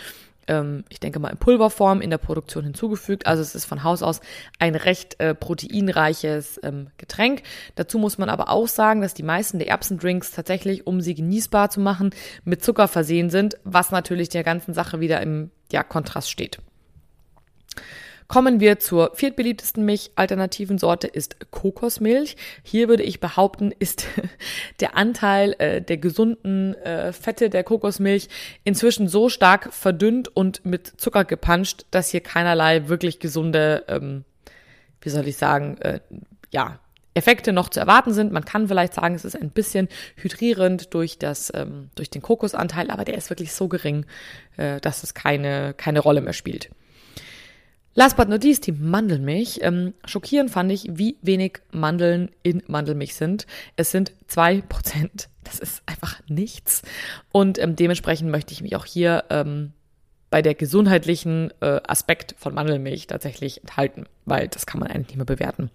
ähm, 0.49 0.85
ich 0.89 1.01
denke 1.01 1.19
mal 1.19 1.31
in 1.31 1.39
Pulverform 1.39 2.01
in 2.01 2.11
der 2.11 2.19
Produktion 2.19 2.65
hinzugefügt. 2.65 3.27
Also 3.27 3.43
es 3.43 3.55
ist 3.55 3.65
von 3.65 3.85
Haus 3.85 4.03
aus 4.03 4.21
ein 4.59 4.75
recht 4.75 5.21
äh, 5.21 5.35
proteinreiches 5.35 6.61
ähm, 6.63 6.89
Getränk. 6.97 7.43
Dazu 7.75 7.99
muss 7.99 8.19
man 8.19 8.29
aber 8.29 8.51
auch 8.51 8.69
sagen, 8.69 9.01
dass 9.01 9.15
die 9.15 9.23
meisten 9.23 9.59
der 9.59 9.69
Erbsendrinks 9.69 10.31
tatsächlich, 10.31 10.87
um 10.87 11.01
sie 11.01 11.15
genießbar 11.15 11.71
zu 11.71 11.81
machen, 11.81 12.11
mit 12.45 12.63
Zucker 12.65 12.89
versehen 12.89 13.31
sind, 13.31 13.57
was 13.65 13.91
natürlich 13.91 14.29
der 14.29 14.45
ganzen 14.45 14.75
Sache 14.75 15.01
wieder 15.01 15.21
im 15.21 15.51
ja, 15.73 15.83
Kontrast 15.83 16.31
steht. 16.31 16.59
Kommen 18.27 18.59
wir 18.59 18.79
zur 18.79 19.15
viertbeliebtesten 19.15 19.85
Milchalternativen 19.85 20.79
Sorte 20.79 21.07
ist 21.07 21.51
Kokosmilch. 21.51 22.37
Hier 22.63 22.89
würde 22.89 23.03
ich 23.03 23.21
behaupten, 23.21 23.71
ist 23.79 24.07
der 24.81 24.97
Anteil 24.97 25.55
äh, 25.59 25.83
der 25.83 25.99
gesunden 25.99 26.75
äh, 26.75 27.13
Fette 27.13 27.51
der 27.51 27.65
Kokosmilch 27.65 28.29
inzwischen 28.65 29.09
so 29.09 29.29
stark 29.29 29.73
verdünnt 29.75 30.35
und 30.35 30.65
mit 30.65 31.01
Zucker 31.01 31.25
gepanscht, 31.25 31.85
dass 31.91 32.09
hier 32.09 32.23
keinerlei 32.23 32.89
wirklich 32.89 33.21
gesunde, 33.21 33.85
ähm, 33.89 34.25
wie 35.03 35.11
soll 35.11 35.29
ich 35.29 35.37
sagen, 35.37 35.77
äh, 35.79 36.01
ja, 36.51 36.79
Effekte 37.13 37.53
noch 37.53 37.69
zu 37.69 37.79
erwarten 37.79 38.13
sind. 38.13 38.33
Man 38.33 38.45
kann 38.45 38.69
vielleicht 38.69 38.95
sagen, 38.95 39.15
es 39.15 39.25
ist 39.25 39.41
ein 39.41 39.51
bisschen 39.51 39.89
hydrierend 40.17 40.95
durch 40.95 41.19
das, 41.19 41.53
ähm, 41.55 41.91
durch 41.95 42.11
den 42.11 42.23
Kokosanteil, 42.23 42.91
aber 42.91 43.05
der 43.05 43.17
ist 43.17 43.31
wirklich 43.31 43.53
so 43.53 43.69
gering, 43.69 44.07
äh, 44.57 44.81
dass 44.81 45.03
es 45.03 45.15
keine, 45.15 45.75
keine 45.75 46.01
Rolle 46.01 46.23
mehr 46.23 46.33
spielt. 46.33 46.71
Last 47.95 48.17
but 48.17 48.29
not 48.29 48.43
least, 48.43 48.67
die 48.67 48.73
Mandelmilch. 48.73 49.61
Ähm, 49.63 49.95
schockierend 50.05 50.51
fand 50.51 50.73
ich, 50.73 50.89
wie 50.91 51.17
wenig 51.23 51.61
Mandeln 51.71 52.31
in 52.43 52.63
Mandelmilch 52.67 53.15
sind. 53.15 53.47
Es 53.77 53.93
sind 53.93 54.13
zwei 54.27 54.63
Prozent. 54.63 55.29
Das 55.45 55.61
ist 55.61 55.83
einfach 55.87 56.21
nichts. 56.29 56.83
Und 57.31 57.59
ähm, 57.59 57.77
dementsprechend 57.77 58.31
möchte 58.31 58.53
ich 58.53 58.63
mich 58.63 58.75
auch 58.75 58.87
hier 58.87 59.25
ähm, 59.31 59.73
bei 60.31 60.43
der 60.43 60.55
gesundheitlichen 60.55 61.53
äh, 61.61 61.81
Aspekt 61.87 62.35
von 62.39 62.55
Mandelmilch 62.55 63.07
tatsächlich 63.07 63.61
enthalten, 63.61 64.07
weil 64.25 64.49
das 64.49 64.67
kann 64.67 64.81
man 64.81 64.91
eigentlich 64.91 65.09
nicht 65.09 65.17
mehr 65.19 65.27
bewerten. 65.27 65.71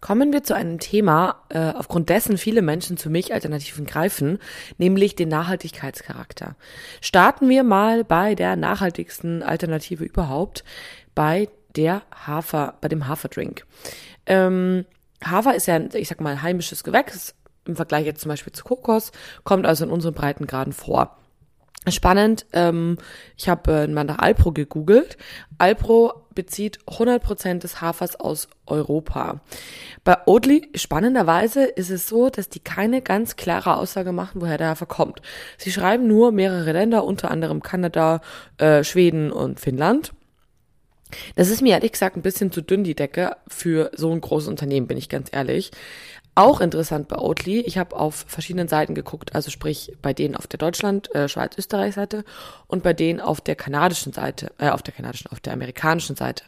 Kommen 0.00 0.32
wir 0.32 0.44
zu 0.44 0.54
einem 0.54 0.78
Thema, 0.78 1.42
äh, 1.48 1.72
aufgrund 1.72 2.10
dessen 2.10 2.36
viele 2.36 2.60
Menschen 2.60 2.98
zu 2.98 3.08
Milchalternativen 3.08 3.86
greifen, 3.86 4.38
nämlich 4.76 5.16
den 5.16 5.30
Nachhaltigkeitscharakter. 5.30 6.56
Starten 7.00 7.48
wir 7.48 7.64
mal 7.64 8.04
bei 8.04 8.34
der 8.34 8.54
nachhaltigsten 8.54 9.42
Alternative 9.42 10.04
überhaupt, 10.04 10.62
bei 11.14 11.48
der 11.76 12.02
Hafer, 12.26 12.74
bei 12.80 12.88
dem 12.88 13.08
Haferdrink. 13.08 13.66
Ähm, 14.26 14.84
Hafer 15.24 15.54
ist 15.54 15.66
ja, 15.66 15.80
ich 15.94 16.08
sag 16.08 16.20
mal, 16.20 16.42
heimisches 16.42 16.84
Gewächs 16.84 17.34
im 17.66 17.76
Vergleich 17.76 18.06
jetzt 18.06 18.20
zum 18.20 18.28
Beispiel 18.28 18.52
zu 18.52 18.64
Kokos, 18.64 19.12
kommt 19.42 19.66
also 19.66 19.84
in 19.84 19.90
unseren 19.90 20.14
Breitengraden 20.14 20.72
vor. 20.72 21.16
Spannend, 21.86 22.46
ähm, 22.54 22.96
ich 23.36 23.48
habe 23.48 23.72
äh, 23.72 23.86
mal 23.86 24.04
nach 24.04 24.18
Alpro 24.18 24.52
gegoogelt. 24.52 25.18
Alpro 25.58 26.24
bezieht 26.34 26.78
100% 26.86 27.58
des 27.58 27.82
Hafers 27.82 28.18
aus 28.18 28.48
Europa. 28.66 29.42
Bei 30.02 30.16
Oatly, 30.26 30.70
spannenderweise, 30.74 31.64
ist 31.64 31.90
es 31.90 32.08
so, 32.08 32.30
dass 32.30 32.48
die 32.48 32.60
keine 32.60 33.02
ganz 33.02 33.36
klare 33.36 33.76
Aussage 33.76 34.12
machen, 34.12 34.40
woher 34.40 34.56
der 34.56 34.68
Hafer 34.68 34.86
kommt. 34.86 35.20
Sie 35.58 35.70
schreiben 35.70 36.06
nur 36.06 36.32
mehrere 36.32 36.72
Länder, 36.72 37.04
unter 37.04 37.30
anderem 37.30 37.62
Kanada, 37.62 38.22
äh, 38.56 38.82
Schweden 38.82 39.30
und 39.30 39.60
Finnland. 39.60 40.14
Das 41.36 41.48
ist 41.48 41.62
mir 41.62 41.74
ehrlich 41.74 41.92
gesagt 41.92 42.16
ein 42.16 42.22
bisschen 42.22 42.52
zu 42.52 42.62
dünn, 42.62 42.84
die 42.84 42.94
Decke, 42.94 43.36
für 43.48 43.90
so 43.94 44.10
ein 44.12 44.20
großes 44.20 44.48
Unternehmen, 44.48 44.86
bin 44.86 44.98
ich 44.98 45.08
ganz 45.08 45.28
ehrlich. 45.32 45.70
Auch 46.36 46.60
interessant 46.60 47.06
bei 47.06 47.16
Oatly, 47.16 47.60
ich 47.60 47.78
habe 47.78 47.94
auf 47.94 48.24
verschiedenen 48.26 48.66
Seiten 48.66 48.96
geguckt, 48.96 49.36
also 49.36 49.50
sprich 49.50 49.92
bei 50.02 50.12
denen 50.12 50.34
auf 50.34 50.48
der 50.48 50.58
Deutschland, 50.58 51.14
äh, 51.14 51.28
Schweiz, 51.28 51.56
Österreich 51.56 51.94
Seite 51.94 52.24
und 52.66 52.82
bei 52.82 52.92
denen 52.92 53.20
auf 53.20 53.40
der 53.40 53.54
kanadischen 53.54 54.12
Seite, 54.12 54.50
äh, 54.58 54.70
auf 54.70 54.82
der 54.82 54.94
kanadischen, 54.94 55.30
auf 55.30 55.38
der 55.38 55.52
amerikanischen 55.52 56.16
Seite. 56.16 56.44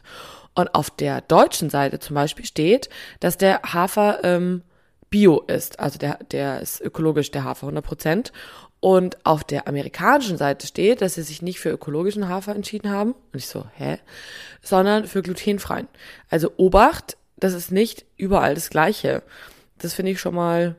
Und 0.55 0.75
auf 0.75 0.89
der 0.89 1.21
deutschen 1.21 1.69
Seite 1.69 1.99
zum 1.99 2.15
Beispiel 2.15 2.43
steht, 2.43 2.89
dass 3.21 3.37
der 3.37 3.61
Hafer 3.61 4.23
ähm, 4.23 4.63
Bio 5.09 5.39
ist, 5.47 5.79
also 5.79 5.97
der, 5.97 6.19
der 6.31 6.59
ist 6.59 6.81
ökologisch, 6.81 7.31
der 7.31 7.45
Hafer 7.45 7.67
100 7.67 7.85
Prozent. 7.85 8.33
Und 8.79 9.25
auf 9.25 9.43
der 9.43 9.67
amerikanischen 9.67 10.37
Seite 10.37 10.67
steht, 10.67 11.01
dass 11.01 11.15
sie 11.15 11.23
sich 11.23 11.41
nicht 11.41 11.59
für 11.59 11.69
ökologischen 11.69 12.29
Hafer 12.29 12.55
entschieden 12.55 12.91
haben. 12.91 13.13
Und 13.33 13.39
ich 13.39 13.47
so, 13.47 13.65
hä? 13.75 13.97
Sondern 14.61 15.07
für 15.07 15.23
glutenfreien. 15.23 15.87
Also 16.29 16.51
Obacht, 16.57 17.17
das 17.37 17.53
ist 17.53 17.71
nicht 17.71 18.05
überall 18.17 18.53
das 18.53 18.69
Gleiche. 18.69 19.23
Das 19.79 19.93
finde 19.93 20.11
ich 20.11 20.19
schon 20.19 20.35
mal 20.35 20.75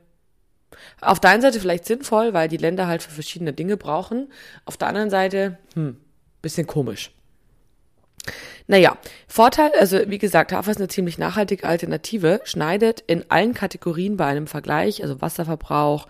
auf 1.00 1.20
der 1.20 1.30
einen 1.30 1.42
Seite 1.42 1.60
vielleicht 1.60 1.86
sinnvoll, 1.86 2.34
weil 2.34 2.48
die 2.48 2.56
Länder 2.56 2.86
halt 2.86 3.02
für 3.02 3.10
verschiedene 3.10 3.52
Dinge 3.52 3.76
brauchen. 3.76 4.30
Auf 4.64 4.76
der 4.76 4.88
anderen 4.88 5.10
Seite, 5.10 5.58
hm, 5.74 5.96
bisschen 6.40 6.66
komisch. 6.66 7.12
Naja, 8.66 8.98
Vorteil, 9.26 9.72
also 9.78 9.98
wie 10.08 10.18
gesagt, 10.18 10.52
Hafer 10.52 10.70
ist 10.70 10.76
eine 10.76 10.88
ziemlich 10.88 11.16
nachhaltige 11.16 11.66
Alternative, 11.66 12.42
schneidet 12.44 13.02
in 13.06 13.24
allen 13.30 13.54
Kategorien 13.54 14.18
bei 14.18 14.26
einem 14.26 14.46
Vergleich, 14.46 15.02
also 15.02 15.22
Wasserverbrauch, 15.22 16.06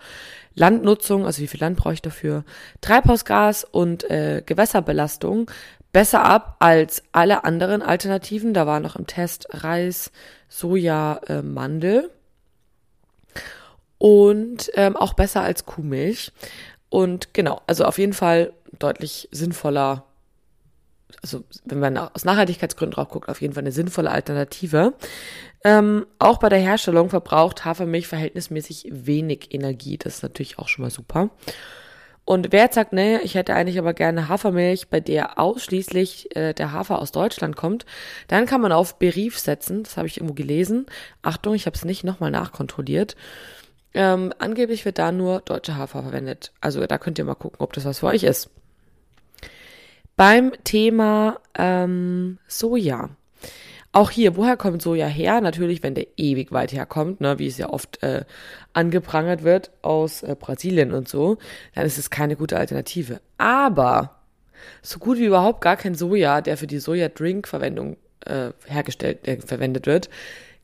Landnutzung, 0.59 1.25
also 1.25 1.41
wie 1.41 1.47
viel 1.47 1.59
Land 1.59 1.77
brauche 1.77 1.93
ich 1.93 2.01
dafür, 2.01 2.43
Treibhausgas 2.81 3.63
und 3.63 4.09
äh, 4.09 4.43
Gewässerbelastung 4.45 5.49
besser 5.91 6.23
ab 6.23 6.57
als 6.59 7.01
alle 7.11 7.43
anderen 7.45 7.81
Alternativen. 7.81 8.53
Da 8.53 8.67
war 8.67 8.79
noch 8.79 8.95
im 8.95 9.07
Test 9.07 9.47
Reis, 9.49 10.11
Soja, 10.49 11.21
äh, 11.27 11.41
Mandel 11.41 12.11
und 13.97 14.69
ähm, 14.75 14.95
auch 14.95 15.13
besser 15.13 15.41
als 15.41 15.65
Kuhmilch. 15.65 16.31
Und 16.89 17.33
genau, 17.33 17.61
also 17.65 17.85
auf 17.85 17.97
jeden 17.97 18.13
Fall 18.13 18.53
deutlich 18.77 19.29
sinnvoller 19.31 20.05
also 21.21 21.43
wenn 21.65 21.79
man 21.79 21.97
aus 21.97 22.25
Nachhaltigkeitsgründen 22.25 22.95
drauf 22.95 23.09
guckt, 23.09 23.29
auf 23.29 23.41
jeden 23.41 23.53
Fall 23.53 23.63
eine 23.63 23.71
sinnvolle 23.71 24.11
Alternative. 24.11 24.93
Ähm, 25.63 26.05
auch 26.19 26.39
bei 26.39 26.49
der 26.49 26.59
Herstellung 26.59 27.09
verbraucht 27.09 27.65
Hafermilch 27.65 28.07
verhältnismäßig 28.07 28.87
wenig 28.91 29.53
Energie. 29.53 29.97
Das 29.97 30.15
ist 30.15 30.23
natürlich 30.23 30.57
auch 30.57 30.67
schon 30.67 30.83
mal 30.83 30.91
super. 30.91 31.29
Und 32.29 32.51
wer 32.51 32.65
jetzt 32.65 32.75
sagt, 32.75 32.93
nee, 32.93 33.17
ich 33.17 33.33
hätte 33.33 33.55
eigentlich 33.55 33.79
aber 33.79 33.93
gerne 33.95 34.29
Hafermilch, 34.29 34.89
bei 34.89 34.99
der 34.99 35.39
ausschließlich 35.39 36.35
äh, 36.35 36.53
der 36.53 36.71
Hafer 36.71 36.99
aus 36.99 37.11
Deutschland 37.11 37.55
kommt, 37.55 37.87
dann 38.27 38.45
kann 38.45 38.61
man 38.61 38.71
auf 38.71 38.99
Berief 38.99 39.39
setzen. 39.39 39.81
Das 39.81 39.97
habe 39.97 40.07
ich 40.07 40.17
irgendwo 40.17 40.35
gelesen. 40.35 40.85
Achtung, 41.23 41.55
ich 41.55 41.65
habe 41.65 41.75
es 41.75 41.85
nicht 41.85 42.03
nochmal 42.03 42.29
nachkontrolliert. 42.29 43.15
Ähm, 43.95 44.31
angeblich 44.37 44.85
wird 44.85 44.99
da 44.99 45.11
nur 45.11 45.41
deutsche 45.41 45.75
Hafer 45.75 46.03
verwendet. 46.03 46.51
Also 46.61 46.85
da 46.85 46.99
könnt 46.99 47.17
ihr 47.17 47.25
mal 47.25 47.33
gucken, 47.33 47.59
ob 47.59 47.73
das 47.73 47.85
was 47.85 47.99
für 47.99 48.05
euch 48.05 48.23
ist. 48.23 48.51
Beim 50.19 50.51
Thema 50.65 51.39
ähm, 51.57 52.39
Soja. 52.45 53.09
Auch 53.93 54.11
hier, 54.11 54.35
woher 54.35 54.57
kommt 54.57 54.81
Soja 54.81 55.07
her? 55.07 55.39
Natürlich, 55.39 55.81
wenn 55.81 55.95
der 55.95 56.07
ewig 56.17 56.51
weit 56.51 56.73
herkommt, 56.73 57.21
ne, 57.21 57.39
wie 57.39 57.47
es 57.47 57.57
ja 57.57 57.69
oft 57.69 58.03
äh, 58.03 58.25
angeprangert 58.73 59.45
wird 59.45 59.71
aus 59.81 60.21
äh, 60.21 60.35
Brasilien 60.37 60.91
und 60.91 61.07
so, 61.07 61.37
dann 61.73 61.85
ist 61.85 61.97
es 61.97 62.09
keine 62.09 62.35
gute 62.35 62.57
Alternative. 62.57 63.21
Aber 63.37 64.19
so 64.81 64.99
gut 64.99 65.19
wie 65.19 65.25
überhaupt 65.25 65.61
gar 65.61 65.77
kein 65.77 65.95
Soja, 65.95 66.41
der 66.41 66.57
für 66.57 66.67
die 66.67 66.79
Soja-Drink-Verwendung 66.79 67.95
äh, 68.25 68.49
hergestellt, 68.65 69.25
äh, 69.25 69.39
verwendet 69.39 69.87
wird, 69.87 70.09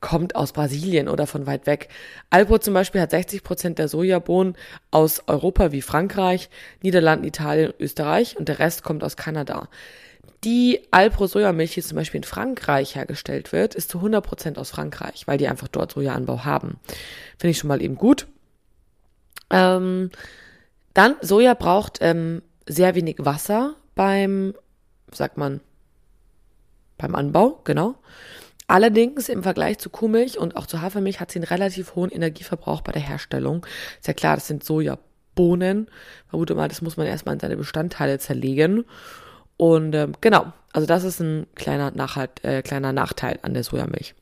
kommt 0.05 0.35
aus 0.35 0.53
Brasilien 0.53 1.09
oder 1.09 1.25
von 1.25 1.47
weit 1.47 1.65
weg. 1.65 1.89
Alpro 2.29 2.59
zum 2.59 2.75
Beispiel 2.75 3.01
hat 3.01 3.09
60 3.09 3.41
Prozent 3.41 3.79
der 3.79 3.87
Sojabohnen 3.87 4.55
aus 4.91 5.23
Europa 5.25 5.71
wie 5.71 5.81
Frankreich, 5.81 6.51
Niederlanden, 6.83 7.25
Italien, 7.25 7.73
Österreich 7.79 8.37
und 8.37 8.47
der 8.47 8.59
Rest 8.59 8.83
kommt 8.83 9.03
aus 9.03 9.17
Kanada. 9.17 9.67
Die 10.43 10.81
Alpro 10.91 11.25
Sojamilch, 11.25 11.73
die 11.73 11.81
zum 11.81 11.95
Beispiel 11.95 12.19
in 12.19 12.23
Frankreich 12.23 12.93
hergestellt 12.93 13.51
wird, 13.51 13.73
ist 13.73 13.89
zu 13.89 13.97
100 13.97 14.23
Prozent 14.23 14.59
aus 14.59 14.69
Frankreich, 14.69 15.25
weil 15.25 15.39
die 15.39 15.47
einfach 15.47 15.69
dort 15.69 15.93
Sojaanbau 15.93 16.45
haben. 16.45 16.79
Finde 17.39 17.49
ich 17.49 17.57
schon 17.57 17.69
mal 17.69 17.81
eben 17.81 17.95
gut. 17.95 18.27
Ähm, 19.49 20.11
dann, 20.93 21.15
Soja 21.21 21.55
braucht 21.55 21.97
ähm, 22.01 22.43
sehr 22.67 22.93
wenig 22.93 23.15
Wasser 23.17 23.73
beim, 23.95 24.53
sagt 25.11 25.37
man, 25.37 25.61
beim 26.99 27.15
Anbau, 27.15 27.61
genau. 27.63 27.95
Allerdings 28.67 29.30
im 29.30 29.43
Vergleich 29.43 29.78
zu 29.78 29.89
Kuhmilch 29.89 30.39
und 30.39 30.56
auch 30.58 30.65
zu 30.65 30.82
Hafermilch 30.82 31.19
hat 31.19 31.32
sie 31.32 31.39
einen 31.39 31.47
relativ 31.47 31.95
hohen 31.95 32.10
Energieverbrauch 32.10 32.82
bei 32.82 32.91
der 32.91 33.01
Herstellung. 33.01 33.65
Ist 33.99 34.08
ja 34.08 34.13
klar, 34.13 34.36
das 34.36 34.47
sind 34.47 34.63
Sojabohnen. 34.63 35.88
Vermute 36.30 36.56
mal, 36.56 36.67
das 36.67 36.82
muss 36.82 36.97
man 36.97 37.06
erstmal 37.06 37.36
in 37.36 37.39
seine 37.39 37.58
Bestandteile 37.58 38.17
zerlegen. 38.17 38.86
Und 39.58 39.93
ähm, 39.93 40.13
genau, 40.19 40.51
also 40.73 40.88
das 40.88 41.04
ist 41.04 41.19
ein 41.19 41.45
kleiner, 41.56 41.91
Nachhalt, 41.91 42.43
äh, 42.43 42.62
kleiner 42.63 42.91
Nachteil 42.91 43.39
an 43.43 43.54
der 43.54 43.63
Sojamilch. 43.63 44.15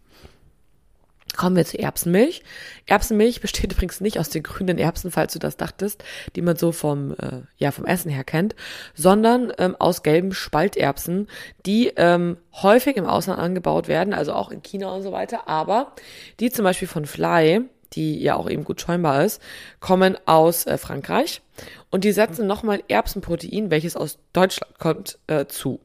Kommen 1.36 1.56
wir 1.56 1.66
zu 1.66 1.80
Erbsenmilch. 1.80 2.44
Erbsenmilch 2.86 3.42
besteht 3.42 3.72
übrigens 3.74 4.02
nicht 4.02 4.20
aus 4.20 4.30
den 4.30 4.44
grünen 4.44 4.78
Erbsen, 4.78 5.12
falls 5.12 5.34
du 5.34 5.40
das 5.40 5.58
dachtest, 5.58 6.04
die 6.36 6.42
man 6.42 6.56
so 6.56 6.72
vom, 6.72 7.14
äh, 7.14 7.42
ja, 7.58 7.72
vom 7.72 7.86
Essen 7.86 8.12
her 8.12 8.24
kennt, 8.24 8.56
sondern 8.94 9.52
ähm, 9.58 9.76
aus 9.78 10.04
gelben 10.04 10.34
Spalterbsen, 10.34 11.28
die 11.66 11.92
ähm, 11.96 12.38
häufig 12.54 12.98
im 12.98 13.06
Ausland 13.06 13.40
angebaut 13.40 13.88
werden, 13.88 14.14
also 14.14 14.34
auch 14.34 14.52
in 14.52 14.62
China 14.62 14.94
und 14.94 15.02
so 15.02 15.12
weiter, 15.12 15.48
aber 15.48 15.94
die 16.40 16.52
zum 16.52 16.64
Beispiel 16.64 16.88
von 16.88 17.06
Fly, 17.06 17.62
die 17.94 18.20
ja 18.22 18.36
auch 18.36 18.50
eben 18.50 18.64
gut 18.64 18.82
schäumbar 18.82 19.24
ist, 19.24 19.42
kommen 19.80 20.18
aus 20.26 20.66
äh, 20.66 20.78
Frankreich 20.78 21.42
und 21.90 22.04
die 22.04 22.12
setzen 22.12 22.48
nochmal 22.48 22.84
Erbsenprotein, 22.88 23.72
welches 23.72 23.96
aus 23.96 24.20
Deutschland 24.34 24.78
kommt, 24.80 25.20
äh, 25.28 25.46
zu. 25.46 25.80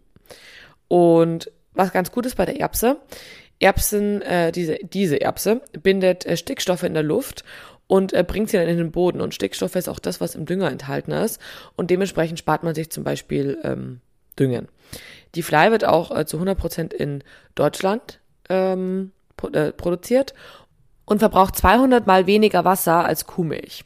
Und 0.88 1.50
was 1.74 1.92
ganz 1.92 2.10
gut 2.10 2.26
ist 2.26 2.36
bei 2.36 2.44
der 2.44 2.58
Erbse, 2.58 3.00
Erbsen, 3.60 4.22
äh, 4.22 4.52
diese, 4.52 4.78
diese 4.82 5.20
Erbse 5.20 5.62
bindet 5.72 6.24
äh, 6.26 6.36
Stickstoffe 6.36 6.84
in 6.84 6.94
der 6.94 7.02
Luft 7.02 7.44
und 7.88 8.12
äh, 8.12 8.22
bringt 8.22 8.50
sie 8.50 8.58
dann 8.58 8.68
in 8.68 8.76
den 8.76 8.92
Boden. 8.92 9.20
Und 9.20 9.34
Stickstoff 9.34 9.74
ist 9.74 9.88
auch 9.88 9.98
das, 9.98 10.20
was 10.20 10.34
im 10.34 10.46
Dünger 10.46 10.70
enthalten 10.70 11.10
ist. 11.10 11.40
Und 11.74 11.90
dementsprechend 11.90 12.38
spart 12.38 12.62
man 12.62 12.74
sich 12.74 12.90
zum 12.90 13.02
Beispiel 13.02 13.58
ähm, 13.64 14.00
Düngen. 14.38 14.68
Die 15.34 15.42
Fly 15.42 15.70
wird 15.70 15.84
auch 15.84 16.16
äh, 16.16 16.26
zu 16.26 16.38
100% 16.38 16.92
in 16.92 17.24
Deutschland 17.54 18.20
ähm, 18.48 19.12
pro, 19.36 19.48
äh, 19.48 19.72
produziert 19.72 20.34
und 21.04 21.18
verbraucht 21.18 21.56
200 21.56 22.06
mal 22.06 22.26
weniger 22.26 22.64
Wasser 22.64 23.04
als 23.04 23.26
Kuhmilch. 23.26 23.84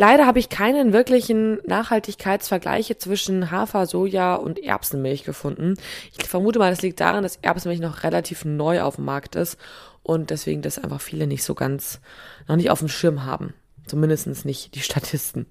Leider 0.00 0.24
habe 0.24 0.38
ich 0.38 0.48
keinen 0.48 0.94
wirklichen 0.94 1.58
Nachhaltigkeitsvergleich 1.66 2.96
zwischen 3.00 3.50
Hafer, 3.50 3.84
Soja 3.84 4.34
und 4.34 4.58
Erbsenmilch 4.58 5.24
gefunden. 5.24 5.74
Ich 6.18 6.26
vermute 6.26 6.58
mal, 6.58 6.70
das 6.70 6.80
liegt 6.80 7.00
daran, 7.00 7.22
dass 7.22 7.36
Erbsenmilch 7.36 7.82
noch 7.82 8.02
relativ 8.02 8.46
neu 8.46 8.80
auf 8.80 8.96
dem 8.96 9.04
Markt 9.04 9.34
ist 9.34 9.58
und 10.02 10.30
deswegen 10.30 10.62
das 10.62 10.78
einfach 10.78 11.02
viele 11.02 11.26
nicht 11.26 11.44
so 11.44 11.54
ganz, 11.54 12.00
noch 12.48 12.56
nicht 12.56 12.70
auf 12.70 12.78
dem 12.78 12.88
Schirm 12.88 13.26
haben. 13.26 13.52
Zumindest 13.86 14.46
nicht 14.46 14.74
die 14.74 14.80
Statisten. 14.80 15.44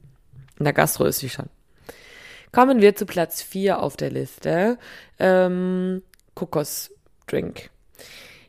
In 0.57 0.63
der 0.63 0.73
Gastro 0.73 1.05
ist 1.05 1.19
sie 1.19 1.29
schon. 1.29 1.45
Kommen 2.51 2.81
wir 2.81 2.95
zu 2.95 3.05
Platz 3.05 3.43
4 3.43 3.83
auf 3.83 3.97
der 3.97 4.09
Liste. 4.09 4.79
Ähm, 5.19 6.01
Kokosdrink. 6.33 7.69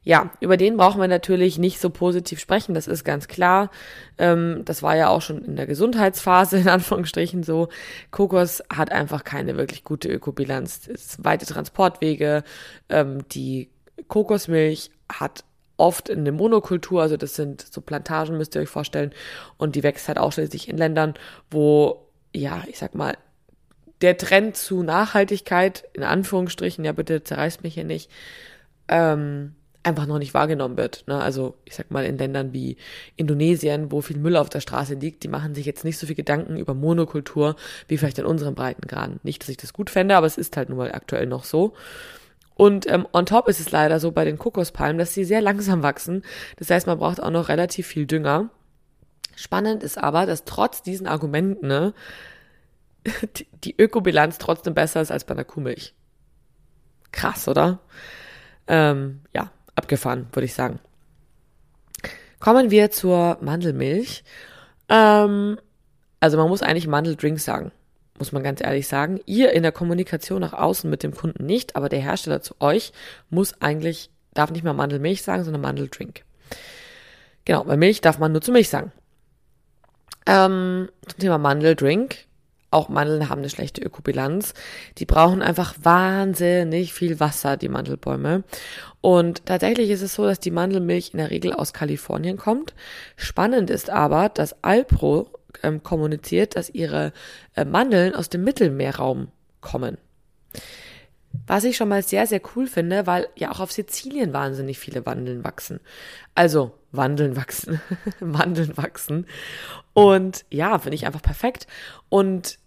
Ja, 0.02 0.30
über 0.40 0.56
den 0.56 0.78
brauchen 0.78 1.00
wir 1.00 1.08
natürlich 1.08 1.58
nicht 1.58 1.78
so 1.78 1.90
positiv 1.90 2.40
sprechen, 2.40 2.74
das 2.74 2.88
ist 2.88 3.04
ganz 3.04 3.28
klar. 3.28 3.70
Ähm, 4.16 4.62
das 4.64 4.82
war 4.82 4.96
ja 4.96 5.08
auch 5.08 5.20
schon 5.20 5.44
in 5.44 5.56
der 5.56 5.66
Gesundheitsphase, 5.66 6.58
in 6.58 6.68
Anführungsstrichen 6.68 7.42
so. 7.42 7.68
Kokos 8.10 8.62
hat 8.72 8.92
einfach 8.92 9.24
keine 9.24 9.58
wirklich 9.58 9.84
gute 9.84 10.08
Ökobilanz. 10.08 10.88
Weite 11.18 11.44
Transportwege. 11.44 12.44
Ähm, 12.88 13.28
die 13.28 13.68
Kokosmilch 14.08 14.90
hat 15.12 15.44
oft 15.76 16.08
in 16.08 16.24
der 16.24 16.34
Monokultur, 16.34 17.02
also 17.02 17.16
das 17.16 17.34
sind 17.34 17.62
so 17.62 17.80
Plantagen, 17.80 18.36
müsst 18.36 18.54
ihr 18.54 18.62
euch 18.62 18.68
vorstellen, 18.68 19.12
und 19.56 19.76
die 19.76 19.82
wächst 19.82 20.08
halt 20.08 20.18
ausschließlich 20.18 20.68
in 20.68 20.76
Ländern, 20.76 21.14
wo, 21.50 22.06
ja, 22.34 22.62
ich 22.68 22.78
sag 22.78 22.94
mal, 22.94 23.16
der 24.02 24.16
Trend 24.16 24.56
zu 24.56 24.82
Nachhaltigkeit, 24.82 25.84
in 25.92 26.04
Anführungsstrichen, 26.04 26.84
ja 26.84 26.92
bitte 26.92 27.22
zerreißt 27.24 27.62
mich 27.62 27.74
hier 27.74 27.84
nicht, 27.84 28.10
ähm, 28.88 29.54
einfach 29.82 30.06
noch 30.06 30.18
nicht 30.18 30.34
wahrgenommen 30.34 30.76
wird. 30.76 31.04
Ne? 31.06 31.20
Also 31.20 31.54
ich 31.64 31.74
sag 31.74 31.90
mal 31.90 32.04
in 32.04 32.18
Ländern 32.18 32.52
wie 32.52 32.76
Indonesien, 33.16 33.90
wo 33.90 34.00
viel 34.00 34.18
Müll 34.18 34.36
auf 34.36 34.50
der 34.50 34.60
Straße 34.60 34.94
liegt, 34.94 35.22
die 35.22 35.28
machen 35.28 35.54
sich 35.54 35.64
jetzt 35.66 35.84
nicht 35.84 35.98
so 35.98 36.06
viel 36.06 36.16
Gedanken 36.16 36.56
über 36.56 36.74
Monokultur 36.74 37.56
wie 37.88 37.96
vielleicht 37.96 38.18
in 38.18 38.26
unseren 38.26 38.54
Breitengraden. 38.54 39.20
Nicht, 39.22 39.42
dass 39.42 39.48
ich 39.48 39.56
das 39.56 39.72
gut 39.72 39.90
fände, 39.90 40.16
aber 40.16 40.26
es 40.26 40.36
ist 40.36 40.56
halt 40.56 40.68
nun 40.68 40.78
mal 40.78 40.92
aktuell 40.92 41.26
noch 41.26 41.44
so. 41.44 41.74
Und 42.54 42.86
ähm, 42.90 43.06
on 43.12 43.24
top 43.24 43.48
ist 43.48 43.58
es 43.58 43.70
leider 43.70 44.00
so 44.00 44.12
bei 44.12 44.26
den 44.26 44.38
Kokospalmen, 44.38 44.98
dass 44.98 45.14
sie 45.14 45.24
sehr 45.24 45.40
langsam 45.40 45.82
wachsen. 45.82 46.22
Das 46.58 46.68
heißt, 46.68 46.86
man 46.86 46.98
braucht 46.98 47.22
auch 47.22 47.30
noch 47.30 47.48
relativ 47.48 47.86
viel 47.86 48.04
Dünger. 48.04 48.50
Spannend 49.34 49.82
ist 49.82 49.96
aber, 49.96 50.26
dass 50.26 50.44
trotz 50.44 50.82
diesen 50.82 51.06
Argumenten 51.06 51.68
ne, 51.68 51.94
die, 53.64 53.74
Ökobilanz 53.80 54.36
trotzdem 54.36 54.74
besser 54.74 55.00
ist 55.00 55.10
als 55.10 55.24
bei 55.24 55.32
einer 55.32 55.44
Kuhmilch. 55.44 55.94
Krass, 57.12 57.48
oder? 57.48 57.80
Ähm, 58.66 59.22
ja, 59.34 59.50
abgefahren, 59.80 60.26
würde 60.32 60.44
ich 60.44 60.54
sagen. 60.54 60.78
Kommen 62.38 62.70
wir 62.70 62.90
zur 62.90 63.38
Mandelmilch. 63.40 64.22
Ähm, 64.88 65.58
also 66.20 66.36
man 66.36 66.48
muss 66.48 66.62
eigentlich 66.62 66.86
Mandeldrink 66.86 67.40
sagen, 67.40 67.72
muss 68.18 68.32
man 68.32 68.42
ganz 68.42 68.62
ehrlich 68.62 68.86
sagen. 68.86 69.20
Ihr 69.24 69.52
in 69.52 69.62
der 69.62 69.72
Kommunikation 69.72 70.40
nach 70.40 70.52
außen 70.52 70.88
mit 70.88 71.02
dem 71.02 71.14
Kunden 71.14 71.46
nicht, 71.46 71.76
aber 71.76 71.88
der 71.88 72.00
Hersteller 72.00 72.42
zu 72.42 72.54
euch 72.60 72.92
muss 73.30 73.60
eigentlich, 73.60 74.10
darf 74.34 74.50
nicht 74.50 74.64
mehr 74.64 74.74
Mandelmilch 74.74 75.22
sagen, 75.22 75.44
sondern 75.44 75.62
Mandeldrink. 75.62 76.24
Genau, 77.44 77.64
bei 77.64 77.76
Milch 77.76 78.00
darf 78.00 78.18
man 78.18 78.32
nur 78.32 78.42
zu 78.42 78.52
Milch 78.52 78.68
sagen. 78.68 78.92
Ähm, 80.26 80.88
zum 81.06 81.18
Thema 81.18 81.38
Mandeldrink. 81.38 82.26
Auch 82.70 82.88
Mandeln 82.88 83.28
haben 83.28 83.40
eine 83.40 83.50
schlechte 83.50 83.82
Ökobilanz. 83.82 84.54
Die 84.98 85.06
brauchen 85.06 85.42
einfach 85.42 85.74
wahnsinnig 85.82 86.92
viel 86.92 87.18
Wasser, 87.18 87.56
die 87.56 87.68
Mandelbäume. 87.68 88.44
Und 89.00 89.46
tatsächlich 89.46 89.90
ist 89.90 90.02
es 90.02 90.14
so, 90.14 90.24
dass 90.24 90.38
die 90.38 90.52
Mandelmilch 90.52 91.10
in 91.12 91.18
der 91.18 91.30
Regel 91.30 91.52
aus 91.52 91.72
Kalifornien 91.72 92.36
kommt. 92.36 92.74
Spannend 93.16 93.70
ist 93.70 93.90
aber, 93.90 94.28
dass 94.28 94.62
Alpro 94.62 95.30
ähm, 95.62 95.82
kommuniziert, 95.82 96.54
dass 96.54 96.70
ihre 96.70 97.12
äh, 97.56 97.64
Mandeln 97.64 98.14
aus 98.14 98.28
dem 98.28 98.44
Mittelmeerraum 98.44 99.28
kommen. 99.60 99.98
Was 101.46 101.64
ich 101.64 101.76
schon 101.76 101.88
mal 101.88 102.02
sehr, 102.02 102.26
sehr 102.26 102.40
cool 102.54 102.66
finde, 102.66 103.06
weil 103.06 103.28
ja 103.36 103.52
auch 103.52 103.60
auf 103.60 103.70
Sizilien 103.70 104.32
wahnsinnig 104.32 104.78
viele 104.78 105.06
Wandeln 105.06 105.44
wachsen. 105.44 105.80
Also 106.34 106.72
Wandeln 106.92 107.36
wachsen, 107.36 107.80
Wandeln 108.20 108.76
wachsen. 108.76 109.26
Und 109.92 110.44
ja, 110.50 110.78
finde 110.78 110.96
ich 110.96 111.06
einfach 111.06 111.22
perfekt. 111.22 111.66
Und 112.08 112.58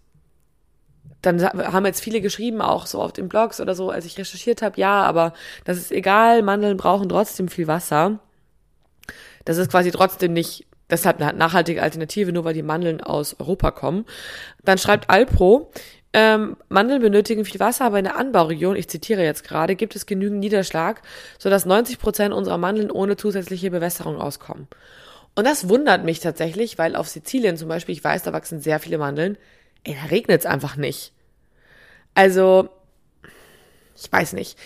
dann 1.20 1.42
haben 1.42 1.86
jetzt 1.86 2.02
viele 2.02 2.20
geschrieben, 2.20 2.60
auch 2.60 2.86
so 2.86 3.00
auf 3.00 3.12
den 3.12 3.28
Blogs 3.28 3.60
oder 3.60 3.74
so, 3.74 3.90
als 3.90 4.04
ich 4.04 4.18
recherchiert 4.18 4.62
habe, 4.62 4.78
ja, 4.78 5.02
aber 5.02 5.32
das 5.64 5.78
ist 5.78 5.90
egal, 5.90 6.42
Mandeln 6.42 6.76
brauchen 6.76 7.08
trotzdem 7.08 7.48
viel 7.48 7.66
Wasser. 7.66 8.18
Das 9.44 9.56
ist 9.56 9.70
quasi 9.70 9.90
trotzdem 9.90 10.32
nicht 10.32 10.66
deshalb 10.90 11.20
eine 11.20 11.36
nachhaltige 11.36 11.82
Alternative, 11.82 12.32
nur 12.32 12.44
weil 12.44 12.54
die 12.54 12.62
Mandeln 12.62 13.00
aus 13.00 13.38
Europa 13.38 13.70
kommen. 13.70 14.04
Dann 14.64 14.78
schreibt 14.78 15.10
Alpro, 15.10 15.70
ähm, 16.14 16.56
Mandeln 16.68 17.02
benötigen 17.02 17.44
viel 17.44 17.58
Wasser, 17.58 17.84
aber 17.84 17.98
in 17.98 18.04
der 18.04 18.16
Anbauregion, 18.16 18.76
ich 18.76 18.88
zitiere 18.88 19.24
jetzt 19.24 19.42
gerade, 19.42 19.74
gibt 19.74 19.96
es 19.96 20.06
genügend 20.06 20.38
Niederschlag, 20.38 21.02
sodass 21.40 21.66
90 21.66 21.98
Prozent 21.98 22.32
unserer 22.32 22.56
Mandeln 22.56 22.92
ohne 22.92 23.16
zusätzliche 23.16 23.72
Bewässerung 23.72 24.20
auskommen. 24.20 24.68
Und 25.34 25.44
das 25.44 25.68
wundert 25.68 26.04
mich 26.04 26.20
tatsächlich, 26.20 26.78
weil 26.78 26.94
auf 26.94 27.08
Sizilien 27.08 27.56
zum 27.56 27.68
Beispiel, 27.68 27.96
ich 27.96 28.04
weiß, 28.04 28.22
da 28.22 28.32
wachsen 28.32 28.60
sehr 28.60 28.78
viele 28.78 28.96
Mandeln, 28.96 29.36
ey, 29.82 29.96
da 30.00 30.06
regnet 30.08 30.40
es 30.40 30.46
einfach 30.46 30.76
nicht. 30.76 31.12
Also, 32.14 32.68
ich 33.96 34.10
weiß 34.10 34.34
nicht. 34.34 34.56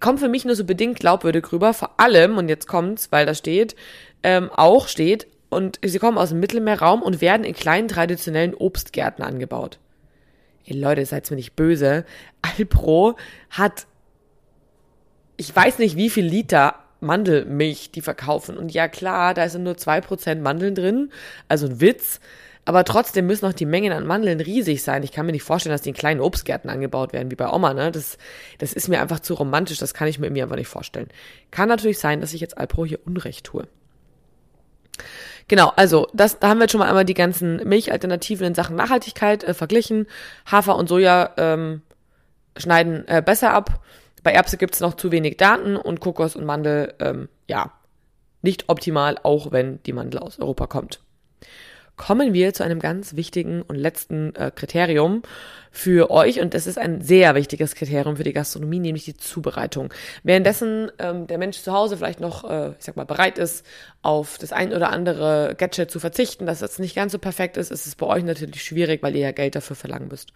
Kommt 0.00 0.18
für 0.18 0.28
mich 0.28 0.44
nur 0.44 0.56
so 0.56 0.64
bedingt 0.64 0.98
glaubwürdig 0.98 1.52
rüber, 1.52 1.74
vor 1.74 2.00
allem, 2.00 2.38
und 2.38 2.48
jetzt 2.48 2.66
kommt's, 2.66 3.12
weil 3.12 3.24
da 3.24 3.34
steht, 3.34 3.76
ähm, 4.24 4.50
auch 4.50 4.88
steht, 4.88 5.28
und 5.48 5.78
sie 5.84 5.98
kommen 6.00 6.18
aus 6.18 6.30
dem 6.30 6.40
Mittelmeerraum 6.40 7.02
und 7.02 7.20
werden 7.20 7.44
in 7.44 7.54
kleinen 7.54 7.86
traditionellen 7.86 8.54
Obstgärten 8.54 9.22
angebaut. 9.22 9.78
Ey 10.64 10.78
Leute, 10.78 11.04
seid 11.06 11.30
mir 11.30 11.36
nicht 11.36 11.56
böse. 11.56 12.04
Alpro 12.42 13.16
hat, 13.50 13.86
ich 15.36 15.54
weiß 15.54 15.78
nicht 15.78 15.96
wie 15.96 16.10
viel 16.10 16.24
Liter 16.24 16.76
Mandelmilch 17.00 17.90
die 17.90 18.00
verkaufen. 18.00 18.56
Und 18.56 18.72
ja 18.72 18.88
klar, 18.88 19.34
da 19.34 19.48
sind 19.48 19.64
nur 19.64 19.76
zwei 19.76 20.00
Prozent 20.00 20.42
Mandeln 20.42 20.74
drin, 20.74 21.10
also 21.48 21.66
ein 21.66 21.80
Witz. 21.80 22.20
Aber 22.64 22.84
trotzdem 22.84 23.26
müssen 23.26 23.46
auch 23.46 23.52
die 23.52 23.66
Mengen 23.66 23.92
an 23.92 24.06
Mandeln 24.06 24.40
riesig 24.40 24.84
sein. 24.84 25.02
Ich 25.02 25.10
kann 25.10 25.26
mir 25.26 25.32
nicht 25.32 25.42
vorstellen, 25.42 25.72
dass 25.72 25.82
die 25.82 25.88
in 25.88 25.96
kleinen 25.96 26.20
Obstgärten 26.20 26.70
angebaut 26.70 27.12
werden, 27.12 27.30
wie 27.30 27.36
bei 27.36 27.50
Oma, 27.50 27.74
ne? 27.74 27.90
Das, 27.90 28.18
das 28.58 28.72
ist 28.72 28.86
mir 28.86 29.00
einfach 29.00 29.18
zu 29.18 29.34
romantisch, 29.34 29.78
das 29.78 29.94
kann 29.94 30.06
ich 30.06 30.20
mir 30.20 30.26
irgendwie 30.26 30.44
einfach 30.44 30.56
nicht 30.56 30.68
vorstellen. 30.68 31.08
Kann 31.50 31.68
natürlich 31.68 31.98
sein, 31.98 32.20
dass 32.20 32.34
ich 32.34 32.40
jetzt 32.40 32.56
Alpro 32.56 32.86
hier 32.86 33.00
Unrecht 33.04 33.46
tue. 33.46 33.66
Genau, 35.48 35.72
also 35.76 36.08
das, 36.12 36.38
da 36.38 36.48
haben 36.48 36.58
wir 36.58 36.64
jetzt 36.64 36.72
schon 36.72 36.78
mal 36.78 36.88
einmal 36.88 37.04
die 37.04 37.14
ganzen 37.14 37.56
Milchalternativen 37.68 38.46
in 38.46 38.54
Sachen 38.54 38.76
Nachhaltigkeit 38.76 39.44
äh, 39.44 39.54
verglichen. 39.54 40.06
Hafer 40.50 40.76
und 40.76 40.88
Soja 40.88 41.30
ähm, 41.36 41.82
schneiden 42.56 43.06
äh, 43.08 43.22
besser 43.24 43.52
ab. 43.52 43.80
Bei 44.22 44.32
Erbse 44.32 44.56
gibt's 44.56 44.80
noch 44.80 44.94
zu 44.94 45.10
wenig 45.10 45.36
Daten 45.36 45.76
und 45.76 46.00
Kokos 46.00 46.36
und 46.36 46.44
Mandel, 46.44 46.94
ähm, 47.00 47.28
ja, 47.48 47.72
nicht 48.40 48.68
optimal, 48.68 49.18
auch 49.22 49.52
wenn 49.52 49.82
die 49.82 49.92
Mandel 49.92 50.20
aus 50.20 50.38
Europa 50.38 50.66
kommt 50.66 51.00
kommen 51.96 52.32
wir 52.32 52.52
zu 52.52 52.64
einem 52.64 52.80
ganz 52.80 53.16
wichtigen 53.16 53.62
und 53.62 53.76
letzten 53.76 54.34
äh, 54.34 54.50
Kriterium 54.54 55.22
für 55.74 56.10
euch 56.10 56.38
und 56.40 56.52
das 56.52 56.66
ist 56.66 56.78
ein 56.78 57.00
sehr 57.00 57.34
wichtiges 57.34 57.74
Kriterium 57.74 58.18
für 58.18 58.24
die 58.24 58.34
Gastronomie, 58.34 58.78
nämlich 58.78 59.06
die 59.06 59.16
Zubereitung. 59.16 59.92
Währenddessen 60.22 60.92
ähm, 60.98 61.26
der 61.26 61.38
Mensch 61.38 61.62
zu 61.62 61.72
Hause 61.72 61.96
vielleicht 61.96 62.20
noch, 62.20 62.48
äh, 62.48 62.72
ich 62.78 62.84
sag 62.84 62.96
mal, 62.96 63.06
bereit 63.06 63.38
ist, 63.38 63.64
auf 64.02 64.36
das 64.36 64.52
ein 64.52 64.74
oder 64.74 64.90
andere 64.90 65.54
Gadget 65.56 65.90
zu 65.90 65.98
verzichten, 65.98 66.44
dass 66.44 66.58
das 66.58 66.78
nicht 66.78 66.94
ganz 66.94 67.12
so 67.12 67.18
perfekt 67.18 67.56
ist, 67.56 67.70
ist 67.70 67.86
es 67.86 67.94
bei 67.94 68.06
euch 68.06 68.22
natürlich 68.22 68.62
schwierig, 68.62 69.02
weil 69.02 69.16
ihr 69.16 69.22
ja 69.22 69.30
Geld 69.32 69.54
dafür 69.54 69.74
verlangen 69.74 70.08
müsst. 70.08 70.34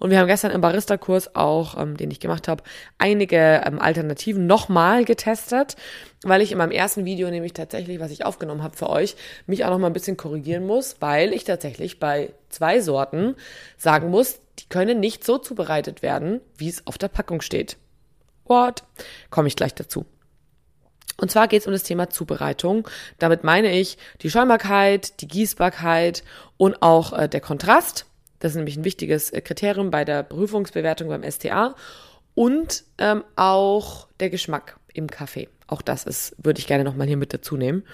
Und 0.00 0.10
wir 0.10 0.18
haben 0.18 0.26
gestern 0.26 0.50
im 0.50 0.60
Barista-Kurs 0.60 1.34
auch, 1.34 1.80
ähm, 1.80 1.96
den 1.96 2.10
ich 2.10 2.20
gemacht 2.20 2.46
habe, 2.46 2.62
einige 2.98 3.62
ähm, 3.64 3.78
Alternativen 3.80 4.46
nochmal 4.46 5.06
getestet, 5.06 5.76
weil 6.24 6.42
ich 6.42 6.52
in 6.52 6.58
meinem 6.58 6.72
ersten 6.72 7.06
Video 7.06 7.30
nämlich 7.30 7.54
tatsächlich, 7.54 8.00
was 8.00 8.10
ich 8.10 8.26
aufgenommen 8.26 8.62
habe 8.62 8.76
für 8.76 8.90
euch, 8.90 9.16
mich 9.46 9.64
auch 9.64 9.70
noch 9.70 9.78
mal 9.78 9.86
ein 9.86 9.94
bisschen 9.94 10.18
korrigieren 10.18 10.66
muss, 10.66 10.96
weil 11.00 11.32
ich 11.32 11.44
tatsächlich 11.44 11.98
bei 11.98 12.34
zwei 12.50 12.80
Sorten 12.80 13.34
sagen 13.78 14.10
muss, 14.10 14.40
die 14.58 14.68
können 14.68 15.00
nicht 15.00 15.24
so 15.24 15.38
zubereitet 15.38 16.02
werden, 16.02 16.40
wie 16.56 16.68
es 16.68 16.86
auf 16.86 16.98
der 16.98 17.08
Packung 17.08 17.40
steht. 17.40 17.76
What? 18.44 18.84
Komme 19.30 19.48
ich 19.48 19.56
gleich 19.56 19.74
dazu. 19.74 20.06
Und 21.16 21.30
zwar 21.30 21.48
geht 21.48 21.60
es 21.60 21.66
um 21.66 21.72
das 21.72 21.84
Thema 21.84 22.10
Zubereitung. 22.10 22.88
Damit 23.18 23.44
meine 23.44 23.72
ich 23.72 23.98
die 24.20 24.30
Schäumbarkeit, 24.30 25.20
die 25.20 25.28
Gießbarkeit 25.28 26.24
und 26.56 26.82
auch 26.82 27.12
äh, 27.12 27.28
der 27.28 27.40
Kontrast. 27.40 28.06
Das 28.40 28.52
ist 28.52 28.56
nämlich 28.56 28.76
ein 28.76 28.84
wichtiges 28.84 29.30
äh, 29.30 29.40
Kriterium 29.40 29.90
bei 29.90 30.04
der 30.04 30.22
Prüfungsbewertung 30.22 31.08
beim 31.08 31.22
STA. 31.22 31.76
Und 32.34 32.84
ähm, 32.98 33.22
auch 33.36 34.08
der 34.18 34.28
Geschmack 34.28 34.76
im 34.92 35.08
Kaffee. 35.08 35.48
Auch 35.66 35.82
das 35.82 36.04
ist, 36.04 36.34
würde 36.42 36.58
ich 36.58 36.66
gerne 36.66 36.84
nochmal 36.84 37.06
hier 37.06 37.16
mit 37.16 37.32
dazu 37.32 37.56
nehmen. 37.56 37.84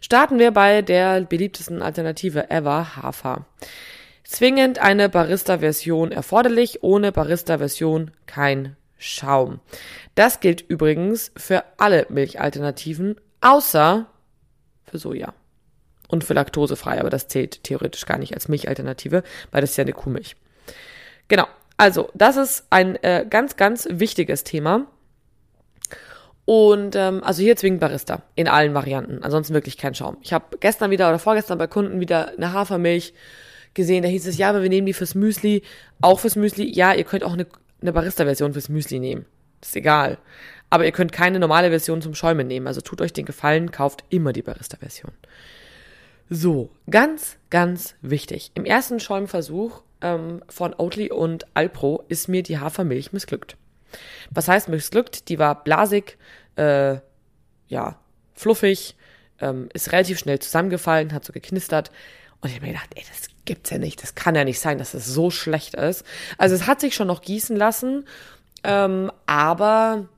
Starten 0.00 0.38
wir 0.38 0.52
bei 0.52 0.82
der 0.82 1.22
beliebtesten 1.22 1.82
Alternative 1.82 2.50
ever, 2.50 2.96
Hafer. 2.96 3.46
Zwingend 4.26 4.80
eine 4.80 5.08
Barista-Version 5.08 6.10
erforderlich, 6.10 6.82
ohne 6.82 7.12
Barista-Version 7.12 8.10
kein 8.26 8.76
Schaum. 8.98 9.60
Das 10.16 10.40
gilt 10.40 10.62
übrigens 10.62 11.30
für 11.36 11.62
alle 11.76 12.06
Milchalternativen, 12.08 13.20
außer 13.40 14.06
für 14.84 14.98
Soja. 14.98 15.32
Und 16.08 16.24
für 16.24 16.34
laktosefrei, 16.34 17.00
aber 17.00 17.10
das 17.10 17.28
zählt 17.28 17.62
theoretisch 17.64 18.06
gar 18.06 18.18
nicht 18.18 18.34
als 18.34 18.48
Milchalternative, 18.48 19.22
weil 19.50 19.60
das 19.60 19.70
ist 19.70 19.76
ja 19.76 19.82
eine 19.82 19.92
Kuhmilch. 19.92 20.36
Genau, 21.28 21.46
also 21.76 22.10
das 22.14 22.36
ist 22.36 22.66
ein 22.70 22.96
äh, 23.02 23.26
ganz, 23.28 23.56
ganz 23.56 23.86
wichtiges 23.90 24.42
Thema. 24.44 24.86
Und 26.44 26.96
ähm, 26.96 27.22
also 27.24 27.42
hier 27.42 27.56
zwingend 27.56 27.80
Barista 27.80 28.22
in 28.34 28.48
allen 28.48 28.74
Varianten. 28.74 29.22
Ansonsten 29.22 29.54
wirklich 29.54 29.78
kein 29.78 29.94
Schaum. 29.94 30.16
Ich 30.22 30.32
habe 30.32 30.58
gestern 30.58 30.90
wieder 30.90 31.08
oder 31.08 31.18
vorgestern 31.18 31.58
bei 31.58 31.66
Kunden 31.66 32.00
wieder 32.00 32.32
eine 32.36 32.52
Hafermilch 32.52 33.14
gesehen. 33.76 34.02
Da 34.02 34.08
hieß 34.08 34.26
es, 34.26 34.38
ja, 34.38 34.48
aber 34.48 34.62
wir 34.62 34.68
nehmen 34.68 34.86
die 34.86 34.92
fürs 34.92 35.14
Müsli. 35.14 35.62
Auch 36.00 36.18
fürs 36.18 36.34
Müsli. 36.34 36.74
Ja, 36.74 36.92
ihr 36.92 37.04
könnt 37.04 37.22
auch 37.22 37.34
eine, 37.34 37.46
eine 37.80 37.92
Barista-Version 37.92 38.52
fürs 38.52 38.68
Müsli 38.68 38.98
nehmen. 38.98 39.26
ist 39.62 39.76
egal. 39.76 40.18
Aber 40.68 40.84
ihr 40.84 40.92
könnt 40.92 41.12
keine 41.12 41.38
normale 41.38 41.70
Version 41.70 42.02
zum 42.02 42.14
Schäumen 42.14 42.48
nehmen. 42.48 42.66
Also 42.66 42.80
tut 42.80 43.00
euch 43.00 43.12
den 43.12 43.24
Gefallen, 43.24 43.70
kauft 43.70 44.02
immer 44.10 44.32
die 44.32 44.42
Barista-Version. 44.42 45.12
So, 46.28 46.70
ganz, 46.90 47.36
ganz 47.50 47.94
wichtig. 48.02 48.50
Im 48.54 48.64
ersten 48.64 48.98
Schäumversuch 48.98 49.82
ähm, 50.00 50.42
von 50.48 50.74
Oatly 50.76 51.12
und 51.12 51.46
Alpro 51.54 52.04
ist 52.08 52.28
mir 52.28 52.42
die 52.42 52.58
Hafermilch 52.58 53.12
missglückt. 53.12 53.56
Was 54.30 54.48
heißt 54.48 54.68
missglückt? 54.68 55.28
Die 55.28 55.38
war 55.38 55.62
blasig, 55.62 56.18
äh, 56.56 56.96
ja, 57.68 58.00
fluffig, 58.34 58.96
ähm, 59.40 59.68
ist 59.72 59.92
relativ 59.92 60.18
schnell 60.18 60.40
zusammengefallen, 60.40 61.12
hat 61.12 61.24
so 61.24 61.32
geknistert. 61.32 61.92
Und 62.40 62.48
ich 62.48 62.56
habe 62.56 62.66
mir 62.66 62.72
gedacht, 62.72 62.90
ey, 62.96 63.04
das 63.08 63.28
gibt's 63.46 63.70
ja 63.70 63.78
nicht. 63.78 64.02
Das 64.02 64.14
kann 64.14 64.34
ja 64.34 64.44
nicht 64.44 64.60
sein, 64.60 64.78
dass 64.78 64.94
es 64.94 65.06
so 65.06 65.30
schlecht 65.30 65.74
ist. 65.74 66.04
Also 66.36 66.54
es 66.54 66.66
hat 66.66 66.80
sich 66.80 66.94
schon 66.94 67.06
noch 67.06 67.22
gießen 67.22 67.56
lassen, 67.56 68.04
ähm, 68.64 69.10
aber 69.26 70.08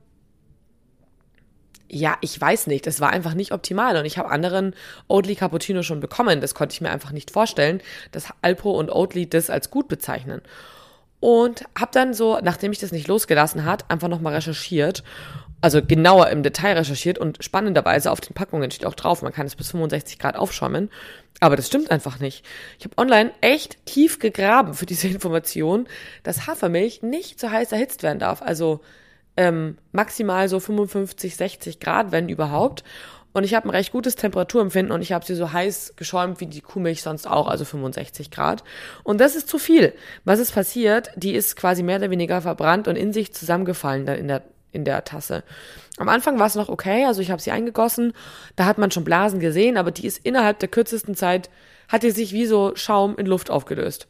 ja, 1.91 2.17
ich 2.21 2.39
weiß 2.39 2.67
nicht, 2.67 2.85
das 2.85 3.01
war 3.01 3.09
einfach 3.09 3.33
nicht 3.33 3.51
optimal 3.51 3.97
und 3.97 4.05
ich 4.05 4.17
habe 4.17 4.29
anderen 4.29 4.75
Oatly 5.07 5.35
Cappuccino 5.35 5.81
schon 5.81 5.99
bekommen. 5.99 6.39
Das 6.39 6.53
konnte 6.53 6.73
ich 6.73 6.81
mir 6.81 6.91
einfach 6.91 7.11
nicht 7.11 7.31
vorstellen, 7.31 7.81
dass 8.11 8.27
Alpro 8.41 8.71
und 8.71 8.91
Oatly 8.91 9.27
das 9.27 9.49
als 9.49 9.71
gut 9.71 9.87
bezeichnen. 9.87 10.41
Und 11.19 11.65
habe 11.77 11.91
dann 11.91 12.13
so, 12.13 12.39
nachdem 12.41 12.71
ich 12.71 12.79
das 12.79 12.91
nicht 12.91 13.07
losgelassen 13.07 13.65
hat, 13.65 13.89
einfach 13.89 14.07
nochmal 14.07 14.35
recherchiert. 14.35 15.03
Also 15.61 15.81
genauer 15.85 16.29
im 16.29 16.43
Detail 16.43 16.77
recherchiert 16.77 17.17
und 17.17 17.43
spannenderweise 17.43 18.11
auf 18.11 18.21
den 18.21 18.33
Packungen 18.33 18.71
steht 18.71 18.85
auch 18.85 18.95
drauf, 18.95 19.21
man 19.21 19.33
kann 19.33 19.45
es 19.45 19.55
bis 19.55 19.71
65 19.71 20.17
Grad 20.17 20.35
aufschäumen. 20.37 20.89
Aber 21.41 21.55
das 21.55 21.67
stimmt 21.67 21.91
einfach 21.91 22.19
nicht. 22.19 22.45
Ich 22.79 22.85
habe 22.85 22.97
online 22.97 23.31
echt 23.41 23.85
tief 23.85 24.19
gegraben 24.19 24.73
für 24.73 24.85
diese 24.85 25.07
Information, 25.09 25.87
dass 26.23 26.47
Hafermilch 26.47 27.01
nicht 27.01 27.39
so 27.39 27.49
heiß 27.49 27.71
erhitzt 27.71 28.03
werden 28.03 28.19
darf. 28.19 28.41
Also 28.41 28.81
ähm, 29.37 29.77
maximal 29.91 30.49
so 30.49 30.59
55, 30.59 31.35
60 31.35 31.79
Grad, 31.79 32.11
wenn 32.11 32.29
überhaupt. 32.29 32.83
Und 33.31 33.43
ich 33.43 33.53
habe 33.53 33.67
ein 33.67 33.71
recht 33.71 33.91
gutes 33.91 34.15
Temperaturempfinden 34.15 34.91
und 34.91 35.01
ich 35.01 35.11
habe 35.11 35.23
sie 35.23 35.35
so 35.35 35.53
heiß 35.53 35.93
geschäumt 35.95 36.39
wie 36.39 36.47
die 36.47 36.61
Kuhmilch 36.61 37.03
sonst 37.03 37.27
auch, 37.27 37.47
also 37.47 37.63
65 37.63 38.31
Grad. 38.31 38.63
Und 39.03 39.21
das 39.21 39.35
ist 39.35 39.47
zu 39.47 39.59
viel. 39.59 39.93
Was 40.25 40.39
ist 40.39 40.53
passiert? 40.53 41.11
Die 41.15 41.33
ist 41.35 41.55
quasi 41.55 41.83
mehr 41.83 41.97
oder 41.97 42.09
weniger 42.09 42.41
verbrannt 42.41 42.87
und 42.87 42.95
in 42.95 43.13
sich 43.13 43.33
zusammengefallen 43.33 44.05
dann 44.05 44.17
in 44.17 44.27
der 44.27 44.43
in 44.71 44.85
der 44.85 45.03
Tasse. 45.03 45.43
Am 45.97 46.09
Anfang 46.09 46.39
war 46.39 46.47
es 46.47 46.55
noch 46.55 46.69
okay, 46.69 47.05
also 47.05 47.21
ich 47.21 47.31
habe 47.31 47.41
sie 47.41 47.51
eingegossen, 47.51 48.13
da 48.55 48.65
hat 48.65 48.77
man 48.77 48.91
schon 48.91 49.03
Blasen 49.03 49.39
gesehen, 49.39 49.77
aber 49.77 49.91
die 49.91 50.05
ist 50.05 50.19
innerhalb 50.19 50.59
der 50.59 50.69
kürzesten 50.69 51.15
Zeit, 51.15 51.49
hat 51.87 52.03
die 52.03 52.11
sich 52.11 52.33
wie 52.33 52.45
so 52.45 52.73
Schaum 52.75 53.17
in 53.17 53.25
Luft 53.25 53.49
aufgelöst. 53.49 54.07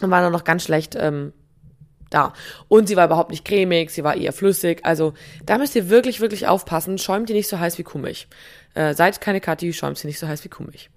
Und 0.00 0.10
war 0.10 0.20
dann 0.20 0.32
noch 0.32 0.44
ganz 0.44 0.64
schlecht 0.64 0.96
ähm, 0.98 1.32
da. 2.10 2.32
Und 2.68 2.88
sie 2.88 2.96
war 2.96 3.06
überhaupt 3.06 3.30
nicht 3.30 3.44
cremig, 3.44 3.90
sie 3.90 4.04
war 4.04 4.16
eher 4.16 4.32
flüssig. 4.32 4.84
Also 4.84 5.14
da 5.44 5.58
müsst 5.58 5.76
ihr 5.76 5.88
wirklich, 5.88 6.20
wirklich 6.20 6.46
aufpassen. 6.46 6.98
Schäumt 6.98 7.28
die 7.28 7.32
nicht 7.32 7.48
so 7.48 7.58
heiß 7.58 7.78
wie 7.78 7.84
Kuhmilch. 7.84 8.28
Äh, 8.74 8.94
seid 8.94 9.20
keine 9.20 9.40
Kathi, 9.40 9.72
schäumt 9.72 9.98
sie 9.98 10.06
nicht 10.06 10.18
so 10.18 10.26
heiß 10.26 10.44
wie 10.44 10.48
Kuhmilch. 10.48 10.90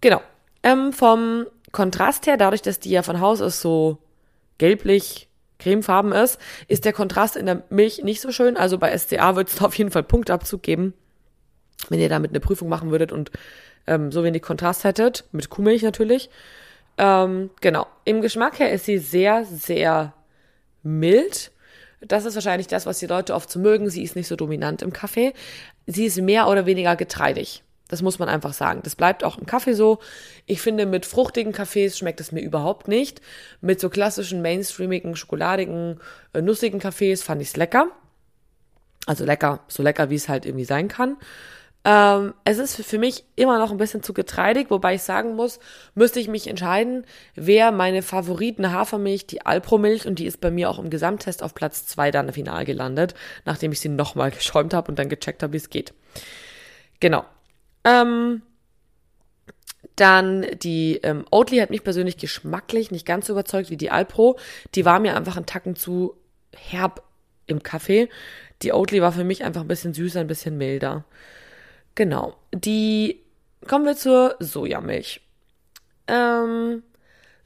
Genau. 0.00 0.20
Ähm, 0.62 0.92
vom 0.92 1.46
Kontrast 1.72 2.26
her, 2.26 2.36
dadurch, 2.36 2.62
dass 2.62 2.80
die 2.80 2.90
ja 2.90 3.02
von 3.02 3.20
Haus 3.20 3.40
aus 3.40 3.60
so 3.60 3.98
gelblich 4.58 5.29
cremefarben 5.60 6.12
ist, 6.12 6.38
ist 6.66 6.84
der 6.84 6.92
Kontrast 6.92 7.36
in 7.36 7.46
der 7.46 7.62
Milch 7.70 8.02
nicht 8.02 8.20
so 8.20 8.32
schön. 8.32 8.56
Also 8.56 8.78
bei 8.78 8.96
SCA 8.96 9.36
wird 9.36 9.48
es 9.48 9.62
auf 9.62 9.74
jeden 9.76 9.90
Fall 9.90 10.02
Punktabzug 10.02 10.62
geben, 10.62 10.94
wenn 11.88 12.00
ihr 12.00 12.08
damit 12.08 12.30
eine 12.30 12.40
Prüfung 12.40 12.68
machen 12.68 12.90
würdet 12.90 13.12
und 13.12 13.30
ähm, 13.86 14.10
so 14.12 14.24
wenig 14.24 14.42
Kontrast 14.42 14.84
hättet, 14.84 15.24
mit 15.32 15.50
Kuhmilch 15.50 15.82
natürlich. 15.82 16.30
Ähm, 16.98 17.50
genau. 17.60 17.86
Im 18.04 18.20
Geschmack 18.20 18.58
her 18.58 18.72
ist 18.72 18.84
sie 18.84 18.98
sehr, 18.98 19.44
sehr 19.44 20.14
mild. 20.82 21.50
Das 22.00 22.24
ist 22.24 22.34
wahrscheinlich 22.34 22.66
das, 22.66 22.86
was 22.86 22.98
die 22.98 23.06
Leute 23.06 23.34
oft 23.34 23.50
so 23.50 23.58
mögen. 23.58 23.90
Sie 23.90 24.02
ist 24.02 24.16
nicht 24.16 24.28
so 24.28 24.36
dominant 24.36 24.82
im 24.82 24.92
Kaffee. 24.92 25.34
Sie 25.86 26.06
ist 26.06 26.20
mehr 26.20 26.48
oder 26.48 26.66
weniger 26.66 26.96
getreidig. 26.96 27.62
Das 27.90 28.02
muss 28.02 28.20
man 28.20 28.28
einfach 28.28 28.52
sagen. 28.52 28.80
Das 28.84 28.94
bleibt 28.94 29.24
auch 29.24 29.36
im 29.36 29.46
Kaffee 29.46 29.74
so. 29.74 29.98
Ich 30.46 30.60
finde, 30.60 30.86
mit 30.86 31.06
fruchtigen 31.06 31.52
Kaffees 31.52 31.98
schmeckt 31.98 32.20
es 32.20 32.30
mir 32.30 32.40
überhaupt 32.40 32.86
nicht. 32.86 33.20
Mit 33.60 33.80
so 33.80 33.90
klassischen, 33.90 34.42
mainstreamigen, 34.42 35.16
schokoladigen, 35.16 36.00
äh, 36.32 36.40
nussigen 36.40 36.78
Kaffees 36.78 37.24
fand 37.24 37.42
ich 37.42 37.48
es 37.48 37.56
lecker. 37.56 37.88
Also 39.06 39.24
lecker, 39.24 39.64
so 39.66 39.82
lecker, 39.82 40.08
wie 40.08 40.14
es 40.14 40.28
halt 40.28 40.46
irgendwie 40.46 40.64
sein 40.64 40.86
kann. 40.86 41.16
Ähm, 41.84 42.34
es 42.44 42.58
ist 42.58 42.76
für 42.76 42.98
mich 42.98 43.24
immer 43.34 43.58
noch 43.58 43.72
ein 43.72 43.76
bisschen 43.78 44.04
zu 44.04 44.12
getreidig, 44.12 44.70
wobei 44.70 44.94
ich 44.94 45.02
sagen 45.02 45.34
muss, 45.34 45.58
müsste 45.96 46.20
ich 46.20 46.28
mich 46.28 46.46
entscheiden, 46.46 47.04
wer 47.34 47.72
meine 47.72 48.02
Favoriten 48.02 48.70
Hafermilch, 48.70 49.26
die 49.26 49.44
Alpro-Milch, 49.44 50.06
und 50.06 50.20
die 50.20 50.26
ist 50.26 50.40
bei 50.40 50.52
mir 50.52 50.70
auch 50.70 50.78
im 50.78 50.90
Gesamttest 50.90 51.42
auf 51.42 51.54
Platz 51.54 51.86
zwei 51.86 52.12
dann 52.12 52.32
final 52.32 52.64
gelandet, 52.66 53.14
nachdem 53.46 53.72
ich 53.72 53.80
sie 53.80 53.88
nochmal 53.88 54.30
geschäumt 54.30 54.74
habe 54.74 54.92
und 54.92 54.98
dann 54.98 55.08
gecheckt 55.08 55.42
habe, 55.42 55.54
wie 55.54 55.56
es 55.56 55.70
geht. 55.70 55.92
Genau. 57.00 57.24
Ähm, 57.84 58.42
dann 59.96 60.46
die 60.62 60.96
ähm, 61.02 61.24
Oatly 61.30 61.58
hat 61.58 61.70
mich 61.70 61.84
persönlich 61.84 62.16
geschmacklich 62.16 62.90
nicht 62.90 63.06
ganz 63.06 63.26
so 63.26 63.34
überzeugt 63.34 63.70
wie 63.70 63.76
die 63.76 63.90
Alpro. 63.90 64.38
Die 64.74 64.84
war 64.84 64.98
mir 64.98 65.16
einfach 65.16 65.36
einen 65.36 65.46
Tacken 65.46 65.76
zu 65.76 66.16
herb 66.54 67.02
im 67.46 67.62
Kaffee. 67.62 68.08
Die 68.62 68.72
Oatly 68.72 69.02
war 69.02 69.12
für 69.12 69.24
mich 69.24 69.44
einfach 69.44 69.62
ein 69.62 69.68
bisschen 69.68 69.94
süßer, 69.94 70.20
ein 70.20 70.26
bisschen 70.26 70.56
milder. 70.56 71.04
Genau. 71.94 72.36
Die 72.54 73.20
kommen 73.66 73.84
wir 73.84 73.96
zur 73.96 74.36
Sojamilch. 74.38 75.20
Ähm, 76.06 76.82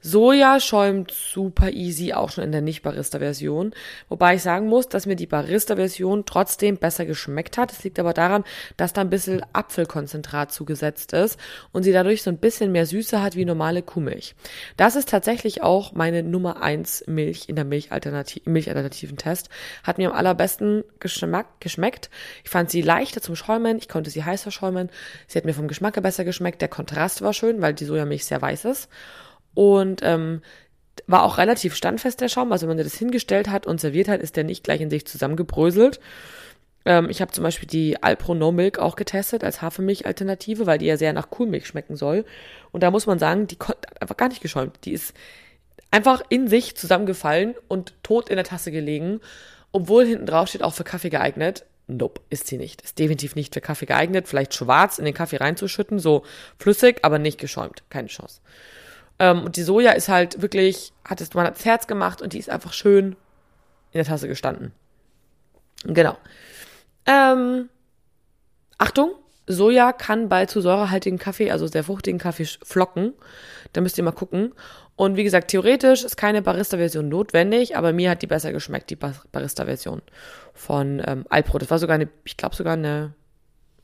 Soja 0.07 0.59
schäumt 0.59 1.09
super 1.09 1.71
easy, 1.71 2.13
auch 2.13 2.29
schon 2.29 2.43
in 2.43 2.51
der 2.51 2.61
Nicht-Barista-Version. 2.61 3.73
Wobei 4.07 4.35
ich 4.35 4.43
sagen 4.43 4.67
muss, 4.67 4.87
dass 4.87 5.07
mir 5.07 5.15
die 5.15 5.25
Barista-Version 5.25 6.25
trotzdem 6.25 6.77
besser 6.77 7.07
geschmeckt 7.07 7.57
hat. 7.57 7.71
Es 7.71 7.83
liegt 7.83 7.97
aber 7.97 8.13
daran, 8.13 8.43
dass 8.77 8.93
da 8.93 9.01
ein 9.01 9.09
bisschen 9.09 9.43
Apfelkonzentrat 9.53 10.51
zugesetzt 10.51 11.13
ist 11.13 11.39
und 11.71 11.81
sie 11.81 11.91
dadurch 11.91 12.21
so 12.21 12.29
ein 12.29 12.37
bisschen 12.37 12.71
mehr 12.71 12.85
Süße 12.85 13.19
hat 13.19 13.35
wie 13.35 13.45
normale 13.45 13.81
Kuhmilch. 13.81 14.35
Das 14.77 14.95
ist 14.95 15.09
tatsächlich 15.09 15.63
auch 15.63 15.93
meine 15.93 16.21
Nummer 16.21 16.61
eins 16.61 17.03
Milch 17.07 17.49
in 17.49 17.55
der 17.55 17.65
Milchalternativ 17.65 18.45
Milchalternativen 18.45 19.17
Test. 19.17 19.49
Hat 19.81 19.97
mir 19.97 20.11
am 20.11 20.15
allerbesten 20.15 20.83
Geschmack, 20.99 21.47
geschmeckt. 21.59 22.11
Ich 22.43 22.51
fand 22.51 22.69
sie 22.69 22.83
leichter 22.83 23.21
zum 23.21 23.35
Schäumen. 23.35 23.79
Ich 23.79 23.89
konnte 23.89 24.11
sie 24.11 24.23
heißer 24.23 24.51
schäumen. 24.51 24.91
Sie 25.25 25.39
hat 25.39 25.45
mir 25.45 25.55
vom 25.55 25.67
Geschmack 25.67 25.99
besser 26.03 26.25
geschmeckt. 26.25 26.61
Der 26.61 26.69
Kontrast 26.69 27.23
war 27.23 27.33
schön, 27.33 27.59
weil 27.59 27.73
die 27.73 27.85
Sojamilch 27.85 28.25
sehr 28.25 28.43
weiß 28.43 28.65
ist 28.65 28.87
und 29.55 30.01
ähm, 30.03 30.41
war 31.07 31.23
auch 31.23 31.39
relativ 31.39 31.75
standfest 31.75 32.21
der 32.21 32.29
Schaum. 32.29 32.51
Also 32.51 32.67
wenn 32.67 32.77
man 32.77 32.85
das 32.85 32.95
hingestellt 32.95 33.49
hat 33.49 33.65
und 33.65 33.81
serviert 33.81 34.07
hat, 34.07 34.21
ist 34.21 34.35
der 34.35 34.43
nicht 34.43 34.63
gleich 34.63 34.81
in 34.81 34.89
sich 34.89 35.07
zusammengebröselt. 35.07 35.99
Ähm, 36.85 37.09
ich 37.09 37.21
habe 37.21 37.31
zum 37.31 37.43
Beispiel 37.43 37.67
die 37.67 38.01
Alpro 38.01 38.35
No 38.35 38.51
Milk 38.51 38.79
auch 38.79 38.95
getestet 38.95 39.43
als 39.43 39.61
Hafermilch-Alternative, 39.61 40.65
weil 40.67 40.77
die 40.77 40.85
ja 40.85 40.97
sehr 40.97 41.13
nach 41.13 41.29
Kuhmilch 41.29 41.67
schmecken 41.67 41.95
soll. 41.95 42.25
Und 42.71 42.83
da 42.83 42.91
muss 42.91 43.07
man 43.07 43.19
sagen, 43.19 43.47
die 43.47 43.57
hat 43.59 44.01
einfach 44.01 44.17
gar 44.17 44.29
nicht 44.29 44.41
geschäumt. 44.41 44.77
Die 44.85 44.91
ist 44.91 45.13
einfach 45.91 46.21
in 46.29 46.47
sich 46.47 46.75
zusammengefallen 46.75 47.55
und 47.67 47.93
tot 48.03 48.29
in 48.29 48.35
der 48.35 48.45
Tasse 48.45 48.71
gelegen, 48.71 49.21
obwohl 49.71 50.05
hinten 50.05 50.25
drauf 50.25 50.49
steht 50.49 50.63
auch 50.63 50.73
für 50.73 50.83
Kaffee 50.83 51.09
geeignet. 51.09 51.65
Nope, 51.87 52.21
ist 52.29 52.47
sie 52.47 52.57
nicht. 52.57 52.81
Ist 52.81 52.97
definitiv 52.97 53.35
nicht 53.35 53.53
für 53.53 53.61
Kaffee 53.61 53.85
geeignet. 53.85 54.27
Vielleicht 54.27 54.55
schwarz 54.55 54.97
in 54.97 55.05
den 55.05 55.13
Kaffee 55.13 55.37
reinzuschütten, 55.37 55.99
so 55.99 56.23
flüssig, 56.57 56.99
aber 57.03 57.19
nicht 57.19 57.39
geschäumt. 57.39 57.83
Keine 57.89 58.07
Chance. 58.07 58.41
Ähm, 59.19 59.43
und 59.43 59.55
die 59.55 59.63
Soja 59.63 59.91
ist 59.91 60.09
halt 60.09 60.41
wirklich, 60.41 60.93
hat 61.03 61.21
es 61.21 61.33
mal 61.33 61.49
das 61.49 61.65
Herz 61.65 61.87
gemacht 61.87 62.21
und 62.21 62.33
die 62.33 62.39
ist 62.39 62.49
einfach 62.49 62.73
schön 62.73 63.15
in 63.91 63.99
der 63.99 64.05
Tasse 64.05 64.27
gestanden. 64.27 64.73
Genau. 65.83 66.17
Ähm, 67.05 67.69
Achtung, 68.77 69.11
Soja 69.47 69.93
kann 69.93 70.27
bei 70.27 70.45
zu 70.47 70.59
säurehaltigen 70.59 71.19
Kaffee, 71.19 71.51
also 71.51 71.67
sehr 71.67 71.83
fruchtigen 71.83 72.19
Kaffee, 72.19 72.45
flocken. 72.45 73.13
Da 73.73 73.81
müsst 73.81 73.97
ihr 73.97 74.03
mal 74.03 74.11
gucken. 74.11 74.53
Und 74.95 75.17
wie 75.17 75.23
gesagt, 75.23 75.49
theoretisch 75.51 76.03
ist 76.03 76.15
keine 76.15 76.41
Barista-Version 76.41 77.09
notwendig, 77.09 77.75
aber 77.75 77.93
mir 77.93 78.09
hat 78.09 78.21
die 78.21 78.27
besser 78.27 78.53
geschmeckt, 78.53 78.89
die 78.89 78.95
Barista-Version 78.95 80.01
von 80.53 81.01
ähm, 81.05 81.25
Alpro. 81.29 81.57
Das 81.57 81.69
war 81.69 81.79
sogar 81.79 81.95
eine, 81.95 82.09
ich 82.23 82.37
glaube 82.37 82.55
sogar 82.55 82.73
eine, 82.73 83.13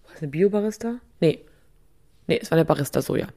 was, 0.08 0.22
eine 0.22 0.30
Bio-Barista? 0.30 0.96
Nee. 1.20 1.46
Nee, 2.28 2.40
es 2.42 2.50
war 2.50 2.58
eine 2.58 2.66
Barista-Soja. 2.66 3.28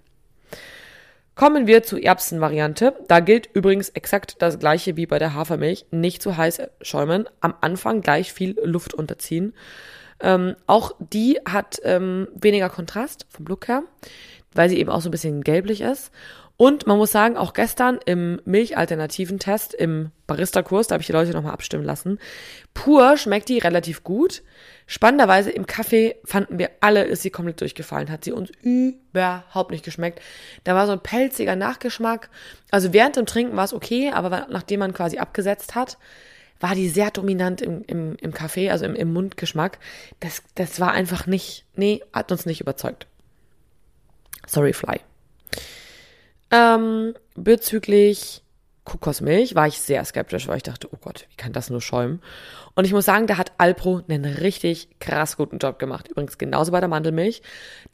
Kommen 1.34 1.66
wir 1.66 1.82
zur 1.82 2.02
Erbsenvariante. 2.02 2.94
Da 3.08 3.20
gilt 3.20 3.48
übrigens 3.54 3.88
exakt 3.88 4.36
das 4.40 4.58
gleiche 4.58 4.96
wie 4.96 5.06
bei 5.06 5.18
der 5.18 5.34
Hafermilch. 5.34 5.86
Nicht 5.90 6.22
zu 6.22 6.36
heiß 6.36 6.62
schäumen. 6.80 7.28
Am 7.40 7.54
Anfang 7.60 8.02
gleich 8.02 8.32
viel 8.32 8.56
Luft 8.62 8.94
unterziehen. 8.94 9.52
Ähm, 10.20 10.54
auch 10.66 10.94
die 11.00 11.40
hat 11.44 11.80
ähm, 11.82 12.28
weniger 12.34 12.68
Kontrast 12.68 13.26
vom 13.30 13.46
Look 13.46 13.66
her, 13.66 13.82
weil 14.52 14.68
sie 14.68 14.78
eben 14.78 14.90
auch 14.90 15.00
so 15.00 15.08
ein 15.08 15.12
bisschen 15.12 15.42
gelblich 15.42 15.80
ist. 15.80 16.12
Und 16.56 16.86
man 16.86 16.98
muss 16.98 17.10
sagen, 17.10 17.36
auch 17.36 17.52
gestern 17.52 17.98
im 18.06 18.40
Milchalternativen-Test 18.44 19.74
im 19.74 20.12
Barista-Kurs, 20.28 20.86
da 20.86 20.94
habe 20.94 21.02
ich 21.02 21.08
die 21.08 21.12
Leute 21.12 21.32
nochmal 21.32 21.52
abstimmen 21.52 21.84
lassen, 21.84 22.20
pur 22.74 23.16
schmeckt 23.16 23.48
die 23.48 23.58
relativ 23.58 24.04
gut. 24.04 24.44
Spannenderweise 24.86 25.50
im 25.50 25.66
Kaffee 25.66 26.16
fanden 26.24 26.58
wir 26.58 26.70
alle, 26.80 27.04
ist 27.04 27.22
sie 27.22 27.30
komplett 27.30 27.60
durchgefallen, 27.60 28.10
hat 28.10 28.24
sie 28.24 28.32
uns 28.32 28.50
überhaupt 28.62 29.70
nicht 29.70 29.84
geschmeckt. 29.84 30.20
Da 30.64 30.74
war 30.74 30.86
so 30.86 30.92
ein 30.92 31.00
pelziger 31.00 31.56
Nachgeschmack. 31.56 32.28
Also 32.70 32.92
während 32.92 33.16
dem 33.16 33.24
Trinken 33.24 33.56
war 33.56 33.64
es 33.64 33.72
okay, 33.72 34.10
aber 34.10 34.46
nachdem 34.50 34.80
man 34.80 34.92
quasi 34.92 35.18
abgesetzt 35.18 35.74
hat, 35.74 35.96
war 36.60 36.74
die 36.74 36.88
sehr 36.88 37.10
dominant 37.10 37.62
im, 37.62 37.82
im, 37.86 38.16
im 38.16 38.32
Kaffee, 38.32 38.70
also 38.70 38.84
im, 38.84 38.94
im 38.94 39.12
Mundgeschmack. 39.12 39.78
Das, 40.20 40.42
das 40.54 40.80
war 40.80 40.92
einfach 40.92 41.26
nicht, 41.26 41.64
nee, 41.74 42.02
hat 42.12 42.30
uns 42.30 42.46
nicht 42.46 42.60
überzeugt. 42.60 43.06
Sorry, 44.46 44.74
Fly. 44.74 45.00
Ähm, 46.50 47.14
bezüglich 47.34 48.43
Kokosmilch 48.84 49.54
war 49.54 49.66
ich 49.66 49.80
sehr 49.80 50.04
skeptisch, 50.04 50.46
weil 50.46 50.58
ich 50.58 50.62
dachte, 50.62 50.88
oh 50.92 50.98
Gott, 51.00 51.26
wie 51.30 51.36
kann 51.36 51.52
das 51.52 51.70
nur 51.70 51.80
schäumen? 51.80 52.20
Und 52.74 52.84
ich 52.84 52.92
muss 52.92 53.04
sagen, 53.04 53.26
da 53.26 53.38
hat 53.38 53.52
Alpro 53.56 54.02
einen 54.08 54.24
richtig 54.24 54.88
krass 54.98 55.36
guten 55.36 55.58
Job 55.58 55.78
gemacht. 55.78 56.08
Übrigens 56.08 56.38
genauso 56.38 56.72
bei 56.72 56.80
der 56.80 56.88
Mandelmilch. 56.88 57.40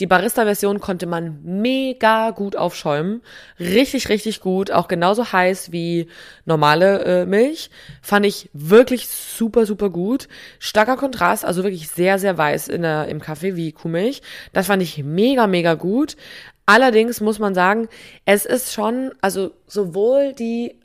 Die 0.00 0.06
Barista-Version 0.06 0.80
konnte 0.80 1.06
man 1.06 1.40
mega 1.44 2.30
gut 2.30 2.56
aufschäumen. 2.56 3.22
Richtig, 3.58 4.08
richtig 4.08 4.40
gut. 4.40 4.70
Auch 4.70 4.88
genauso 4.88 5.32
heiß 5.32 5.70
wie 5.70 6.08
normale 6.44 7.04
äh, 7.04 7.26
Milch. 7.26 7.70
Fand 8.00 8.24
ich 8.24 8.48
wirklich 8.54 9.08
super, 9.08 9.66
super 9.66 9.90
gut. 9.90 10.28
Starker 10.58 10.96
Kontrast, 10.96 11.44
also 11.44 11.62
wirklich 11.62 11.88
sehr, 11.88 12.18
sehr 12.18 12.38
weiß 12.38 12.68
in 12.68 12.82
der, 12.82 13.06
im 13.08 13.20
Kaffee 13.20 13.54
wie 13.54 13.72
Kuhmilch. 13.72 14.22
Das 14.54 14.66
fand 14.66 14.82
ich 14.82 15.04
mega, 15.04 15.46
mega 15.46 15.74
gut. 15.74 16.16
Allerdings 16.64 17.20
muss 17.20 17.38
man 17.38 17.52
sagen, 17.52 17.88
es 18.24 18.46
ist 18.46 18.72
schon, 18.72 19.12
also 19.20 19.50
sowohl 19.66 20.32
die, 20.32 20.79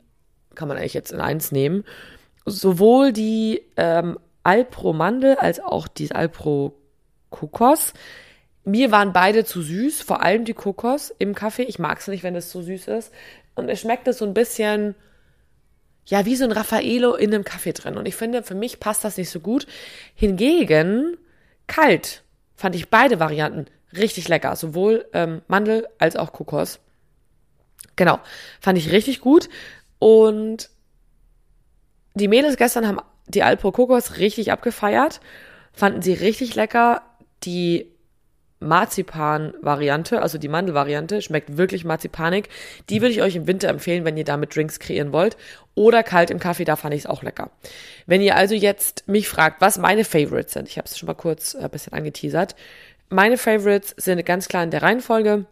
kann 0.56 0.68
man 0.68 0.76
eigentlich 0.76 0.94
jetzt 0.94 1.12
in 1.12 1.20
eins 1.20 1.52
nehmen, 1.52 1.84
sowohl 2.44 3.12
die 3.12 3.62
ähm, 3.76 4.18
Alpro 4.42 4.92
Mandel 4.92 5.36
als 5.36 5.60
auch 5.60 5.88
die 5.88 6.12
Alpro 6.12 6.76
Kokos. 7.30 7.92
Mir 8.64 8.90
waren 8.90 9.12
beide 9.12 9.44
zu 9.44 9.62
süß, 9.62 10.02
vor 10.02 10.22
allem 10.22 10.44
die 10.44 10.54
Kokos 10.54 11.14
im 11.18 11.34
Kaffee. 11.34 11.62
Ich 11.62 11.78
mag 11.78 11.98
es 12.00 12.08
nicht, 12.08 12.22
wenn 12.22 12.34
es 12.34 12.50
so 12.50 12.62
süß 12.62 12.88
ist. 12.88 13.12
Und 13.54 13.68
es 13.68 13.80
schmeckt 13.80 14.12
so 14.12 14.24
ein 14.24 14.34
bisschen, 14.34 14.94
ja, 16.04 16.24
wie 16.24 16.36
so 16.36 16.44
ein 16.44 16.52
Raffaello 16.52 17.14
in 17.14 17.34
einem 17.34 17.44
Kaffee 17.44 17.72
drin. 17.72 17.96
Und 17.96 18.06
ich 18.06 18.16
finde, 18.16 18.42
für 18.42 18.54
mich 18.54 18.80
passt 18.80 19.04
das 19.04 19.16
nicht 19.16 19.30
so 19.30 19.40
gut. 19.40 19.66
Hingegen, 20.14 21.16
kalt 21.66 22.22
fand 22.54 22.74
ich 22.74 22.88
beide 22.88 23.20
Varianten 23.20 23.66
richtig 23.96 24.28
lecker. 24.28 24.56
Sowohl 24.56 25.06
ähm, 25.12 25.42
Mandel 25.48 25.86
als 25.98 26.16
auch 26.16 26.32
Kokos. 26.32 26.80
Genau. 27.96 28.20
Fand 28.60 28.78
ich 28.78 28.92
richtig 28.92 29.20
gut. 29.20 29.48
Und 29.98 30.70
die 32.14 32.28
Mädels 32.28 32.56
gestern 32.56 32.86
haben 32.86 33.00
die 33.26 33.42
Alpro 33.42 33.72
Kokos 33.72 34.18
richtig 34.18 34.52
abgefeiert. 34.52 35.20
Fanden 35.72 36.02
sie 36.02 36.14
richtig 36.14 36.54
lecker. 36.54 37.02
Die 37.44 37.92
Marzipan-Variante, 38.60 40.22
also 40.22 40.38
die 40.38 40.48
Mandel-Variante, 40.48 41.20
schmeckt 41.20 41.58
wirklich 41.58 41.84
marzipanig. 41.84 42.48
Die 42.88 43.02
würde 43.02 43.12
ich 43.12 43.22
euch 43.22 43.36
im 43.36 43.46
Winter 43.46 43.68
empfehlen, 43.68 44.04
wenn 44.04 44.16
ihr 44.16 44.24
damit 44.24 44.56
Drinks 44.56 44.78
kreieren 44.78 45.12
wollt. 45.12 45.36
Oder 45.74 46.02
kalt 46.02 46.30
im 46.30 46.38
Kaffee, 46.38 46.64
da 46.64 46.76
fand 46.76 46.94
ich 46.94 47.00
es 47.00 47.06
auch 47.06 47.22
lecker. 47.22 47.50
Wenn 48.06 48.22
ihr 48.22 48.36
also 48.36 48.54
jetzt 48.54 49.06
mich 49.08 49.28
fragt, 49.28 49.60
was 49.60 49.76
meine 49.76 50.04
Favorites 50.04 50.54
sind, 50.54 50.68
ich 50.68 50.78
habe 50.78 50.88
es 50.88 50.98
schon 50.98 51.06
mal 51.06 51.14
kurz 51.14 51.54
ein 51.54 51.70
bisschen 51.70 51.92
angeteasert. 51.92 52.56
Meine 53.10 53.36
Favorites 53.36 53.94
sind 53.98 54.24
ganz 54.24 54.48
klar 54.48 54.64
in 54.64 54.70
der 54.70 54.82
Reihenfolge. 54.82 55.44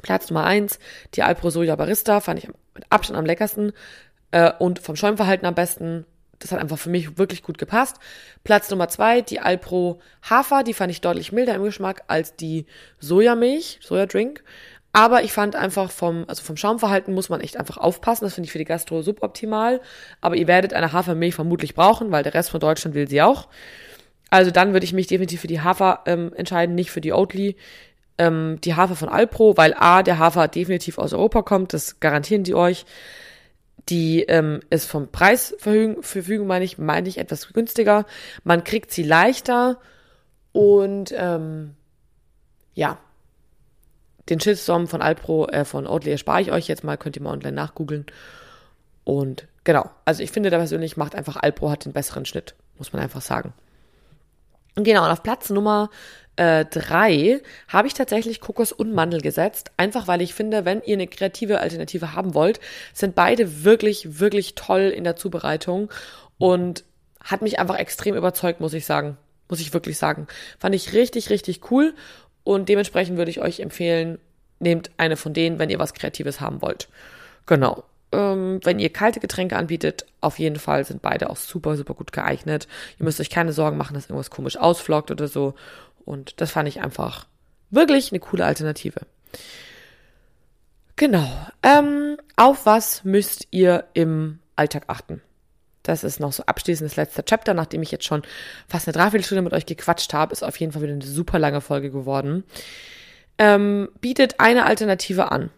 Platz 0.00 0.30
Nummer 0.30 0.44
eins 0.44 0.78
die 1.14 1.22
Alpro 1.22 1.50
Soja 1.50 1.76
Barista, 1.76 2.20
fand 2.20 2.38
ich 2.42 2.48
mit 2.78 2.86
Abstand 2.90 3.18
am 3.18 3.26
leckersten 3.26 3.72
äh, 4.30 4.52
und 4.58 4.78
vom 4.78 4.96
Schäumverhalten 4.96 5.46
am 5.46 5.54
besten 5.54 6.04
das 6.38 6.52
hat 6.52 6.60
einfach 6.60 6.78
für 6.78 6.90
mich 6.90 7.18
wirklich 7.18 7.42
gut 7.42 7.58
gepasst. 7.58 7.96
Platz 8.44 8.70
Nummer 8.70 8.88
zwei, 8.88 9.22
die 9.22 9.40
Alpro 9.40 10.00
Hafer, 10.22 10.62
die 10.62 10.74
fand 10.74 10.90
ich 10.90 11.00
deutlich 11.00 11.32
milder 11.32 11.54
im 11.54 11.64
Geschmack 11.64 12.04
als 12.06 12.36
die 12.36 12.66
Sojamilch, 13.00 13.80
Sojadrink. 13.82 14.44
Aber 14.92 15.22
ich 15.22 15.32
fand 15.32 15.54
einfach 15.54 15.90
vom, 15.90 16.24
also 16.28 16.42
vom 16.42 16.56
Schaumverhalten 16.56 17.12
muss 17.12 17.28
man 17.28 17.40
echt 17.40 17.56
einfach 17.56 17.76
aufpassen. 17.76 18.24
Das 18.24 18.34
finde 18.34 18.46
ich 18.46 18.52
für 18.52 18.58
die 18.58 18.64
Gastro 18.64 19.02
suboptimal. 19.02 19.80
Aber 20.20 20.36
ihr 20.36 20.46
werdet 20.46 20.72
eine 20.72 20.92
Hafermilch 20.92 21.34
vermutlich 21.34 21.74
brauchen, 21.74 22.10
weil 22.10 22.22
der 22.22 22.34
Rest 22.34 22.50
von 22.50 22.60
Deutschland 22.60 22.94
will 22.94 23.08
sie 23.08 23.20
auch. 23.20 23.48
Also 24.30 24.50
dann 24.50 24.72
würde 24.72 24.84
ich 24.84 24.92
mich 24.92 25.06
definitiv 25.06 25.42
für 25.42 25.46
die 25.46 25.60
Hafer 25.60 26.02
ähm, 26.06 26.32
entscheiden, 26.34 26.74
nicht 26.74 26.90
für 26.90 27.00
die 27.00 27.12
Oatly. 27.12 27.56
Ähm, 28.18 28.58
die 28.62 28.74
Hafer 28.74 28.96
von 28.96 29.08
Alpro, 29.08 29.56
weil 29.56 29.74
A, 29.74 30.02
der 30.02 30.18
Hafer 30.18 30.48
definitiv 30.48 30.98
aus 30.98 31.12
Europa 31.12 31.42
kommt, 31.42 31.72
das 31.72 32.00
garantieren 32.00 32.44
die 32.44 32.54
euch. 32.54 32.84
Die 33.88 34.22
ähm, 34.24 34.60
ist 34.70 34.86
vom 34.86 35.10
Preisverfügung, 35.10 36.46
meine 36.46 36.64
ich, 36.64 36.78
meine 36.78 37.08
ich, 37.08 37.18
etwas 37.18 37.52
günstiger. 37.52 38.04
Man 38.44 38.64
kriegt 38.64 38.90
sie 38.90 39.02
leichter 39.02 39.78
und 40.52 41.14
ähm, 41.16 41.74
ja, 42.74 42.98
den 44.28 44.40
Shitstorm 44.40 44.88
von 44.88 45.02
Alpro, 45.02 45.46
äh, 45.48 45.64
von 45.64 45.86
Oatly 45.86 46.10
erspare 46.10 46.42
ich 46.42 46.52
euch 46.52 46.68
jetzt 46.68 46.84
mal, 46.84 46.96
könnt 46.96 47.16
ihr 47.16 47.22
mal 47.22 47.32
online 47.32 47.52
nachgoogeln. 47.52 48.06
Und 49.04 49.48
genau, 49.64 49.90
also 50.04 50.22
ich 50.22 50.30
finde 50.30 50.50
da 50.50 50.58
persönlich 50.58 50.96
macht 50.96 51.14
einfach 51.14 51.36
Alpro 51.36 51.70
hat 51.70 51.84
den 51.84 51.92
besseren 51.92 52.26
Schnitt, 52.26 52.54
muss 52.76 52.92
man 52.92 53.02
einfach 53.02 53.22
sagen. 53.22 53.54
Genau, 54.74 55.04
und 55.04 55.10
auf 55.10 55.22
Platz 55.22 55.50
Nummer 55.50 55.90
äh, 56.38 56.64
drei 56.66 57.40
habe 57.66 57.88
ich 57.88 57.94
tatsächlich 57.94 58.40
Kokos 58.40 58.70
und 58.70 58.94
Mandel 58.94 59.20
gesetzt. 59.20 59.72
Einfach 59.76 60.06
weil 60.06 60.22
ich 60.22 60.34
finde, 60.34 60.64
wenn 60.64 60.82
ihr 60.82 60.94
eine 60.94 61.08
kreative 61.08 61.58
Alternative 61.58 62.14
haben 62.14 62.32
wollt, 62.32 62.60
sind 62.94 63.16
beide 63.16 63.64
wirklich, 63.64 64.20
wirklich 64.20 64.54
toll 64.54 64.82
in 64.82 65.02
der 65.02 65.16
Zubereitung 65.16 65.90
und 66.38 66.84
hat 67.22 67.42
mich 67.42 67.58
einfach 67.58 67.76
extrem 67.76 68.14
überzeugt, 68.14 68.60
muss 68.60 68.72
ich 68.72 68.86
sagen. 68.86 69.16
Muss 69.48 69.60
ich 69.60 69.74
wirklich 69.74 69.98
sagen. 69.98 70.28
Fand 70.60 70.74
ich 70.74 70.92
richtig, 70.92 71.30
richtig 71.30 71.70
cool 71.72 71.94
und 72.44 72.68
dementsprechend 72.68 73.18
würde 73.18 73.32
ich 73.32 73.40
euch 73.40 73.58
empfehlen, 73.58 74.18
nehmt 74.60 74.90
eine 74.96 75.16
von 75.16 75.34
denen, 75.34 75.58
wenn 75.58 75.70
ihr 75.70 75.80
was 75.80 75.94
Kreatives 75.94 76.40
haben 76.40 76.62
wollt. 76.62 76.88
Genau. 77.46 77.82
Ähm, 78.12 78.60
wenn 78.62 78.78
ihr 78.78 78.90
kalte 78.90 79.20
Getränke 79.20 79.56
anbietet, 79.56 80.06
auf 80.20 80.38
jeden 80.38 80.56
Fall 80.56 80.84
sind 80.84 81.02
beide 81.02 81.30
auch 81.30 81.36
super, 81.36 81.76
super 81.76 81.94
gut 81.94 82.12
geeignet. 82.12 82.68
Ihr 82.98 83.04
müsst 83.04 83.20
euch 83.20 83.28
keine 83.28 83.52
Sorgen 83.52 83.76
machen, 83.76 83.94
dass 83.94 84.04
irgendwas 84.04 84.30
komisch 84.30 84.56
ausflockt 84.56 85.10
oder 85.10 85.26
so. 85.26 85.54
Und 86.08 86.40
das 86.40 86.52
fand 86.52 86.66
ich 86.68 86.80
einfach 86.80 87.26
wirklich 87.68 88.12
eine 88.12 88.18
coole 88.18 88.46
Alternative. 88.46 89.02
Genau. 90.96 91.28
Ähm, 91.62 92.16
auf 92.34 92.64
was 92.64 93.04
müsst 93.04 93.46
ihr 93.50 93.84
im 93.92 94.38
Alltag 94.56 94.84
achten? 94.86 95.20
Das 95.82 96.04
ist 96.04 96.18
noch 96.18 96.32
so 96.32 96.44
abschließendes 96.44 96.96
letzter 96.96 97.24
Chapter, 97.26 97.52
nachdem 97.52 97.82
ich 97.82 97.90
jetzt 97.90 98.06
schon 98.06 98.22
fast 98.66 98.88
eine 98.88 98.94
Dreiviertelstunde 98.94 99.42
mit 99.42 99.52
euch 99.52 99.66
gequatscht 99.66 100.14
habe, 100.14 100.32
ist 100.32 100.42
auf 100.42 100.58
jeden 100.58 100.72
Fall 100.72 100.80
wieder 100.80 100.94
eine 100.94 101.04
super 101.04 101.38
lange 101.38 101.60
Folge 101.60 101.90
geworden. 101.90 102.44
Ähm, 103.36 103.90
bietet 104.00 104.40
eine 104.40 104.64
Alternative 104.64 105.30
an. 105.30 105.50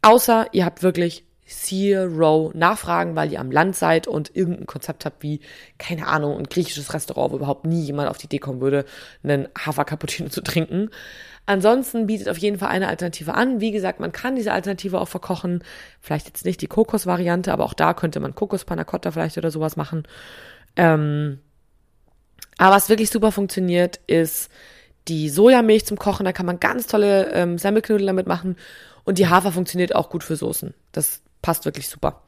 Außer 0.00 0.46
ihr 0.52 0.64
habt 0.64 0.82
wirklich 0.82 1.24
Zero 1.48 2.52
Nachfragen, 2.54 3.16
weil 3.16 3.32
ihr 3.32 3.40
am 3.40 3.50
Land 3.50 3.74
seid 3.74 4.06
und 4.06 4.36
irgendein 4.36 4.66
Konzept 4.66 5.04
habt 5.04 5.22
wie, 5.22 5.40
keine 5.78 6.06
Ahnung, 6.06 6.36
ein 6.36 6.44
griechisches 6.44 6.92
Restaurant, 6.92 7.32
wo 7.32 7.36
überhaupt 7.36 7.64
nie 7.64 7.82
jemand 7.82 8.10
auf 8.10 8.18
die 8.18 8.26
Idee 8.26 8.38
kommen 8.38 8.60
würde, 8.60 8.84
einen 9.22 9.48
Hafer-Cappuccino 9.58 10.28
zu 10.28 10.42
trinken. 10.42 10.90
Ansonsten 11.46 12.06
bietet 12.06 12.28
auf 12.28 12.36
jeden 12.36 12.58
Fall 12.58 12.68
eine 12.68 12.88
Alternative 12.88 13.32
an. 13.32 13.62
Wie 13.62 13.70
gesagt, 13.70 14.00
man 14.00 14.12
kann 14.12 14.36
diese 14.36 14.52
Alternative 14.52 15.00
auch 15.00 15.08
verkochen. 15.08 15.64
Vielleicht 16.02 16.26
jetzt 16.26 16.44
nicht 16.44 16.60
die 16.60 16.66
Kokos-Variante, 16.66 17.50
aber 17.50 17.64
auch 17.64 17.72
da 17.72 17.94
könnte 17.94 18.20
man 18.20 18.34
Kokos-Panacotta 18.34 19.10
vielleicht 19.10 19.38
oder 19.38 19.50
sowas 19.50 19.74
machen. 19.74 20.02
Ähm, 20.76 21.38
aber 22.58 22.76
was 22.76 22.90
wirklich 22.90 23.08
super 23.08 23.32
funktioniert, 23.32 23.98
ist 24.06 24.50
die 25.08 25.30
Sojamilch 25.30 25.86
zum 25.86 25.98
Kochen. 25.98 26.26
Da 26.26 26.32
kann 26.32 26.44
man 26.44 26.60
ganz 26.60 26.86
tolle 26.86 27.32
ähm, 27.32 27.56
Semmelknödel 27.56 28.06
damit 28.06 28.26
machen. 28.26 28.56
Und 29.04 29.16
die 29.16 29.28
Hafer 29.28 29.50
funktioniert 29.50 29.94
auch 29.94 30.10
gut 30.10 30.24
für 30.24 30.36
Soßen. 30.36 30.74
Das 30.92 31.22
passt 31.42 31.64
wirklich 31.64 31.88
super. 31.88 32.22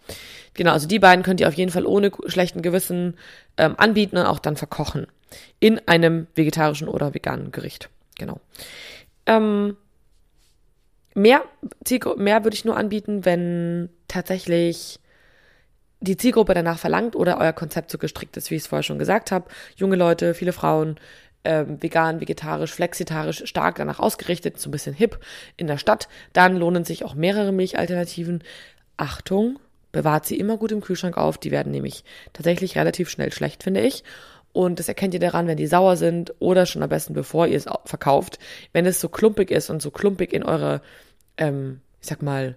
Genau, 0.55 0.73
also 0.73 0.87
die 0.87 0.99
beiden 0.99 1.25
könnt 1.25 1.41
ihr 1.41 1.49
auf 1.49 1.55
jeden 1.55 1.71
Fall 1.71 1.87
ohne 1.87 2.11
schlechten 2.27 2.63
Gewissen 2.63 3.17
ähm, 3.57 3.75
anbieten 3.77 4.17
und 4.17 4.27
auch 4.27 4.39
dann 4.39 4.57
verkochen. 4.57 5.07
In 5.61 5.81
einem 5.87 6.27
vegetarischen 6.35 6.89
oder 6.89 7.15
veganen 7.15 7.53
Gericht. 7.53 7.89
Genau. 8.19 8.41
Ähm, 9.27 9.77
mehr, 11.15 11.45
mehr 12.17 12.45
würde 12.45 12.55
ich 12.55 12.65
nur 12.65 12.77
anbieten, 12.77 13.25
wenn 13.25 13.91
tatsächlich 14.09 14.99
die 16.01 16.17
Zielgruppe 16.17 16.55
danach 16.55 16.79
verlangt 16.79 17.15
oder 17.15 17.39
euer 17.39 17.53
Konzept 17.53 17.91
so 17.91 17.99
gestrickt 17.99 18.37
ist, 18.37 18.51
wie 18.51 18.57
ich 18.57 18.63
es 18.63 18.67
vorher 18.69 18.83
schon 18.83 18.99
gesagt 18.99 19.31
habe. 19.31 19.51
Junge 19.77 19.97
Leute, 19.97 20.35
viele 20.35 20.53
Frauen, 20.53 20.99
ähm, 21.45 21.83
vegan, 21.83 22.21
vegetarisch, 22.21 22.73
flexitarisch, 22.73 23.43
stark 23.47 23.77
danach 23.77 23.99
ausgerichtet, 23.99 24.59
so 24.59 24.69
ein 24.69 24.73
bisschen 24.73 24.95
hip 24.95 25.19
in 25.57 25.67
der 25.67 25.79
Stadt. 25.79 26.09
Dann 26.33 26.57
lohnen 26.57 26.85
sich 26.85 27.05
auch 27.05 27.15
mehrere 27.15 27.53
Milchalternativen. 27.53 28.43
Achtung, 29.01 29.59
bewahrt 29.93 30.27
sie 30.27 30.39
immer 30.39 30.57
gut 30.57 30.73
im 30.73 30.81
Kühlschrank 30.81 31.17
auf. 31.17 31.39
Die 31.39 31.51
werden 31.51 31.73
nämlich 31.73 32.05
tatsächlich 32.33 32.77
relativ 32.77 33.09
schnell 33.11 33.33
schlecht, 33.33 33.63
finde 33.63 33.81
ich. 33.81 34.05
Und 34.53 34.79
das 34.79 34.89
erkennt 34.89 35.15
ihr 35.15 35.21
daran, 35.21 35.47
wenn 35.47 35.57
die 35.57 35.67
sauer 35.67 35.97
sind 35.97 36.35
oder 36.41 36.67
schon 36.67 36.83
am 36.83 36.89
besten 36.89 37.15
bevor 37.15 37.47
ihr 37.47 37.57
es 37.57 37.67
verkauft. 37.85 38.39
Wenn 38.73 38.87
es 38.87 39.01
so 39.01 39.09
klumpig 39.09 39.51
ist 39.51 39.71
und 39.71 39.81
so 39.81 39.91
klumpig 39.91 40.33
in 40.33 40.43
eure, 40.43 40.83
ähm, 41.37 41.81
ich 42.01 42.09
sag 42.09 42.23
mal, 42.23 42.57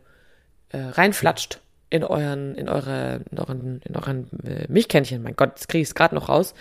äh, 0.70 0.80
reinflatscht 0.80 1.62
in 1.92 2.04
euren, 2.04 2.56
in 2.56 2.68
eure, 2.68 3.22
in 3.30 3.38
euren, 3.38 3.82
in 3.86 3.96
euren 3.96 4.28
äh, 4.44 4.66
Milchkännchen, 4.68 5.22
mein 5.22 5.36
Gott, 5.36 5.52
das 5.56 5.68
kriege 5.68 5.84
ich 5.84 5.94
gerade 5.94 6.16
noch 6.16 6.30
raus, 6.30 6.56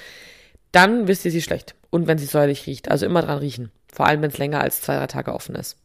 dann 0.70 1.08
wisst 1.08 1.24
ihr 1.24 1.30
sie 1.30 1.42
schlecht. 1.42 1.74
Und 1.90 2.06
wenn 2.06 2.18
sie 2.18 2.26
säuerlich 2.26 2.66
riecht. 2.66 2.90
Also 2.90 3.06
immer 3.06 3.22
dran 3.22 3.38
riechen. 3.38 3.70
Vor 3.92 4.06
allem, 4.06 4.22
wenn 4.22 4.30
es 4.30 4.38
länger 4.38 4.60
als 4.60 4.82
zwei, 4.82 4.96
drei 4.96 5.06
Tage 5.06 5.34
offen 5.34 5.54
ist. 5.54 5.76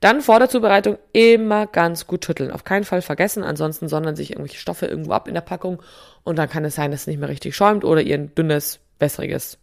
Dann 0.00 0.20
vor 0.20 0.38
der 0.38 0.48
Zubereitung 0.48 0.96
immer 1.12 1.66
ganz 1.66 2.06
gut 2.06 2.24
schütteln. 2.24 2.52
Auf 2.52 2.64
keinen 2.64 2.84
Fall 2.84 3.02
vergessen, 3.02 3.42
ansonsten 3.42 3.88
sondern 3.88 4.14
sich 4.14 4.30
irgendwelche 4.30 4.60
Stoffe 4.60 4.86
irgendwo 4.86 5.12
ab 5.12 5.26
in 5.26 5.34
der 5.34 5.40
Packung 5.40 5.82
und 6.22 6.36
dann 6.36 6.48
kann 6.48 6.64
es 6.64 6.76
sein, 6.76 6.92
dass 6.92 7.02
es 7.02 7.06
nicht 7.08 7.18
mehr 7.18 7.28
richtig 7.28 7.56
schäumt 7.56 7.84
oder 7.84 8.00
ihr 8.00 8.14
ein 8.14 8.34
dünnes, 8.34 8.78
wässriges 9.00 9.58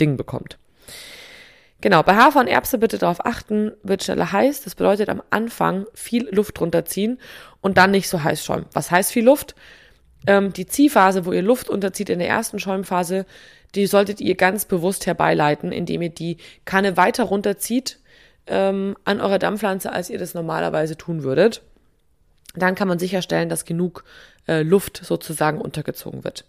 Ding 0.00 0.16
bekommt. 0.16 0.58
Genau, 1.82 2.02
bei 2.02 2.16
Hafer 2.16 2.40
und 2.40 2.46
Erbse 2.46 2.78
bitte 2.78 2.96
darauf 2.96 3.26
achten, 3.26 3.72
wird 3.82 4.02
schneller 4.02 4.32
heiß. 4.32 4.62
Das 4.62 4.74
bedeutet 4.74 5.10
am 5.10 5.22
Anfang 5.28 5.84
viel 5.92 6.34
Luft 6.34 6.58
runterziehen 6.58 7.18
und 7.60 7.76
dann 7.76 7.90
nicht 7.90 8.08
so 8.08 8.24
heiß 8.24 8.42
schäumen. 8.42 8.64
Was 8.72 8.90
heißt 8.90 9.12
viel 9.12 9.24
Luft? 9.24 9.54
Ähm, 10.26 10.54
die 10.54 10.64
Ziehphase, 10.64 11.26
wo 11.26 11.32
ihr 11.32 11.42
Luft 11.42 11.68
unterzieht 11.68 12.08
in 12.08 12.20
der 12.20 12.28
ersten 12.28 12.58
Schäumphase, 12.58 13.26
die 13.74 13.86
solltet 13.86 14.22
ihr 14.22 14.34
ganz 14.34 14.64
bewusst 14.64 15.04
herbeileiten, 15.04 15.72
indem 15.72 16.00
ihr 16.00 16.08
die 16.08 16.38
Kanne 16.64 16.96
weiter 16.96 17.24
runterzieht 17.24 17.98
ähm, 18.46 18.96
an 19.04 19.20
eurer 19.20 19.38
Dampfpflanze, 19.38 19.92
als 19.92 20.10
ihr 20.10 20.18
das 20.18 20.34
normalerweise 20.34 20.96
tun 20.96 21.22
würdet. 21.22 21.62
Dann 22.54 22.74
kann 22.74 22.88
man 22.88 22.98
sicherstellen, 22.98 23.48
dass 23.48 23.64
genug 23.64 24.04
äh, 24.46 24.62
Luft 24.62 25.00
sozusagen 25.04 25.60
untergezogen 25.60 26.24
wird. 26.24 26.44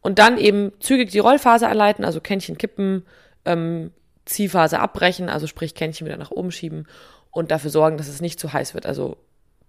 Und 0.00 0.18
dann 0.18 0.38
eben 0.38 0.72
zügig 0.80 1.10
die 1.10 1.18
Rollphase 1.18 1.68
anleiten, 1.68 2.04
also 2.04 2.20
Kännchen 2.20 2.58
kippen, 2.58 3.04
ähm, 3.44 3.92
Ziehphase 4.24 4.80
abbrechen, 4.80 5.28
also 5.28 5.46
sprich 5.46 5.74
Kännchen 5.74 6.06
wieder 6.06 6.16
nach 6.16 6.30
oben 6.30 6.52
schieben 6.52 6.86
und 7.30 7.50
dafür 7.50 7.70
sorgen, 7.70 7.96
dass 7.96 8.08
es 8.08 8.20
nicht 8.20 8.40
zu 8.40 8.52
heiß 8.52 8.74
wird. 8.74 8.86
Also 8.86 9.16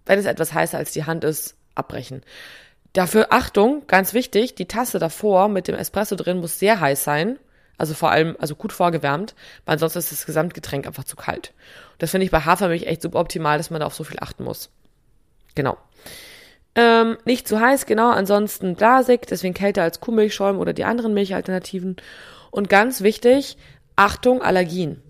wenn 0.06 0.18
es 0.18 0.26
etwas 0.26 0.52
heißer 0.52 0.78
als 0.78 0.92
die 0.92 1.04
Hand 1.04 1.24
ist, 1.24 1.56
abbrechen. 1.74 2.22
Dafür 2.92 3.28
Achtung, 3.30 3.86
ganz 3.86 4.14
wichtig, 4.14 4.54
die 4.54 4.66
Tasse 4.66 4.98
davor 4.98 5.48
mit 5.48 5.68
dem 5.68 5.74
Espresso 5.74 6.16
drin 6.16 6.40
muss 6.40 6.58
sehr 6.58 6.80
heiß 6.80 7.04
sein. 7.04 7.38
Also 7.82 7.94
vor 7.94 8.12
allem, 8.12 8.36
also 8.38 8.54
gut 8.54 8.72
vorgewärmt, 8.72 9.34
weil 9.64 9.72
ansonsten 9.72 9.98
ist 9.98 10.12
das 10.12 10.24
Gesamtgetränk 10.24 10.86
einfach 10.86 11.02
zu 11.02 11.16
kalt. 11.16 11.52
Das 11.98 12.12
finde 12.12 12.24
ich 12.24 12.30
bei 12.30 12.38
Hafermilch 12.38 12.84
echt 12.86 13.02
suboptimal, 13.02 13.58
dass 13.58 13.70
man 13.70 13.80
da 13.80 13.86
auf 13.86 13.94
so 13.96 14.04
viel 14.04 14.18
achten 14.20 14.44
muss. 14.44 14.70
Genau. 15.56 15.76
Ähm, 16.76 17.18
nicht 17.24 17.48
zu 17.48 17.58
heiß, 17.58 17.86
genau, 17.86 18.10
ansonsten 18.10 18.76
blasig, 18.76 19.26
deswegen 19.26 19.52
kälter 19.52 19.82
als 19.82 19.98
Kuhmilchschäumen 19.98 20.60
oder 20.60 20.72
die 20.72 20.84
anderen 20.84 21.12
Milchalternativen. 21.12 21.96
Und 22.52 22.68
ganz 22.68 23.00
wichtig, 23.00 23.56
Achtung, 23.96 24.42
Allergien. 24.42 25.02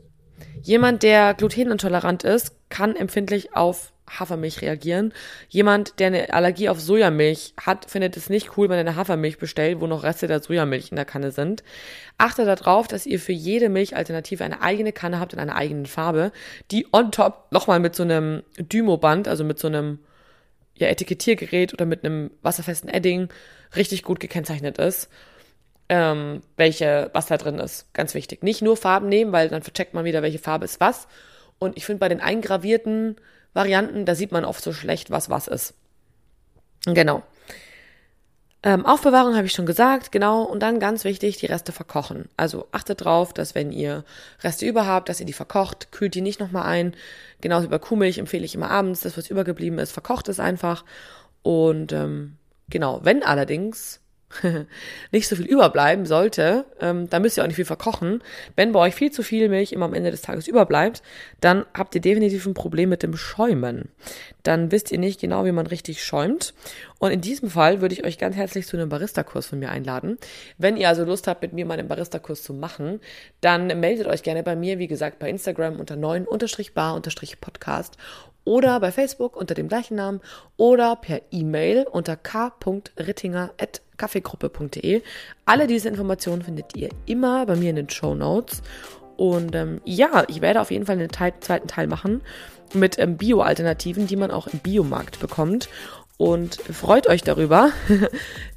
Jemand, 0.62 1.03
der 1.03 1.35
glutenintolerant 1.35 2.25
ist, 2.25 2.55
kann 2.70 2.97
empfindlich 2.97 3.55
auf 3.55 3.93
Hafermilch 4.19 4.63
reagieren. 4.63 5.13
Jemand, 5.49 5.99
der 5.99 6.09
eine 6.09 6.33
Allergie 6.33 6.69
auf 6.69 6.81
Sojamilch 6.81 7.55
hat, 7.61 7.91
findet 7.91 8.17
es 8.17 8.31
nicht 8.31 8.57
cool, 8.57 8.69
wenn 8.69 8.77
er 8.77 8.81
eine 8.81 8.97
Hafermilch 8.97 9.39
bestellt, 9.39 9.81
wo 9.81 9.87
noch 9.87 10.03
Reste 10.03 10.27
der 10.27 10.43
Sojamilch 10.43 10.91
in 10.91 10.97
der 10.97 11.05
Kanne 11.05 11.31
sind. 11.31 11.63
Achtet 12.19 12.47
darauf, 12.47 12.89
dass 12.89 13.07
ihr 13.07 13.19
für 13.19 13.33
jede 13.33 13.69
Milchalternative 13.69 14.45
eine 14.45 14.63
eigene 14.63 14.93
Kanne 14.93 15.21
habt 15.21 15.33
in 15.33 15.39
einer 15.39 15.57
eigenen 15.57 15.87
Farbe, 15.87 16.33
die 16.71 16.87
on 16.93 17.13
top 17.13 17.47
nochmal 17.51 17.81
mit 17.81 17.95
so 17.95 18.03
einem 18.03 18.43
Dymo-Band, 18.59 19.29
also 19.29 19.45
mit 19.45 19.59
so 19.59 19.69
einem 19.69 19.99
ja, 20.75 20.89
Etikettiergerät 20.89 21.73
oder 21.75 21.87
mit 21.87 22.05
einem 22.05 22.31
wasserfesten 22.43 22.89
Edding 22.89 23.29
richtig 23.75 24.03
gut 24.03 24.21
gekennzeichnet 24.21 24.79
ist 24.79 25.09
ähm, 25.93 26.43
welche, 26.57 27.11
was 27.13 27.27
da 27.27 27.37
drin 27.37 27.59
ist. 27.59 27.93
Ganz 27.93 28.15
wichtig. 28.15 28.43
Nicht 28.43 28.63
nur 28.63 28.79
Farben 28.79 29.11
nehmen, 29.11 29.31
weil 29.33 29.51
dann 29.51 29.63
vercheckt 29.63 29.93
man 29.93 30.07
wieder, 30.07 30.23
welche 30.23 30.39
Farbe 30.39 30.65
ist 30.65 30.81
was. 30.81 31.07
Und 31.59 31.77
ich 31.77 31.85
finde, 31.85 32.01
bei 32.01 32.09
den 32.09 32.23
eingravierten 32.23 33.17
Varianten, 33.55 34.05
da 34.07 34.15
sieht 34.15 34.33
man 34.33 34.45
oft 34.45 34.63
so 34.63 34.73
schlecht, 34.73 35.11
was 35.11 35.31
was 35.31 35.49
ist. 35.49 35.75
Genau. 36.87 37.23
Ähm, 38.65 38.87
Aufbewahrung 38.87 39.35
habe 39.35 39.47
ich 39.47 39.53
schon 39.53 39.67
gesagt, 39.67 40.13
genau. 40.13 40.43
Und 40.43 40.61
dann 40.61 40.79
ganz 40.79 41.05
wichtig, 41.05 41.37
die 41.37 41.47
Reste 41.47 41.73
verkochen. 41.73 42.29
Also 42.37 42.69
achtet 42.71 43.05
drauf, 43.05 43.33
dass 43.33 43.55
wenn 43.55 43.73
ihr 43.73 44.05
Reste 44.43 44.67
über 44.67 44.87
habt, 44.87 45.09
dass 45.09 45.19
ihr 45.19 45.27
die 45.27 45.33
verkocht, 45.33 45.91
kühlt 45.91 46.15
die 46.15 46.21
nicht 46.21 46.39
nochmal 46.39 46.65
ein. 46.65 46.95
Genauso 47.41 47.67
über 47.67 47.81
Kuhmilch 47.81 48.19
empfehle 48.19 48.45
ich 48.45 48.55
immer 48.55 48.71
abends, 48.71 49.01
das, 49.01 49.17
was 49.19 49.31
übergeblieben 49.31 49.81
ist, 49.81 49.91
verkocht 49.91 50.29
es 50.29 50.39
einfach. 50.39 50.85
Und 51.43 51.93
ähm, 51.93 52.37
genau, 52.69 53.01
wenn 53.03 53.25
allerdings 53.25 54.02
nicht 55.12 55.28
so 55.28 55.37
viel 55.37 55.47
überbleiben 55.47 56.07
sollte, 56.07 56.64
ähm, 56.80 57.09
dann 57.11 57.22
müsst 57.22 57.37
ihr 57.37 57.43
auch 57.43 57.47
nicht 57.47 57.57
viel 57.57 57.64
verkochen. 57.64 58.22
Wenn 58.57 58.72
bei 58.72 58.80
euch 58.80 58.95
viel 58.95 59.11
zu 59.11 59.22
viel 59.22 59.49
Milch 59.49 59.72
immer 59.72 59.87
am 59.87 59.95
Ende 59.95 60.11
des 60.11 60.22
Tages 60.22 60.49
überbleibt, 60.49 61.03
dann 61.41 61.66
habt 61.74 61.95
ihr 61.95 62.01
definitiv 62.01 62.47
ein 62.47 62.55
Problem 62.55 62.89
mit 62.89 63.03
dem 63.03 63.16
Schäumen. 63.16 63.91
Dann 64.43 64.72
wisst 64.72 64.91
ihr 64.91 64.99
nicht 64.99 65.20
genau, 65.20 65.45
wie 65.45 65.53
man 65.53 65.66
richtig 65.66 66.03
schäumt. 66.03 66.55
Und 66.99 67.11
in 67.11 67.20
diesem 67.20 67.51
Fall 67.51 67.80
würde 67.80 67.95
ich 67.95 68.05
euch 68.05 68.18
ganz 68.18 68.37
herzlich 68.37 68.66
zu 68.66 68.76
einem 68.76 68.89
Barista-Kurs 68.89 69.47
von 69.47 69.59
mir 69.59 69.70
einladen. 69.70 70.18
Wenn 70.59 70.76
ihr 70.76 70.89
also 70.89 71.05
Lust 71.05 71.26
habt, 71.26 71.43
mit 71.43 71.53
mir 71.53 71.66
mal 71.66 71.78
einen 71.78 71.89
Barista-Kurs 71.89 72.43
zu 72.43 72.55
machen, 72.55 73.01
dann 73.41 73.66
meldet 73.80 74.07
euch 74.07 74.22
gerne 74.22 74.43
bei 74.43 74.57
mir, 74.57 74.78
wie 74.78 74.89
gesagt, 74.89 75.18
bei 75.18 75.28
Instagram 75.28 75.78
unter 75.78 75.97
9-bar-podcast 75.97 77.97
oder 78.45 78.80
bei 78.80 78.91
Facebook 78.91 79.37
unter 79.37 79.55
dem 79.55 79.68
gleichen 79.68 79.97
Namen 79.97 80.20
oder 80.57 80.97
per 80.97 81.20
E-Mail 81.30 81.87
unter 81.91 82.16
k.rittinger.kaffeegruppe.de. 84.03 85.03
Alle 85.45 85.67
diese 85.67 85.89
Informationen 85.89 86.43
findet 86.43 86.77
ihr 86.77 86.91
immer 87.07 87.47
bei 87.47 87.57
mir 87.57 87.71
in 87.71 87.77
den 87.77 87.91
Show 87.91 88.15
Notes. 88.15 88.63
Und 89.17 89.55
ähm, 89.55 89.81
ja, 89.85 90.25
ich 90.29 90.41
werde 90.41 90.61
auf 90.61 90.71
jeden 90.71 90.87
Fall 90.87 90.99
einen 90.99 91.11
Teil, 91.11 91.35
zweiten 91.41 91.69
Teil 91.69 91.87
machen 91.87 92.23
mit 92.75 92.99
ähm, 92.99 93.17
Bio-Alternativen, 93.17 94.07
die 94.07 94.17
man 94.17 94.31
auch 94.31 94.47
im 94.47 94.59
Biomarkt 94.59 95.21
bekommt 95.21 95.69
und 96.17 96.55
freut 96.55 97.09
euch 97.09 97.23
darüber. 97.23 97.73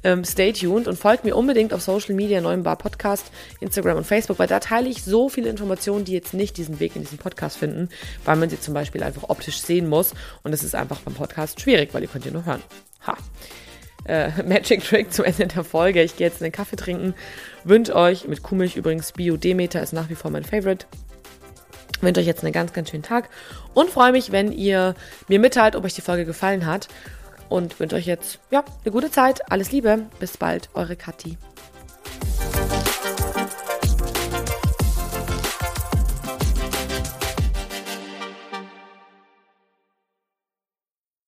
ähm, 0.04 0.24
stay 0.24 0.52
tuned 0.52 0.88
und 0.88 0.98
folgt 0.98 1.24
mir 1.24 1.36
unbedingt 1.36 1.74
auf 1.74 1.82
Social 1.82 2.14
Media, 2.14 2.40
neuen 2.40 2.62
Bar 2.62 2.76
Podcast, 2.76 3.26
Instagram 3.60 3.98
und 3.98 4.06
Facebook, 4.06 4.38
weil 4.38 4.46
da 4.46 4.60
teile 4.60 4.88
ich 4.88 5.02
so 5.02 5.28
viele 5.28 5.50
Informationen, 5.50 6.04
die 6.04 6.12
jetzt 6.12 6.32
nicht 6.32 6.56
diesen 6.56 6.80
Weg 6.80 6.96
in 6.96 7.02
diesen 7.02 7.18
Podcast 7.18 7.58
finden, 7.58 7.88
weil 8.24 8.36
man 8.36 8.48
sie 8.48 8.60
zum 8.60 8.72
Beispiel 8.72 9.02
einfach 9.02 9.28
optisch 9.28 9.60
sehen 9.60 9.88
muss 9.88 10.14
und 10.42 10.52
es 10.52 10.64
ist 10.64 10.74
einfach 10.74 11.00
beim 11.00 11.14
Podcast 11.14 11.60
schwierig, 11.60 11.92
weil 11.92 12.02
ihr 12.02 12.08
könnt 12.08 12.24
ja 12.24 12.30
nur 12.30 12.46
hören. 12.46 12.62
Ha. 13.06 13.16
Äh, 14.06 14.30
Magic 14.46 14.84
Trick 14.84 15.12
zum 15.12 15.24
Ende 15.24 15.46
der 15.46 15.64
Folge. 15.64 16.02
Ich 16.02 16.16
gehe 16.16 16.26
jetzt 16.26 16.42
einen 16.42 16.52
Kaffee 16.52 16.76
trinken. 16.76 17.14
Wünsche 17.64 17.94
euch 17.94 18.28
mit 18.28 18.42
Kuhmilch 18.42 18.76
übrigens 18.76 19.12
Bio 19.12 19.36
Demeter 19.36 19.82
ist 19.82 19.92
nach 19.92 20.08
wie 20.08 20.14
vor 20.14 20.30
mein 20.30 20.44
Favorite. 20.44 20.86
Wünsche 22.00 22.20
euch 22.20 22.26
jetzt 22.26 22.44
einen 22.44 22.52
ganz, 22.52 22.72
ganz 22.72 22.90
schönen 22.90 23.02
Tag 23.02 23.30
und 23.72 23.90
freue 23.90 24.12
mich, 24.12 24.30
wenn 24.30 24.52
ihr 24.52 24.94
mir 25.28 25.40
mitteilt, 25.40 25.76
ob 25.76 25.84
euch 25.84 25.94
die 25.94 26.02
Folge 26.02 26.26
gefallen 26.26 26.66
hat 26.66 26.88
und 27.48 27.78
wünsche 27.80 27.96
euch 27.96 28.06
jetzt 28.06 28.38
ja, 28.50 28.64
eine 28.84 28.92
gute 28.92 29.10
Zeit. 29.10 29.50
Alles 29.50 29.72
Liebe. 29.72 30.00
Bis 30.20 30.36
bald, 30.36 30.68
eure 30.74 30.96
Kathi. 30.96 31.38